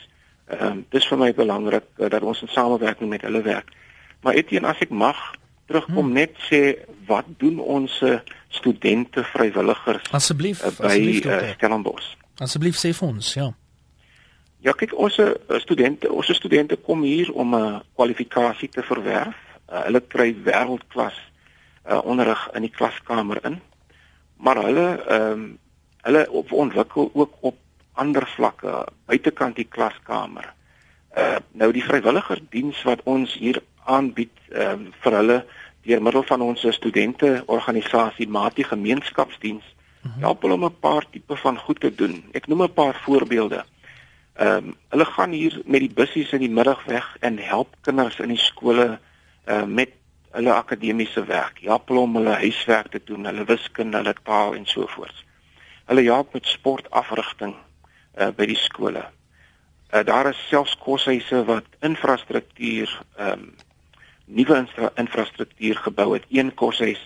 Ehm 0.50 0.66
um, 0.68 0.86
dis 0.94 1.08
vir 1.10 1.18
my 1.22 1.34
belangrik 1.34 1.84
uh, 1.98 2.10
dat 2.10 2.22
ons 2.22 2.42
in 2.42 2.48
samewerking 2.54 3.10
met 3.10 3.22
hulle 3.26 3.42
werk. 3.42 3.70
Maar 4.22 4.34
Etienne, 4.42 4.68
as 4.68 4.80
ek 4.82 4.90
mag 4.90 5.18
terugkom 5.66 6.06
hmm. 6.06 6.14
net 6.14 6.32
sê 6.50 6.76
wat 7.10 7.26
doen 7.42 7.60
ons 7.60 8.04
studente 8.54 9.24
vrywilligers 9.34 10.12
asseblief 10.14 10.62
uh, 10.62 10.70
by 10.78 11.22
uh, 11.26 11.54
Stellenbosch? 11.58 12.14
Asseblief 12.42 12.78
sê 12.78 12.94
vir 12.94 13.08
ons, 13.08 13.34
ja. 13.34 13.54
Ja, 14.66 14.74
kyk 14.74 14.96
ons 14.98 15.20
uh, 15.22 15.36
studente, 15.62 16.10
ons 16.10 16.30
studente 16.34 16.76
kom 16.88 17.04
hier 17.06 17.30
om 17.38 17.54
'n 17.54 17.66
uh, 17.66 17.80
kwalifikasie 17.94 18.70
te 18.70 18.82
verwerf. 18.82 19.38
Uh, 19.70 19.84
hulle 19.86 20.02
kry 20.02 20.34
wêreldklas 20.48 21.18
uh, 21.86 22.02
onderrig 22.02 22.50
in 22.58 22.66
die 22.66 22.74
klaskamer 22.74 23.46
in. 23.46 23.60
Maar 24.38 24.58
hulle 24.66 24.88
ehm 25.06 25.32
um, 25.32 25.44
hulle 26.06 26.32
op 26.32 26.52
ontwikkel 26.52 27.10
ook 27.14 27.34
op 27.40 27.56
ander 27.94 28.26
vlakke 28.28 28.88
buitekant 29.06 29.56
die 29.56 29.68
klaskamer. 29.70 30.54
Uh 31.18 31.38
nou 31.52 31.72
die 31.72 31.86
vrywilliger 31.86 32.42
diens 32.50 32.82
wat 32.84 33.02
ons 33.04 33.38
hier 33.38 33.62
aanbied 33.86 34.34
ehm 34.50 34.72
um, 34.72 34.90
vir 35.02 35.18
hulle 35.20 35.38
deur 35.86 36.02
middel 36.02 36.24
van 36.24 36.42
ons 36.42 36.66
studente 36.70 37.44
organisasie 37.46 38.28
Mati 38.28 38.64
Gemeenskapsdiens 38.64 39.66
mhm. 40.02 40.20
help 40.26 40.42
hulle 40.42 40.58
om 40.58 40.66
'n 40.66 40.80
paar 40.80 41.06
tipe 41.10 41.36
van 41.36 41.58
goed 41.58 41.80
te 41.80 41.96
doen. 41.96 42.24
Ek 42.34 42.48
noem 42.48 42.64
'n 42.64 42.74
paar 42.74 43.02
voorbeelde. 43.06 43.66
Ehm 44.36 44.68
um, 44.68 44.74
hulle 44.90 45.06
gaan 45.06 45.32
hier 45.32 45.62
met 45.66 45.80
die 45.80 45.94
bussies 45.94 46.32
in 46.36 46.42
die 46.44 46.52
middag 46.52 46.84
weg 46.86 47.06
en 47.20 47.38
help 47.40 47.76
kinders 47.82 48.20
in 48.20 48.34
die 48.34 48.42
skole 48.42 49.00
uh, 49.48 49.64
met 49.64 49.94
hulle 50.36 50.54
akademiese 50.54 51.24
werk. 51.26 51.62
Help 51.64 51.88
hulle 51.88 52.00
om 52.04 52.18
hulle 52.20 52.34
huiswerk 52.42 52.92
te 52.92 53.00
doen, 53.04 53.26
hulle 53.26 53.46
wiskunde, 53.48 53.98
hulle 53.98 54.16
taal 54.24 54.56
en 54.56 54.66
so 54.68 54.88
voort. 54.92 55.24
Hulle 55.88 56.04
help 56.04 56.34
met 56.36 56.52
sportafrigting 56.52 57.56
uh, 57.56 58.28
by 58.36 58.50
die 58.52 58.60
skole. 58.60 59.06
Uh, 59.94 60.04
daar 60.04 60.28
is 60.34 60.48
selfs 60.50 60.76
koshuise 60.84 61.46
wat 61.48 61.72
infrastruktuur 61.80 62.92
ehm 63.16 63.32
um, 63.40 63.54
nuwe 64.26 64.56
infra 64.58 64.90
infrastruktuur 64.98 65.78
gebou 65.86 66.14
het. 66.14 66.24
Een 66.34 66.50
koshuis 66.54 67.00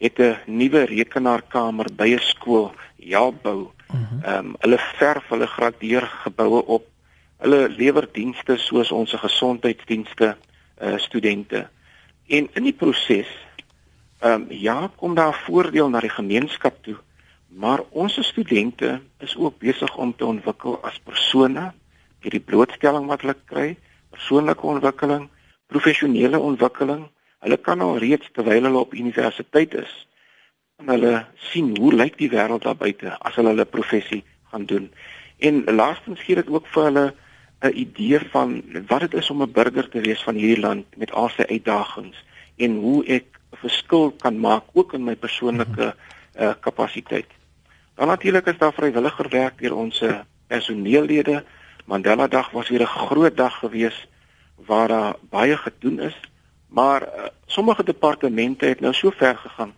het 0.00 0.18
'n 0.18 0.38
nuwe 0.46 0.84
rekenaarkamer 0.84 1.86
by 1.96 2.08
'n 2.14 2.18
skool 2.18 2.72
help 2.98 3.42
bou. 3.42 3.70
Mhm. 3.92 4.24
Ehm 4.24 4.46
um, 4.46 4.54
hulle 4.58 4.78
verf 4.78 5.28
hulle 5.28 5.46
gradeer 5.46 6.06
geboue 6.24 6.64
op. 6.66 6.86
Hulle 7.42 7.68
lewer 7.68 8.08
dienste 8.12 8.56
soos 8.56 8.92
ons 8.92 9.12
gesondheidsdienste 9.12 10.36
uh 10.82 10.98
studente. 10.98 11.68
En 12.26 12.48
in 12.52 12.62
die 12.62 12.72
proses 12.72 13.28
ehm 14.20 14.32
um, 14.32 14.46
ja, 14.48 14.90
kom 14.96 15.14
daar 15.14 15.34
voordeel 15.44 15.88
na 15.88 16.00
die 16.00 16.14
gemeenskap 16.14 16.82
toe, 16.82 16.96
maar 17.48 17.80
ons 17.90 18.18
studente 18.26 19.00
is 19.18 19.36
ook 19.36 19.58
besig 19.58 19.96
om 19.96 20.16
te 20.16 20.24
ontwikkel 20.24 20.78
as 20.82 21.00
persone, 21.04 21.72
hierdie 22.22 22.40
blootstelling 22.40 23.06
wat 23.06 23.20
hulle 23.20 23.36
kry, 23.44 23.76
persoonlike 24.10 24.66
ontwikkeling, 24.66 25.28
professionele 25.66 26.38
ontwikkeling. 26.38 27.08
Hulle 27.42 27.56
kan 27.58 27.80
al 27.80 27.98
reeds 27.98 28.30
terwyl 28.32 28.62
hulle 28.62 28.78
op 28.78 28.94
universiteit 28.94 29.74
is, 29.74 29.92
en 30.82 30.90
hulle 30.90 31.24
sien 31.50 31.72
hoe 31.78 31.92
lyk 31.94 32.16
die 32.18 32.30
wêreld 32.32 32.64
daar 32.66 32.78
buite 32.78 33.14
as 33.20 33.36
hulle 33.38 33.52
hulle 33.54 33.66
professie 33.68 34.22
gaan 34.50 34.66
doen. 34.66 34.88
En 35.38 35.62
laastens 35.64 36.22
gee 36.26 36.38
dit 36.38 36.48
ook 36.50 36.66
vir 36.74 36.84
hulle 36.84 37.06
'n 37.62 37.76
idee 37.78 38.18
van 38.30 38.62
wat 38.88 39.00
dit 39.00 39.14
is 39.14 39.30
om 39.30 39.42
'n 39.42 39.52
burger 39.52 39.88
te 39.88 40.00
wees 40.00 40.22
van 40.22 40.34
hierdie 40.34 40.62
land 40.62 40.86
met 40.96 41.12
al 41.12 41.28
sy 41.28 41.44
uitdagings 41.48 42.24
en 42.56 42.76
hoe 42.76 43.04
ek 43.06 43.26
'n 43.52 43.56
verskil 43.56 44.10
kan 44.10 44.40
maak 44.40 44.64
ook 44.72 44.92
in 44.92 45.04
my 45.04 45.16
persoonlike 45.16 45.94
uh, 46.40 46.52
kapasiteit. 46.60 47.30
Dan 47.94 48.06
natuurlik 48.06 48.46
is 48.46 48.58
daar 48.58 48.72
vrywilliger 48.72 49.28
werk 49.28 49.58
deur 49.58 49.76
ons 49.76 50.04
personeellede. 50.46 51.44
Mandela 51.84 52.26
Dag 52.26 52.50
was 52.50 52.68
weer 52.68 52.82
'n 52.82 52.86
groot 53.06 53.36
dag 53.36 53.58
gewees 53.58 54.08
waar 54.56 54.88
daar 54.88 55.14
baie 55.30 55.56
gedoen 55.56 56.00
is, 56.00 56.20
maar 56.68 57.02
uh, 57.02 57.24
sommige 57.46 57.84
departemente 57.84 58.66
het 58.66 58.80
nou 58.80 58.92
so 58.92 59.10
ver 59.10 59.36
gegaan 59.36 59.74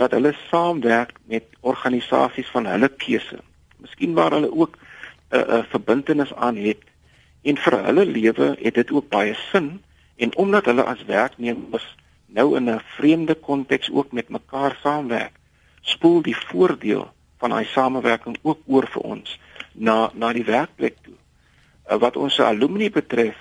dat 0.00 0.16
hulle 0.16 0.32
saamwerk 0.48 1.12
met 1.28 1.44
organisasies 1.60 2.48
van 2.54 2.66
hulle 2.66 2.88
keuse. 2.88 3.38
Miskien 3.84 4.16
waar 4.16 4.32
hulle 4.36 4.50
ook 4.52 4.76
'n 4.76 5.36
uh, 5.36 5.40
'n 5.40 5.58
uh, 5.58 5.64
verbintenis 5.68 6.34
aan 6.34 6.56
het 6.56 6.82
en 7.42 7.56
vir 7.56 7.84
hulle 7.84 8.04
lewe 8.06 8.56
het 8.60 8.74
dit 8.74 8.90
ook 8.90 9.08
baie 9.08 9.34
sin 9.52 9.80
En 10.20 10.36
omdat 10.36 10.64
hulle 10.64 10.84
as 10.84 11.04
werknemers 11.04 11.96
nou 12.26 12.56
in 12.56 12.68
'n 12.70 12.80
vreemde 12.96 13.34
konteks 13.34 13.90
ook 13.90 14.12
met 14.12 14.28
mekaar 14.28 14.78
saamwerk, 14.82 15.32
spoel 15.80 16.22
die 16.22 16.36
voordeel 16.36 17.12
van 17.38 17.50
daai 17.50 17.64
samewerking 17.64 18.36
ook 18.42 18.58
oor 18.66 18.86
vir 18.86 19.02
ons 19.02 19.40
na 19.72 20.10
na 20.14 20.32
die 20.32 20.44
werkplek 20.44 20.96
toe. 21.02 21.16
Uh, 21.90 21.96
wat 21.96 22.16
ons 22.16 22.40
alumni 22.40 22.90
betref, 22.90 23.36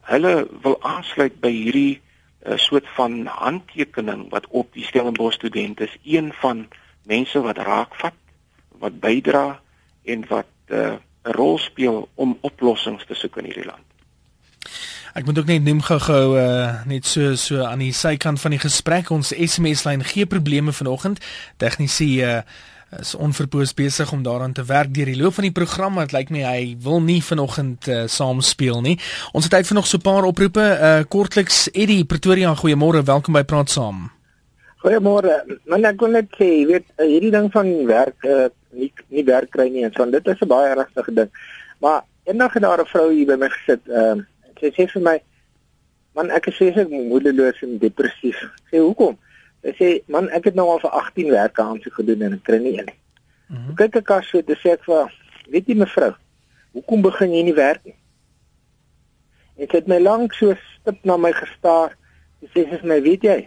hulle 0.00 0.48
wil 0.62 0.82
aansluit 0.82 1.40
by 1.40 1.50
hierdie 1.50 2.00
uh, 2.44 2.56
soort 2.56 2.88
van 2.96 3.26
handtekening 3.26 4.30
wat 4.30 4.46
op 4.48 4.72
die 4.72 4.84
Stellenbosch 4.84 5.34
studente 5.34 5.84
is, 5.84 5.96
een 6.04 6.32
van 6.40 6.68
mense 7.04 7.40
wat 7.40 7.56
raakvat, 7.56 8.14
wat 8.78 9.00
bydra 9.00 9.60
en 10.04 10.24
wat 10.28 10.46
uh, 10.66 10.96
'n 11.24 11.32
rol 11.32 11.58
speel 11.58 12.08
om 12.14 12.38
oplossings 12.40 13.06
te 13.06 13.14
soek 13.14 13.36
in 13.36 13.44
hierdie 13.44 13.64
land. 13.64 13.84
Ek 15.14 15.24
moet 15.24 15.38
ook 15.38 15.46
net 15.46 15.62
noem 15.62 15.80
gou-gou 15.80 16.38
uh, 16.38 16.84
net 16.90 17.06
so 17.06 17.34
so 17.38 17.62
aan 17.62 17.78
die 17.78 17.92
sykant 17.92 18.40
van 18.40 18.50
die 18.50 18.58
gesprek 18.58 19.10
ons 19.14 19.30
SMS 19.30 19.84
lyn 19.84 20.04
gee 20.04 20.26
probleme 20.26 20.72
vanoggend. 20.72 21.22
Tegnisi 21.56 22.24
uh, 22.24 22.40
is 23.00 23.14
onverpoos 23.14 23.74
besig 23.74 24.12
om 24.12 24.22
daaraan 24.22 24.52
te 24.52 24.64
werk 24.64 24.94
deur 24.94 25.08
die 25.10 25.16
loop 25.16 25.34
van 25.34 25.46
die 25.48 25.52
program. 25.52 25.98
Dit 25.98 26.12
lyk 26.12 26.30
my 26.30 26.42
hy 26.44 26.76
wil 26.82 27.00
nie 27.02 27.20
vanoggend 27.22 27.88
uh, 27.88 28.04
saam 28.06 28.40
speel 28.40 28.80
nie. 28.80 28.98
Ons 29.32 29.48
het 29.48 29.54
tyd 29.56 29.66
vir 29.66 29.78
nog 29.78 29.86
so 29.86 29.98
'n 29.98 30.06
paar 30.06 30.24
oproepe. 30.24 30.60
Uh, 30.60 31.02
kortliks 31.08 31.70
Eddie 31.72 32.04
Pretoria, 32.04 32.54
goeiemôre. 32.54 33.02
Welkom 33.04 33.32
by 33.34 33.42
Praat 33.42 33.70
Saam. 33.70 34.10
Goeiemôre. 34.84 35.58
Man 35.64 35.84
ek 35.84 35.96
kon 35.96 36.12
net 36.12 36.28
sê, 36.38 36.44
jy 36.44 36.66
weet, 36.66 36.86
uh, 36.98 37.06
hierdie 37.06 37.30
ding 37.30 37.50
van 37.52 37.86
werk 37.86 38.24
uh, 38.24 38.48
nie 38.70 38.92
nie 39.08 39.24
werk 39.24 39.50
kry 39.50 39.68
nie 39.68 39.84
en 39.84 39.92
so 39.92 40.04
dit 40.10 40.26
is 40.26 40.40
'n 40.40 40.48
baie 40.48 40.70
ernstige 40.74 41.14
ding. 41.14 41.30
Maar 41.80 42.02
eendag 42.24 42.52
het 42.52 42.62
daar 42.62 42.80
'n 42.80 42.86
vrou 42.86 43.12
hier 43.12 43.26
by 43.26 43.36
my 43.36 43.48
gesit. 43.48 43.80
Ehm 43.88 44.18
uh, 44.18 44.24
sy 44.60 44.70
sê 44.70 44.90
vir 44.92 45.02
my 45.02 45.18
man 46.14 46.30
ek 46.30 46.46
is 46.46 46.56
seker 46.56 46.88
moedeloos 46.88 47.62
en 47.62 47.78
depressief. 47.78 48.38
Sê 48.70 48.78
hoekom? 48.78 49.18
Sê 49.64 50.02
man 50.12 50.28
ek 50.36 50.50
het 50.50 50.54
nou 50.54 50.68
al 50.68 50.80
vir 50.82 50.90
18 50.90 51.30
werke 51.32 51.62
aan 51.62 51.80
sy 51.80 51.90
gedoen 51.90 52.22
en 52.26 52.36
ek 52.36 52.44
kry 52.44 52.58
nie 52.60 52.76
een 52.78 52.88
nie. 52.90 52.98
Mm 53.48 53.56
-hmm. 53.56 53.74
Kyk 53.80 53.96
ek 53.96 54.10
as 54.10 54.28
so 54.28 54.42
te 54.42 54.56
sê 54.60 54.74
ek 54.76 54.84
vir 54.84 55.12
weet 55.48 55.66
jy 55.68 55.74
mevrou, 55.74 56.12
hoekom 56.72 57.02
begin 57.02 57.32
jy 57.32 57.42
nie 57.42 57.54
werk 57.54 57.84
nie? 57.84 57.96
En 59.56 59.68
sy 59.68 59.76
het 59.76 59.86
my 59.86 59.98
lank 59.98 60.34
so 60.34 60.54
stip 60.54 61.04
na 61.04 61.16
my 61.16 61.32
gestaar. 61.32 61.96
Sy 62.40 62.48
sê 62.64 62.80
sê 62.80 62.84
my 62.84 63.00
weet 63.00 63.22
jy, 63.22 63.46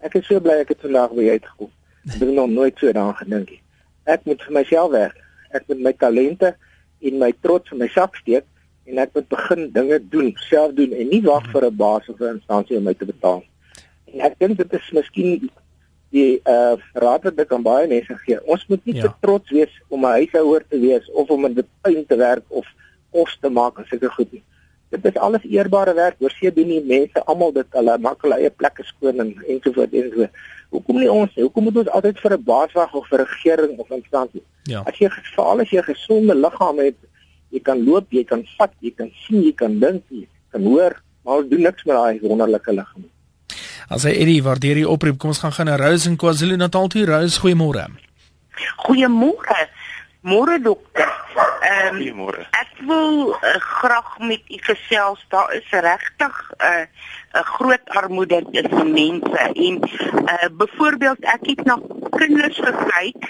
ek 0.00 0.14
is 0.14 0.26
so 0.26 0.40
bly 0.40 0.60
ek 0.62 0.68
het 0.68 0.80
vandag 0.80 1.12
by 1.12 1.22
jou 1.22 1.32
uitgekom. 1.32 1.70
Ek 2.08 2.20
het 2.20 2.34
nog 2.34 2.50
nooit 2.50 2.78
so 2.78 2.92
daaraan 2.92 3.16
gedink 3.16 3.50
nie. 3.50 3.60
Ek 4.04 4.24
moet 4.24 4.42
vir 4.42 4.52
myself 4.52 4.90
werk. 4.90 5.18
Ek 5.50 5.68
moet 5.68 5.80
my 5.80 5.92
talente 5.92 6.54
en 7.00 7.18
my 7.18 7.32
trots 7.42 7.72
in 7.72 7.78
my 7.78 7.88
sak 7.88 8.16
steek 8.16 8.44
en 8.88 8.98
ek 8.98 9.12
moet 9.14 9.28
begin 9.28 9.70
dinge 9.72 9.98
doen, 10.08 10.32
self 10.48 10.72
doen 10.78 10.94
en 10.96 11.08
nie 11.12 11.20
wag 11.22 11.44
vir 11.52 11.66
'n 11.66 11.76
baas 11.76 12.08
of 12.08 12.20
'n 12.20 12.36
instansie 12.36 12.76
om 12.76 12.84
my 12.84 12.94
te 12.94 13.04
betaal 13.04 13.40
nie. 13.40 13.50
En 14.12 14.20
ek 14.28 14.38
dink 14.38 14.58
dit 14.58 14.72
is 14.72 14.90
miskien 14.92 15.48
die 16.14 16.40
uh 16.48 16.76
raad 17.04 17.24
wat 17.28 17.40
ek 17.44 17.52
aan 17.52 17.64
baie 17.66 17.88
mense 17.88 18.14
gee. 18.24 18.38
Ons 18.48 18.66
moet 18.68 18.84
nie 18.88 18.96
ja. 18.96 19.06
te 19.06 19.24
trots 19.24 19.50
wees 19.50 19.72
om 19.88 20.04
'n 20.04 20.18
huishouer 20.20 20.64
te 20.68 20.80
wees 20.80 21.10
of 21.12 21.30
om 21.30 21.44
in 21.44 21.54
die 21.54 21.66
tuin 21.82 22.06
te 22.06 22.16
werk 22.16 22.44
of 22.48 22.66
kos 23.12 23.36
te 23.40 23.50
maak 23.50 23.78
en 23.78 23.86
sulke 23.88 24.10
goed 24.16 24.32
nie. 24.32 24.42
Dit 24.88 25.04
is 25.04 25.16
alles 25.20 25.44
eerbare 25.44 25.94
werk. 25.94 26.16
Oorsee 26.18 26.52
doen 26.52 26.68
die 26.68 26.84
mense 26.84 27.24
almal 27.24 27.52
dit 27.52 27.66
hulle 27.76 27.98
maak 27.98 28.22
hulle 28.24 28.38
eie 28.40 28.50
plekke 28.50 28.84
skoon 28.84 29.20
en 29.20 29.34
ensovoorts 29.46 29.92
ensovoorts. 29.92 30.46
Hoekom 30.72 30.98
nie 31.00 31.10
ons? 31.12 31.34
Hoekom 31.34 31.68
moet 31.68 31.76
ons 31.82 31.92
altyd 31.96 32.20
vir 32.20 32.32
'n 32.36 32.44
baas 32.44 32.72
wag 32.72 32.94
of 32.94 33.06
vir 33.08 33.20
'n 33.20 33.28
regering 33.28 33.78
of 33.78 33.90
instansie? 33.90 34.42
Ja. 34.64 34.82
As 34.86 34.98
jy 34.98 35.08
geval 35.08 35.60
as 35.60 35.70
jy 35.70 35.78
'n 35.78 35.92
gesonde 35.92 36.34
liggaam 36.34 36.78
het, 36.78 36.96
jy 37.50 37.60
kan 37.60 37.84
loop, 37.84 38.06
jy 38.10 38.24
kan 38.24 38.44
vat, 38.56 38.72
jy 38.80 38.90
kan 38.90 39.10
sien, 39.26 39.42
jy 39.42 39.52
kan 39.52 39.78
dink, 39.80 40.04
jy 40.08 40.26
kan 40.52 40.64
hoor, 40.64 40.96
maar 41.24 41.48
doen 41.48 41.62
niks 41.62 41.84
met 41.84 41.96
daai 41.96 42.20
wonderlike 42.20 42.72
liggaam 42.72 43.02
nie. 43.02 43.12
As 43.88 44.04
hy 44.04 44.12
Eddie 44.20 44.42
waardeer 44.44 44.76
die 44.76 44.88
oproep, 44.88 45.16
kom 45.20 45.32
ons 45.32 45.40
gaan 45.40 45.54
gaan 45.56 45.70
na 45.70 45.78
Rose 45.80 46.08
in 46.10 46.18
KwaZulu-Natal 46.20 46.90
toe. 46.92 47.06
Rose, 47.08 47.40
goeiemôre. 47.40 47.86
Goeiemôre. 48.84 49.60
Môre 50.28 50.58
dokter. 50.60 51.08
Ehm 51.38 52.18
um, 52.18 52.28
ek 52.34 52.70
wil 52.86 53.28
uh, 53.30 53.54
graag 53.58 54.18
met 54.18 54.42
u 54.48 54.58
gesels. 54.70 55.24
Daar 55.28 55.52
is 55.54 55.70
regtig 55.70 56.52
'n 56.56 56.64
uh, 56.64 56.86
'n 57.32 57.44
groot 57.44 57.84
armoede 57.84 58.44
tussen 58.50 58.92
mense 58.92 59.38
en 59.38 59.74
uh 60.34 60.48
byvoorbeeld 60.52 61.20
ek 61.20 61.42
het 61.50 61.64
na 61.64 61.78
kinders 62.10 62.58
gekyk 62.62 63.22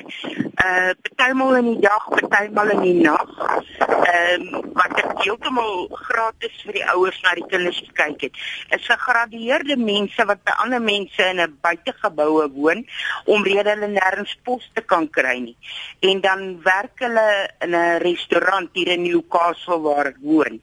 uh 0.65 0.91
partymal 1.03 1.57
in 1.57 1.67
die 1.73 1.81
dag, 1.81 2.05
partymal 2.09 2.71
in 2.71 2.81
die 2.81 3.01
nag. 3.03 3.31
Ehm 3.79 4.55
um, 4.55 4.71
wat 4.73 4.95
ek 5.03 5.11
heeltemal 5.25 5.89
gratis 5.91 6.63
vir 6.65 6.79
die 6.79 6.87
ouers 6.95 7.19
na 7.23 7.35
die 7.35 7.47
kinders 7.51 7.83
gekyk 7.89 8.21
het. 8.29 8.39
Is 8.77 8.87
gegradueerde 8.87 9.77
mense 9.77 10.27
wat 10.31 10.43
by 10.47 10.55
ander 10.65 10.83
mense 10.83 11.23
in 11.23 11.43
'n 11.43 11.59
buitegeboue 11.61 12.49
woon 12.55 12.87
omrede 13.25 13.75
hulle 13.75 13.91
nêrens 13.99 14.37
pos 14.45 14.71
te 14.75 14.81
kan 14.81 15.11
kry 15.11 15.39
nie. 15.39 15.57
En 16.01 16.21
dan 16.21 16.63
werk 16.63 17.03
hulle 17.03 17.51
in 17.67 17.75
'n 17.75 17.98
restaurant 18.03 18.71
hier 18.73 18.93
in 18.95 19.03
Newcastle 19.07 19.81
waar 19.85 20.13
ek 20.13 20.21
woon 20.23 20.61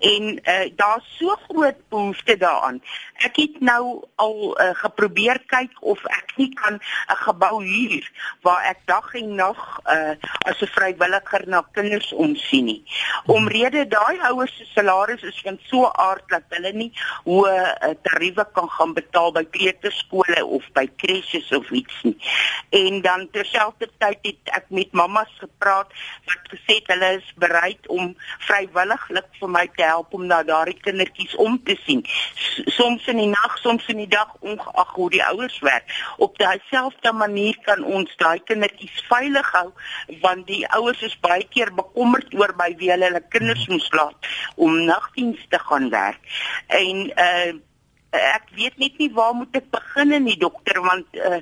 en 0.00 0.40
uh, 0.44 0.70
daar's 0.76 1.16
so 1.18 1.36
groot 1.48 1.76
behoefte 1.88 2.36
daaraan. 2.36 2.80
Ek 3.20 3.36
het 3.36 3.60
nou 3.60 4.00
al 4.14 4.38
uh, 4.56 4.70
geprobeer 4.80 5.42
kyk 5.46 5.76
of 5.80 6.00
ek 6.08 6.32
nie 6.36 6.48
kan 6.56 6.80
'n 6.80 7.20
gebou 7.26 7.60
huur 7.64 8.04
waar 8.40 8.64
ek 8.64 8.80
dag 8.84 9.14
en 9.14 9.34
nag 9.34 9.60
uh, 9.84 10.14
as 10.48 10.60
'n 10.60 10.72
vrywilliger 10.76 11.44
na 11.48 11.60
kinders 11.72 12.12
omsien 12.12 12.64
nie. 12.64 12.82
Omrede 13.26 13.86
daai 13.88 14.18
ouers 14.30 14.56
se 14.56 14.64
salaris 14.64 15.22
is 15.22 15.40
van 15.44 15.58
so 15.68 15.84
aard 15.86 16.24
dat 16.28 16.48
hulle 16.48 16.72
nie 16.72 16.92
hoë 17.24 17.52
uh, 17.52 17.94
tariewe 18.02 18.46
kan 18.52 18.68
gaan 18.68 18.94
betaal 18.94 19.32
by 19.32 19.44
kleuterskole 19.44 20.44
of 20.46 20.64
by 20.72 20.88
crèches 20.96 21.52
of 21.52 21.70
iets 21.70 22.02
nie. 22.02 22.16
En 22.70 23.00
dan 23.00 23.28
terselfdertyd 23.30 24.18
het 24.22 24.54
ek 24.56 24.70
met 24.70 24.92
mammas 24.92 25.32
gepraat 25.38 25.92
wat 26.24 26.52
gesê 26.54 26.80
het 26.80 26.88
hulle 26.94 27.12
is 27.20 27.32
bereid 27.36 27.86
om 27.86 28.16
vrywilliglik 28.48 29.28
vir 29.40 29.48
my 29.48 29.66
te 29.76 29.89
help 29.90 30.14
om 30.16 30.26
na 30.30 30.40
daardie 30.46 30.78
kindertjies 30.80 31.36
om 31.36 31.58
te 31.64 31.76
sien. 31.84 32.04
Soms 32.76 33.06
in 33.10 33.20
die 33.22 33.28
nag, 33.30 33.58
soms 33.62 33.86
in 33.92 34.02
die 34.02 34.10
dag 34.10 34.32
ongeag 34.40 34.94
hoe 34.96 35.10
die 35.16 35.22
ouers 35.24 35.58
werk. 35.66 35.90
Op 36.18 36.38
dieselfde 36.38 37.12
manier 37.12 37.58
kan 37.66 37.84
ons 37.84 38.12
daai 38.22 38.40
kindertjies 38.48 39.04
veilig 39.10 39.52
hou 39.56 39.68
want 40.24 40.46
die 40.50 40.62
ouers 40.76 41.02
is 41.06 41.16
baie 41.24 41.46
keer 41.54 41.72
bekommerd 41.74 42.34
oor 42.38 42.54
by 42.58 42.72
wie 42.78 42.90
hulle 42.92 43.10
hulle 43.10 43.24
kinders 43.34 43.66
moet 43.70 43.88
laat 43.98 44.30
om 44.56 44.84
nagdiens 44.84 45.42
te 45.48 45.58
gaan 45.68 45.90
werk. 45.90 46.22
En 46.82 47.10
uh 47.28 47.58
ek 48.10 48.48
weet 48.58 48.78
net 48.78 48.98
nie 48.98 49.10
waar 49.14 49.34
moet 49.34 49.54
ek 49.54 49.68
begin 49.70 50.12
in 50.12 50.24
die 50.26 50.38
dokter 50.38 50.80
want 50.82 51.06
uh, 51.14 51.38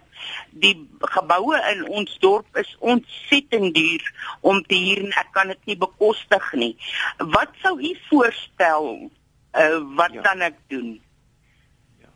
die 0.51 0.75
geboue 1.15 1.57
in 1.73 1.87
ons 1.89 2.17
dorp 2.21 2.61
is 2.61 2.71
ontsettend 2.79 3.75
duur 3.75 4.05
om 4.41 4.61
te 4.69 4.77
huur 4.77 5.01
en 5.07 5.15
ek 5.17 5.33
kan 5.33 5.49
dit 5.49 5.73
nie 5.73 5.79
bekostig 5.81 6.53
nie. 6.53 6.75
Wat 7.19 7.55
sou 7.63 7.79
u 7.81 7.93
voorstel? 8.11 9.09
Uh, 9.57 9.81
wat 9.97 10.13
ja. 10.13 10.23
kan 10.23 10.45
ek 10.45 10.61
doen? 10.69 10.99
Ja. 12.03 12.13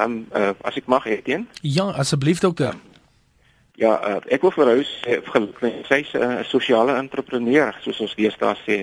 Ehm 0.00 0.24
um, 0.24 0.26
uh, 0.32 0.54
as 0.64 0.80
ek 0.80 0.88
mag 0.88 1.04
Etienne? 1.06 1.46
Ja, 1.60 1.90
asseblief 1.92 2.40
dokter. 2.40 2.78
Ja, 3.76 3.98
uh, 3.98 4.22
ek 4.32 4.46
wil 4.46 4.54
vir 4.54 4.70
haar 4.70 4.84
sê 4.86 5.20
sy's 5.90 6.14
'n 6.14 6.22
uh, 6.22 6.44
sosiale 6.48 6.96
entrepreneur 6.96 7.76
soos 7.82 8.00
ons 8.00 8.16
deesdae 8.16 8.56
sê. 8.64 8.78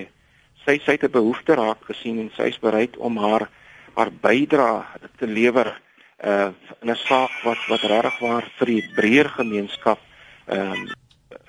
Sy 0.62 0.78
sy 0.84 0.94
het 0.94 1.02
'n 1.08 1.18
behoefte 1.18 1.58
raak 1.58 1.82
gesien 1.90 2.20
en 2.22 2.30
sy's 2.36 2.58
bereid 2.62 2.96
om 2.96 3.18
haar 3.18 3.48
haar 3.94 4.10
bydra 4.10 4.86
te 5.18 5.26
lewer 5.26 5.80
uh 6.24 6.50
in 6.82 6.90
'n 6.90 6.96
saak 6.96 7.30
wat 7.42 7.58
wat 7.68 7.82
regtig 7.82 8.18
waar 8.18 8.46
vir 8.58 8.66
die 8.66 8.84
breër 8.94 9.28
gemeenskap 9.28 9.98
ehm 10.46 10.72
um, 10.72 10.90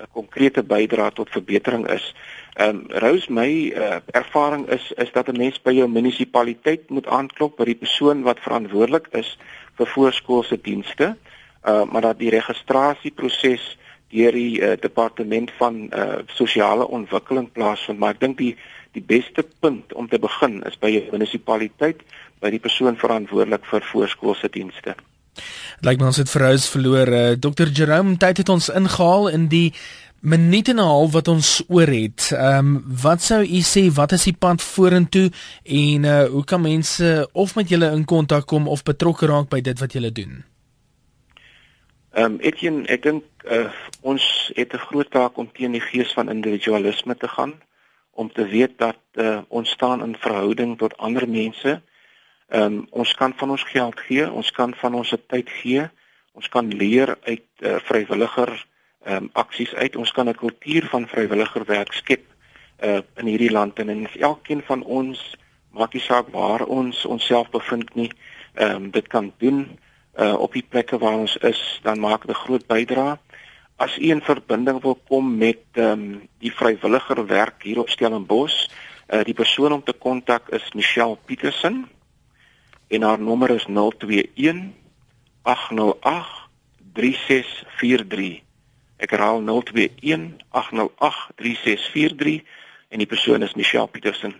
'n 0.03 0.07
konkrete 0.11 0.63
bydra 0.63 1.09
tot 1.09 1.29
verbetering 1.29 1.87
is. 1.89 2.13
Ehm 2.53 2.69
um, 2.69 2.85
Rose 3.03 3.31
my 3.31 3.71
uh, 3.75 3.99
ervaring 4.11 4.67
is 4.69 4.91
is 4.91 5.11
dat 5.11 5.27
'n 5.27 5.37
mens 5.37 5.61
by 5.61 5.71
jou 5.71 5.87
munisipaliteit 5.87 6.89
moet 6.89 7.07
aanklop 7.07 7.57
by 7.57 7.65
die 7.65 7.81
persoon 7.85 8.23
wat 8.23 8.39
verantwoordelik 8.39 9.07
is 9.11 9.37
vir 9.77 9.87
voorskoolse 9.87 10.61
dienste. 10.61 11.15
Uh 11.63 11.83
maar 11.85 12.01
dat 12.01 12.19
die 12.19 12.29
registrasieproses 12.29 13.77
deur 14.09 14.31
die 14.31 14.61
uh, 14.61 14.73
departement 14.79 15.51
van 15.57 15.89
uh 15.93 16.19
sosiale 16.25 16.87
ontwikkeling 16.87 17.51
plaasvind, 17.51 17.99
maar 17.99 18.13
ek 18.13 18.19
dink 18.19 18.37
die 18.37 18.55
die 18.93 19.01
beste 19.01 19.45
punt 19.59 19.93
om 19.93 20.07
te 20.07 20.19
begin 20.19 20.61
is 20.69 20.77
by 20.77 20.91
jou 20.93 21.03
munisipaliteit 21.11 22.03
by 22.43 22.51
die 22.53 22.61
persoon 22.61 22.99
verantwoordelik 22.99 23.65
vir 23.71 23.85
voorskoolse 23.91 24.51
dienste. 24.51 24.95
Lyk 25.83 25.99
my 25.99 26.11
ons 26.11 26.21
het 26.21 26.29
verhuis 26.29 26.67
verloor. 26.69 27.09
Uh, 27.09 27.31
eh, 27.31 27.39
Dr. 27.39 27.71
Jerome 27.73 28.17
tyd 28.21 28.43
het 28.43 28.49
ons 28.49 28.69
ingehaal 28.69 29.29
in 29.33 29.47
die 29.51 29.73
minute 30.23 30.71
en 30.71 30.79
'n 30.79 30.87
half 30.87 31.11
wat 31.11 31.27
ons 31.27 31.63
oor 31.67 31.87
het. 31.87 32.31
Ehm 32.31 32.57
um, 32.57 32.83
wat 33.01 33.21
sou 33.21 33.41
u 33.43 33.61
sê 33.61 33.91
wat 33.93 34.11
is 34.11 34.23
die 34.23 34.37
pad 34.39 34.61
vorentoe 34.61 35.31
en 35.63 36.03
uh, 36.03 36.23
hoe 36.25 36.43
kan 36.43 36.61
mense 36.61 37.29
of 37.33 37.55
met 37.55 37.69
julle 37.69 37.91
in 37.91 38.05
kontak 38.05 38.45
kom 38.45 38.67
of 38.67 38.83
betrokke 38.83 39.25
raak 39.25 39.49
by 39.49 39.61
dit 39.61 39.79
wat 39.79 39.93
julle 39.93 40.11
doen? 40.11 40.43
Ehm 42.13 42.25
um, 42.25 42.39
Etienne, 42.39 42.87
ek 42.87 43.03
dink 43.03 43.23
uh, 43.51 43.67
ons 44.01 44.51
het 44.55 44.73
'n 44.73 44.85
groot 44.87 45.11
taak 45.11 45.37
om 45.37 45.51
teen 45.51 45.71
die 45.71 45.81
gees 45.91 46.13
van 46.13 46.29
individualisme 46.29 47.15
te 47.17 47.27
gaan 47.27 47.53
om 48.11 48.31
te 48.31 48.45
weet 48.45 48.77
dat 48.77 49.01
uh, 49.13 49.41
ons 49.47 49.69
staan 49.69 50.03
in 50.03 50.15
verhouding 50.15 50.77
tot 50.77 50.97
ander 50.97 51.29
mense 51.29 51.81
Ehm 52.53 52.73
um, 52.73 52.87
ons 52.89 53.13
kan 53.17 53.33
van 53.35 53.49
ons 53.49 53.63
geld 53.63 53.99
gee, 53.99 54.31
ons 54.31 54.51
kan 54.51 54.73
van 54.77 54.93
ons 54.93 55.13
tyd 55.27 55.49
gee. 55.49 55.87
Ons 56.37 56.49
kan 56.53 56.67
leer 56.69 57.15
uit 57.25 57.45
uh, 57.59 57.79
vrywilliger 57.87 58.51
ehm 59.03 59.23
um, 59.23 59.29
aksies 59.41 59.73
uit. 59.73 59.95
Ons 59.95 60.11
kan 60.11 60.29
'n 60.29 60.35
kultuur 60.37 60.85
van 60.91 61.07
vrywilliger 61.07 61.65
werk 61.65 61.93
skep 61.93 62.21
uh, 62.83 62.99
in 63.17 63.25
hierdie 63.25 63.51
land 63.51 63.79
en 63.79 63.89
en 63.89 64.05
elkeen 64.19 64.61
van 64.67 64.83
ons 64.83 65.35
maak 65.71 65.93
nie 65.93 66.01
saak 66.01 66.29
waar 66.29 66.65
ons 66.65 67.05
onsself 67.05 67.49
bevind 67.49 67.95
nie. 67.95 68.11
Ehm 68.53 68.75
um, 68.75 68.91
dit 68.91 69.07
kan 69.07 69.33
doen 69.37 69.79
uh, 70.19 70.37
op 70.37 70.53
die 70.53 70.65
plekke 70.69 70.97
waar 70.97 71.17
ons 71.25 71.37
is, 71.37 71.79
dan 71.83 71.99
maak 71.99 72.21
dit 72.21 72.35
'n 72.35 72.43
groot 72.45 72.67
bydrae. 72.67 73.17
As 73.75 73.97
u 73.97 74.09
in 74.09 74.21
verbinding 74.21 74.81
wil 74.81 74.99
kom 75.09 75.37
met 75.37 75.65
ehm 75.71 75.89
um, 75.89 76.29
die 76.37 76.53
vrywilliger 76.53 77.25
werk 77.25 77.63
hier 77.63 77.79
op 77.79 77.89
Stellenbosch, 77.89 78.69
uh, 79.09 79.23
die 79.23 79.33
persoon 79.41 79.71
om 79.71 79.83
te 79.83 79.93
kontak 79.93 80.49
is 80.49 80.73
Michelle 80.73 81.17
Petersen 81.25 81.89
en 82.93 83.01
haar 83.01 83.19
nommer 83.19 83.49
is 83.49 83.65
021 83.65 84.73
808 85.41 86.49
3643. 86.93 88.41
Ek 89.01 89.09
herhaal 89.09 89.41
021 89.41 90.37
808 90.49 91.33
3643 91.35 92.43
en 92.93 93.01
die 93.01 93.09
persoon 93.09 93.41
is 93.41 93.55
Michelle 93.57 93.89
Petersen. 93.89 94.35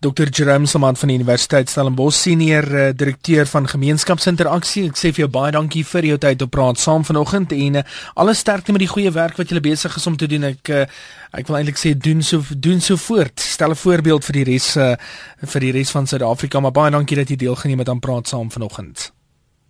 Dr. 0.00 0.28
Jerome 0.28 0.66
Samant 0.66 0.98
van 0.98 1.08
die 1.08 1.16
Universiteit 1.16 1.70
Stellenbosch 1.72 2.18
senior 2.20 2.66
uh, 2.68 2.88
direkteur 2.92 3.48
van 3.48 3.68
gemeenskapsinteraksie. 3.68 4.84
Ek 4.90 4.98
sê 5.00 5.12
vir 5.14 5.24
jou 5.24 5.30
baie 5.32 5.54
dankie 5.56 5.84
vir 5.88 6.10
jou 6.10 6.18
tyd 6.20 6.44
op 6.44 6.52
praat 6.52 6.80
saam 6.82 7.06
vanoggend 7.06 7.54
en 7.56 7.80
uh, 7.80 7.84
alle 8.20 8.34
sterkte 8.36 8.74
met 8.76 8.84
die 8.84 8.90
goeie 8.92 9.12
werk 9.14 9.40
wat 9.40 9.48
jy 9.50 9.62
besig 9.64 9.96
is 9.96 10.06
om 10.06 10.18
te 10.20 10.28
doen. 10.28 10.44
Ek 10.52 10.72
uh, 10.74 10.84
ek 11.32 11.48
wil 11.48 11.60
eintlik 11.62 11.80
sê 11.80 11.94
doen 11.96 12.20
so 12.20 12.44
doen 12.52 12.84
so 12.84 13.00
voort. 13.00 13.40
Stel 13.40 13.72
'n 13.72 13.80
voorbeeld 13.86 14.28
vir 14.28 14.40
die 14.42 14.46
res 14.52 14.68
uh, 14.76 14.92
vir 15.40 15.64
die 15.64 15.72
res 15.80 15.90
van 15.96 16.06
Suid-Afrika. 16.06 16.60
Maar 16.60 16.76
baie 16.76 16.92
dankie 16.92 17.16
dat 17.16 17.32
jy 17.32 17.40
deelgeneem 17.46 17.80
het 17.80 17.88
aan 17.88 18.04
praat 18.04 18.28
saam 18.28 18.52
vanoggend. 18.52 19.12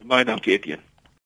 Baie 0.03 0.25
dankie 0.25 0.59
Etienne. 0.59 0.96